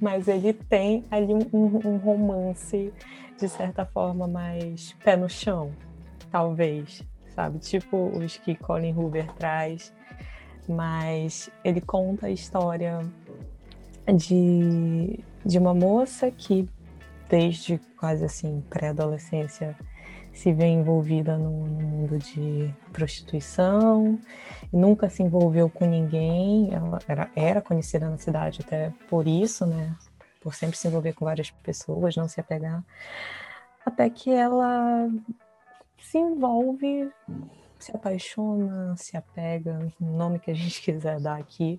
mas 0.00 0.26
ele 0.26 0.54
tem 0.54 1.04
ali 1.10 1.34
um, 1.34 1.46
um, 1.52 1.98
romance, 1.98 2.94
de 3.38 3.46
certa 3.46 3.84
forma, 3.84 4.26
mais 4.26 4.94
pé 5.04 5.18
no 5.18 5.28
chão, 5.28 5.70
talvez, 6.30 7.04
sabe? 7.34 7.58
Tipo 7.58 8.08
os 8.18 8.38
que 8.38 8.54
Colin 8.54 8.94
Hoover 8.94 9.30
traz 9.34 9.92
mas 10.68 11.50
ele 11.64 11.80
conta 11.80 12.26
a 12.26 12.30
história 12.30 13.00
de, 14.14 15.20
de 15.44 15.58
uma 15.58 15.74
moça 15.74 16.30
que, 16.30 16.68
desde 17.28 17.78
quase 17.98 18.24
assim, 18.24 18.62
pré-adolescência, 18.68 19.76
se 20.32 20.52
vê 20.52 20.66
envolvida 20.66 21.36
no, 21.36 21.66
no, 21.66 21.88
mundo 21.88 22.18
de 22.18 22.72
prostituição, 22.92 24.18
nunca 24.72 25.08
se 25.08 25.22
envolveu 25.22 25.68
com 25.68 25.84
ninguém, 25.84 26.72
ela 26.72 27.00
era, 27.08 27.30
era 27.34 27.60
conhecida 27.60 28.08
na 28.08 28.18
cidade 28.18 28.60
até 28.64 28.92
por 29.08 29.26
isso, 29.26 29.66
né? 29.66 29.96
Por 30.40 30.54
sempre 30.54 30.76
se 30.76 30.86
envolver 30.86 31.12
com 31.14 31.24
várias 31.24 31.50
pessoas, 31.50 32.14
não 32.14 32.28
se 32.28 32.38
apegar, 32.38 32.84
até 33.84 34.08
que 34.08 34.30
ela 34.30 35.08
se 35.98 36.18
envolve 36.18 37.10
se 37.78 37.94
apaixona, 37.94 38.96
se 38.96 39.16
apega, 39.16 39.92
o 40.00 40.04
nome 40.04 40.38
que 40.38 40.50
a 40.50 40.54
gente 40.54 40.80
quiser 40.82 41.20
dar 41.20 41.38
aqui, 41.38 41.78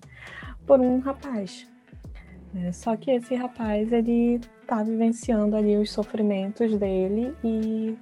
por 0.66 0.80
um 0.80 1.00
rapaz. 1.00 1.66
É, 2.54 2.72
só 2.72 2.96
que 2.96 3.10
esse 3.12 3.34
rapaz, 3.34 3.92
ele 3.92 4.40
tá 4.66 4.82
vivenciando 4.82 5.56
ali 5.56 5.76
os 5.76 5.92
sofrimentos 5.92 6.76
dele 6.76 7.34
e 7.44 7.96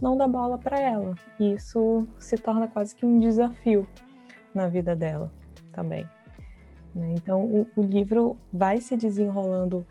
não 0.00 0.16
dá 0.16 0.28
bola 0.28 0.58
para 0.58 0.78
ela. 0.78 1.14
E 1.40 1.52
isso 1.52 2.06
se 2.18 2.36
torna 2.36 2.68
quase 2.68 2.94
que 2.94 3.06
um 3.06 3.18
desafio 3.18 3.86
na 4.54 4.68
vida 4.68 4.94
dela 4.94 5.32
também. 5.72 6.08
Né? 6.94 7.14
Então, 7.16 7.44
o, 7.44 7.66
o, 7.76 7.82
livro 7.82 8.36
vai 8.52 8.80
se 8.80 8.96
desenrolando. 8.96 9.86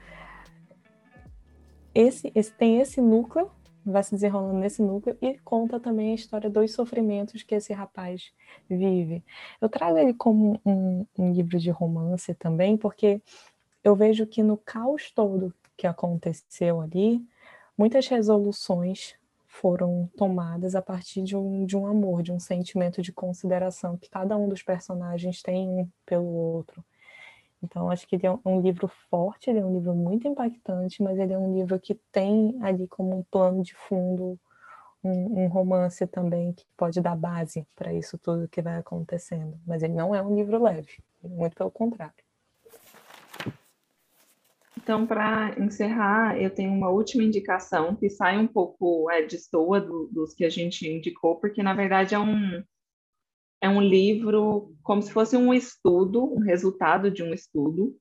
Esse, 1.94 2.32
esse 2.34 2.54
tem 2.54 2.80
esse 2.80 3.02
núcleo 3.02 3.52
vai 3.86 4.04
se 4.04 4.12
desenrolando 4.12 4.60
nesse 4.60 4.82
núcleo 4.82 5.18
e 5.22 5.38
conta 5.40 5.80
também 5.80 6.12
a 6.12 6.16
história 6.16 6.50
dos 6.50 6.72
sofrimentos 6.72 7.44
que 7.44 7.56
esse 7.56 7.74
rapaz 7.74 8.32
vive. 8.70 9.24
Eu 9.62 9.70
trago 9.70 9.98
ele 9.98 10.14
como 10.14 10.60
um, 10.66 11.06
um 11.18 11.32
livro 11.32 11.58
de 11.60 11.70
romance 11.70 12.34
também, 12.36 12.78
porque 12.78 13.22
eu 13.84 13.96
vejo 13.96 14.26
que 14.26 14.42
no 14.42 14.58
caos 14.58 15.12
todo 15.12 15.54
que 15.76 15.88
aconteceu 15.88 16.82
ali, 16.82 17.22
muitas 17.78 18.08
resoluções 18.08 19.16
foram 19.48 20.10
tomadas 20.18 20.74
a 20.74 20.82
partir 20.82 21.22
de 21.22 21.36
um, 21.36 21.66
de 21.66 21.78
um 21.78 21.86
amor, 21.86 22.24
de 22.24 22.32
um 22.32 22.40
sentimento 22.40 23.02
de 23.02 23.12
consideração 23.12 23.98
que 23.98 24.10
cada 24.10 24.36
um 24.36 24.50
dos 24.50 24.64
personagens 24.64 25.42
tem 25.44 25.70
um 25.70 25.88
pelo 26.06 26.26
outro. 26.26 26.84
Então, 27.64 27.90
acho 27.90 28.06
que 28.06 28.18
ele 28.18 28.28
é 28.28 28.40
um 28.46 28.60
livro 28.60 28.90
forte, 29.10 29.50
ele 29.50 29.60
é 29.60 29.66
um 29.66 29.74
livro 29.74 29.96
muito 29.96 30.28
impactante, 30.28 31.02
mas 31.02 31.18
ele 31.18 31.32
é 31.32 31.38
um 31.38 31.56
livro 31.56 31.80
que 31.80 31.96
tem 32.12 32.60
ali 32.62 32.88
como 32.88 33.18
um 33.18 33.24
plano 33.24 33.64
de 33.64 33.74
fundo 33.74 34.38
um, 35.02 35.44
um, 35.44 35.48
romance 35.48 36.06
também 36.08 36.54
que 36.54 36.66
pode 36.78 37.00
dar 37.02 37.16
base 37.16 37.66
para 37.76 37.94
isso 37.94 38.18
tudo 38.18 38.50
que 38.50 38.62
vai 38.62 38.78
acontecendo. 38.78 39.58
Mas 39.66 39.82
ele 39.82 39.94
não 39.94 40.14
é 40.14 40.22
um 40.22 40.36
livro 40.36 40.62
leve, 40.62 41.00
muito 41.24 41.56
pelo 41.56 41.72
contrário. 41.72 42.14
Então, 44.78 45.08
para 45.08 45.56
encerrar, 45.58 46.38
eu 46.38 46.50
tenho 46.50 46.74
uma 46.74 46.90
última 46.90 47.24
indicação 47.24 47.96
que 47.96 48.10
sai 48.10 48.38
um 48.38 48.48
pouco 48.48 49.10
é, 49.10 49.22
de 49.22 49.38
estoa 49.38 49.80
do, 49.80 50.10
dos 50.12 50.34
que 50.34 50.44
a 50.44 50.50
gente 50.50 50.86
indicou, 50.86 51.38
porque 51.38 51.64
na 51.64 51.74
verdade 51.74 52.14
é 52.14 52.20
um, 52.20 52.62
é 53.64 53.70
um 53.70 53.80
livro 53.80 54.76
como 54.84 55.02
se 55.02 55.10
fosse 55.10 55.38
um 55.38 55.54
estudo, 55.54 56.22
um 56.34 56.42
resultado 56.42 57.10
de 57.10 57.24
um 57.24 57.34
estudo, 57.34 57.98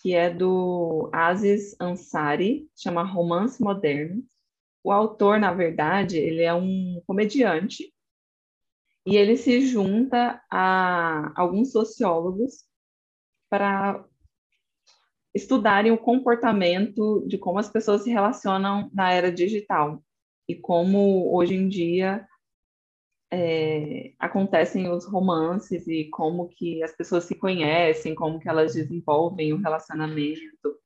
que 0.00 0.14
é 0.14 0.30
do 0.30 1.10
Aziz 1.12 1.76
Ansari, 1.78 2.66
chama 2.74 3.02
Romance 3.02 3.62
Moderno. 3.62 4.24
O 4.82 4.90
autor, 4.90 5.38
na 5.38 5.52
verdade, 5.52 6.16
ele 6.16 6.40
é 6.40 6.54
um 6.54 7.02
comediante 7.06 7.92
e 9.04 9.14
ele 9.14 9.36
se 9.36 9.60
junta 9.60 10.42
a 10.50 11.38
alguns 11.38 11.70
sociólogos 11.70 12.64
para 13.50 14.02
estudarem 15.34 15.92
o 15.92 15.98
comportamento 15.98 17.26
de 17.28 17.36
como 17.36 17.58
as 17.58 17.68
pessoas 17.68 18.04
se 18.04 18.10
relacionam 18.10 18.90
na 18.94 19.12
era 19.12 19.30
digital 19.30 20.02
e 20.48 20.54
como 20.54 21.30
hoje 21.36 21.54
em 21.54 21.68
dia 21.68 22.26
é, 23.30 24.12
acontecem 24.18 24.90
os 24.90 25.04
romances 25.04 25.86
e 25.86 26.08
como 26.10 26.48
que 26.48 26.82
as 26.82 26.92
pessoas 26.96 27.24
se 27.24 27.34
conhecem, 27.34 28.14
como 28.14 28.38
que 28.40 28.48
elas 28.48 28.74
desenvolvem 28.74 29.52
o 29.52 29.58
relacionamento. 29.58 30.78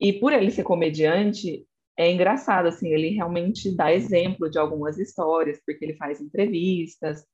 E 0.00 0.12
por 0.12 0.32
ele 0.32 0.50
ser 0.50 0.64
comediante, 0.64 1.66
é 1.96 2.10
engraçado, 2.10 2.66
assim, 2.66 2.88
ele 2.88 3.10
realmente 3.10 3.74
dá 3.74 3.92
exemplo 3.92 4.50
de 4.50 4.58
algumas 4.58 4.98
histórias, 4.98 5.60
porque 5.64 5.84
ele 5.84 5.96
faz 5.96 6.20
entrevistas. 6.20 7.24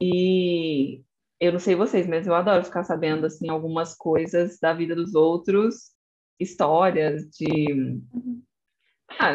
E 0.00 1.02
eu 1.40 1.52
não 1.52 1.58
sei 1.58 1.74
vocês, 1.74 2.06
mas 2.06 2.26
eu 2.26 2.34
adoro 2.34 2.64
ficar 2.64 2.84
sabendo, 2.84 3.26
assim, 3.26 3.48
algumas 3.48 3.94
coisas 3.94 4.58
da 4.58 4.72
vida 4.72 4.94
dos 4.94 5.14
outros, 5.14 5.92
histórias 6.40 7.28
de... 7.30 7.72
Uhum. 8.12 8.42
Ah, 9.20 9.34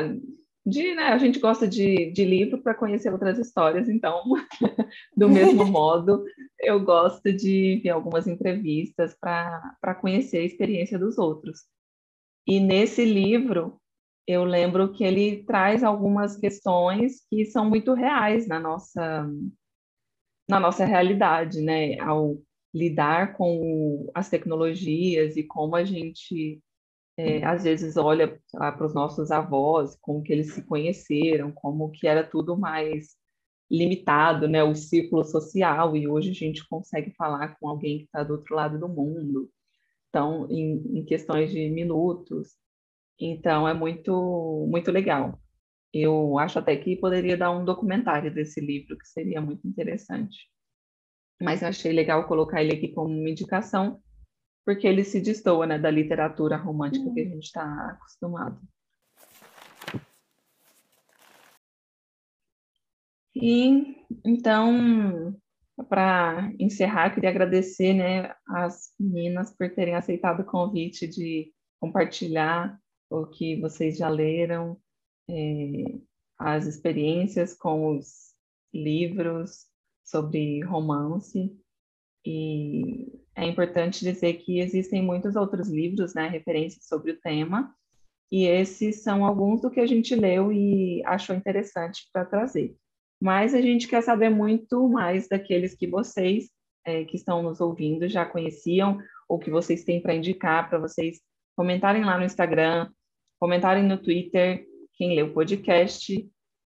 de, 0.66 0.96
né, 0.96 1.08
a 1.08 1.18
gente 1.18 1.40
gosta 1.40 1.68
de, 1.68 2.12
de 2.12 2.24
livro 2.24 2.62
para 2.62 2.74
conhecer 2.74 3.12
outras 3.12 3.38
histórias, 3.38 3.90
então, 3.90 4.24
do 5.16 5.30
mesmo 5.30 5.66
modo, 5.66 6.24
eu 6.60 6.80
gosto 6.80 7.34
de 7.34 7.82
ver 7.84 7.90
algumas 7.90 8.28
entrevistas 8.28 9.16
para 9.20 9.96
conhecer 10.00 10.38
a 10.38 10.46
experiência 10.46 10.98
dos 10.98 11.18
outros. 11.18 11.62
E 12.48 12.60
nesse 12.60 13.04
livro, 13.04 13.80
eu 14.26 14.46
lembro 14.46 14.92
que 14.94 15.04
ele 15.04 15.44
traz 15.44 15.84
algumas 15.84 16.38
questões 16.38 17.26
que 17.30 17.46
são 17.46 17.70
muito 17.70 17.94
reais 17.94 18.48
na 18.48 18.60
nossa, 18.60 19.30
na 20.48 20.60
nossa 20.60 20.86
realidade, 20.86 21.62
né? 21.62 22.00
Ao 22.00 22.38
lidar 22.74 23.36
com 23.36 24.10
as 24.16 24.30
tecnologias 24.30 25.36
e 25.36 25.44
como 25.44 25.76
a 25.76 25.84
gente 25.84 26.62
é, 27.18 27.44
às 27.46 27.64
vezes 27.64 27.98
olha 27.98 28.40
para 28.52 28.86
os 28.86 28.94
nossos 28.94 29.32
avós, 29.32 29.96
como 30.02 30.24
que 30.24 30.34
eles 30.34 30.54
se 30.54 30.64
conheceram, 30.64 31.52
como 31.52 31.92
que 31.92 32.08
era 32.08 32.24
tudo 32.24 32.58
mais 32.58 33.16
limitado, 33.70 34.48
né, 34.48 34.64
o 34.64 34.76
círculo 34.76 35.24
social, 35.24 35.96
e 35.96 36.08
hoje 36.08 36.30
a 36.32 36.34
gente 36.34 36.68
consegue 36.68 37.12
falar 37.16 37.56
com 37.60 37.68
alguém 37.68 38.00
que 38.00 38.04
está 38.06 38.24
do 38.24 38.34
outro 38.34 38.56
lado 38.56 38.80
do 38.80 38.88
mundo, 38.88 39.50
então, 40.10 40.48
em, 40.52 41.00
em 41.00 41.06
questões 41.06 41.52
de 41.52 41.70
minutos. 41.70 42.56
Então, 43.20 43.68
é 43.68 43.74
muito, 43.74 44.68
muito 44.70 44.92
legal. 44.92 45.40
Eu 45.92 46.38
acho 46.38 46.60
até 46.60 46.76
que 46.76 46.96
poderia 46.98 47.36
dar 47.36 47.52
um 47.52 47.66
documentário 47.66 48.32
desse 48.34 48.62
livro, 48.62 48.96
que 48.98 49.08
seria 49.08 49.42
muito 49.42 49.68
interessante. 49.68 50.38
Mas 51.42 51.64
eu 51.64 51.68
achei 51.68 51.92
legal 51.92 52.28
colocar 52.28 52.64
ele 52.64 52.76
aqui 52.76 52.90
como 52.90 53.10
uma 53.10 53.30
indicação, 53.30 54.00
porque 54.66 54.88
ele 54.88 55.04
se 55.04 55.20
destoa 55.20 55.66
né, 55.66 55.78
da 55.78 55.92
literatura 55.92 56.56
romântica 56.58 57.14
que 57.14 57.22
a 57.22 57.26
gente 57.26 57.44
está 57.46 57.92
acostumado. 57.92 58.60
E 63.36 63.98
então, 64.24 65.36
para 65.90 66.52
encerrar, 66.60 67.14
queria 67.14 67.30
agradecer 67.30 67.94
né, 67.94 68.34
as 68.48 68.94
meninas 69.00 69.56
por 69.56 69.70
terem 69.74 69.96
aceitado 69.96 70.42
o 70.42 70.46
convite 70.46 71.08
de 71.08 71.52
compartilhar 71.80 72.80
o 73.10 73.26
que 73.26 73.60
vocês 73.60 73.98
já 73.98 74.08
leram, 74.08 74.80
é, 75.30 76.00
as 76.38 76.66
experiências 76.66 77.54
com 77.54 77.98
os 77.98 78.34
livros 78.74 79.66
sobre 80.04 80.62
romance. 80.64 81.60
E 82.26 83.23
é 83.36 83.46
importante 83.46 84.06
dizer 84.06 84.34
que 84.34 84.60
existem 84.60 85.02
muitos 85.02 85.36
outros 85.36 85.70
livros, 85.70 86.14
né, 86.14 86.28
referências 86.28 86.86
sobre 86.86 87.12
o 87.12 87.20
tema, 87.20 87.74
e 88.32 88.46
esses 88.46 89.04
são 89.04 89.26
alguns 89.26 89.62
do 89.62 89.70
que 89.70 89.80
a 89.80 89.86
gente 89.86 90.16
leu 90.16 90.52
e 90.52 91.04
achou 91.06 91.36
interessante 91.36 92.10
para 92.12 92.26
trazer. 92.26 92.76
Mas 93.22 93.54
a 93.54 93.62
gente 93.62 93.88
quer 93.88 94.02
saber 94.02 94.30
muito 94.30 94.90
mais 94.90 95.28
daqueles 95.28 95.76
que 95.76 95.88
vocês 95.88 96.50
é, 96.86 97.06
que 97.06 97.16
estão 97.16 97.42
nos 97.42 97.62
ouvindo 97.62 98.08
já 98.10 98.26
conheciam, 98.26 99.00
ou 99.28 99.40
que 99.40 99.50
vocês 99.50 99.84
têm 99.84 100.02
para 100.02 100.16
indicar, 100.16 100.70
para 100.70 100.80
vocês 100.80 101.22
comentarem 101.56 102.04
lá 102.04 102.18
no 102.18 102.26
Instagram, 102.26 102.90
comentarem 103.40 103.84
no 103.84 103.98
Twitter, 103.98 104.66
quem 104.94 105.16
lê 105.16 105.24
o 105.24 105.34
podcast, 105.34 106.30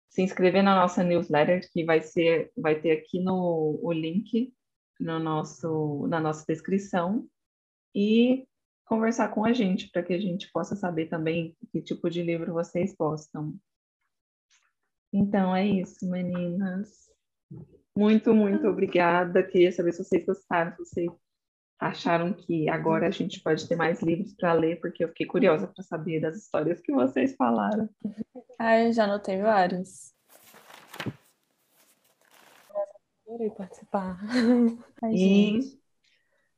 se 0.09 0.23
inscrever 0.23 0.63
na 0.63 0.77
nossa 0.77 1.03
newsletter, 1.03 1.69
que 1.73 1.85
vai 1.85 2.03
ser, 2.03 2.51
vai 2.57 2.81
ter 2.81 2.93
aqui 2.93 3.21
no 3.21 3.81
o 3.83 3.93
link 3.93 4.53
no 4.99 5.19
nosso, 5.19 6.07
na 6.09 6.21
nossa 6.21 6.45
descrição 6.47 7.27
e 7.95 8.47
conversar 8.85 9.29
com 9.29 9.45
a 9.45 9.53
gente 9.53 9.91
para 9.91 10.03
que 10.03 10.13
a 10.13 10.21
gente 10.21 10.51
possa 10.53 10.77
saber 10.77 11.07
também 11.07 11.57
que 11.71 11.81
tipo 11.81 12.09
de 12.11 12.23
livro 12.23 12.53
vocês 12.53 12.95
gostam. 12.95 13.55
Então 15.13 15.55
é 15.55 15.67
isso, 15.67 16.09
meninas. 16.09 17.09
Muito, 17.97 18.35
muito 18.35 18.67
obrigada. 18.67 19.43
Queria 19.43 19.71
saber 19.71 19.93
se 19.93 20.03
vocês 20.03 20.27
gostaram, 20.27 20.73
se 20.73 20.79
vocês 20.79 21.11
acharam 21.79 22.33
que 22.33 22.69
agora 22.69 23.07
a 23.07 23.11
gente 23.11 23.41
pode 23.41 23.69
ter 23.69 23.77
mais 23.77 24.03
livros 24.03 24.35
para 24.35 24.53
ler, 24.53 24.81
porque 24.81 25.05
eu 25.05 25.09
fiquei 25.09 25.27
curiosa 25.27 25.69
para 25.69 25.85
saber 25.85 26.21
das 26.21 26.37
histórias 26.37 26.81
que 26.81 26.93
vocês 26.93 27.35
falaram. 27.37 27.89
Ah, 28.59 28.81
eu 28.81 28.93
já 28.93 29.05
anotei 29.05 29.41
vários. 29.41 30.14
Adorei 33.27 33.51
participar. 33.51 34.21
Ai, 35.03 35.15
e 35.15 35.17
gente. 35.17 35.81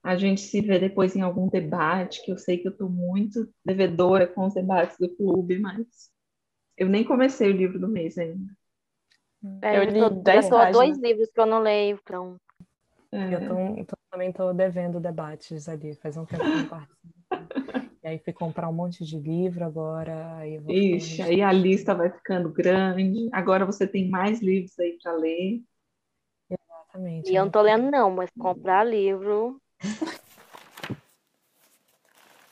a 0.03 0.17
gente 0.17 0.41
se 0.41 0.61
vê 0.61 0.79
depois 0.79 1.15
em 1.15 1.21
algum 1.21 1.49
debate, 1.49 2.25
que 2.25 2.33
eu 2.33 2.39
sei 2.39 2.59
que 2.59 2.67
eu 2.67 2.73
estou 2.73 2.91
muito 2.91 3.49
devedora 3.65 4.27
com 4.27 4.47
os 4.47 4.55
debates 4.55 4.99
do 4.99 5.15
clube, 5.17 5.59
mas 5.59 6.11
eu 6.77 6.89
nem 6.89 7.05
comecei 7.05 7.49
o 7.51 7.57
livro 7.57 7.79
do 7.79 7.89
mês 7.89 8.19
ainda. 8.19 8.53
É, 9.63 9.79
eu, 9.79 9.85
eu 9.85 9.91
li 9.91 10.01
tô, 10.01 10.11
dez 10.11 10.51
eu 10.51 10.73
dois 10.73 10.99
livros 10.99 11.31
que 11.31 11.41
eu 11.41 11.47
não 11.47 11.61
leio, 11.61 11.99
então. 12.03 12.37
É. 13.13 13.35
Eu 13.35 13.85
tô, 13.85 13.85
tô, 13.85 13.97
também 14.11 14.31
estou 14.31 14.53
devendo 14.53 15.01
debates 15.01 15.69
ali, 15.69 15.95
faz 15.95 16.17
um 16.17 16.25
tempo 16.25 16.43
que 16.43 16.49
eu 16.49 16.57
não 16.57 16.69
participo. 16.69 17.97
e 18.03 18.09
aí 18.09 18.19
fui 18.19 18.33
comprar 18.33 18.69
um 18.69 18.73
monte 18.73 19.05
de 19.05 19.19
livro 19.19 19.65
agora. 19.65 20.37
Aí 20.37 20.61
Ixi, 20.69 21.23
aí 21.23 21.43
a 21.43 21.53
lista 21.53 21.95
vai 21.95 22.11
ficando 22.11 22.53
grande. 22.53 23.29
Agora 23.33 23.65
você 23.65 23.87
tem 23.87 24.09
mais 24.09 24.43
livros 24.43 24.79
aí 24.79 24.99
para 25.03 25.13
ler. 25.13 25.63
Exatamente. 26.97 27.31
E 27.31 27.37
eu 27.37 27.45
não 27.45 27.51
tô 27.51 27.61
lendo, 27.61 27.91
não, 27.91 28.11
mas 28.11 28.31
comprar 28.39 28.85
livro. 28.85 29.61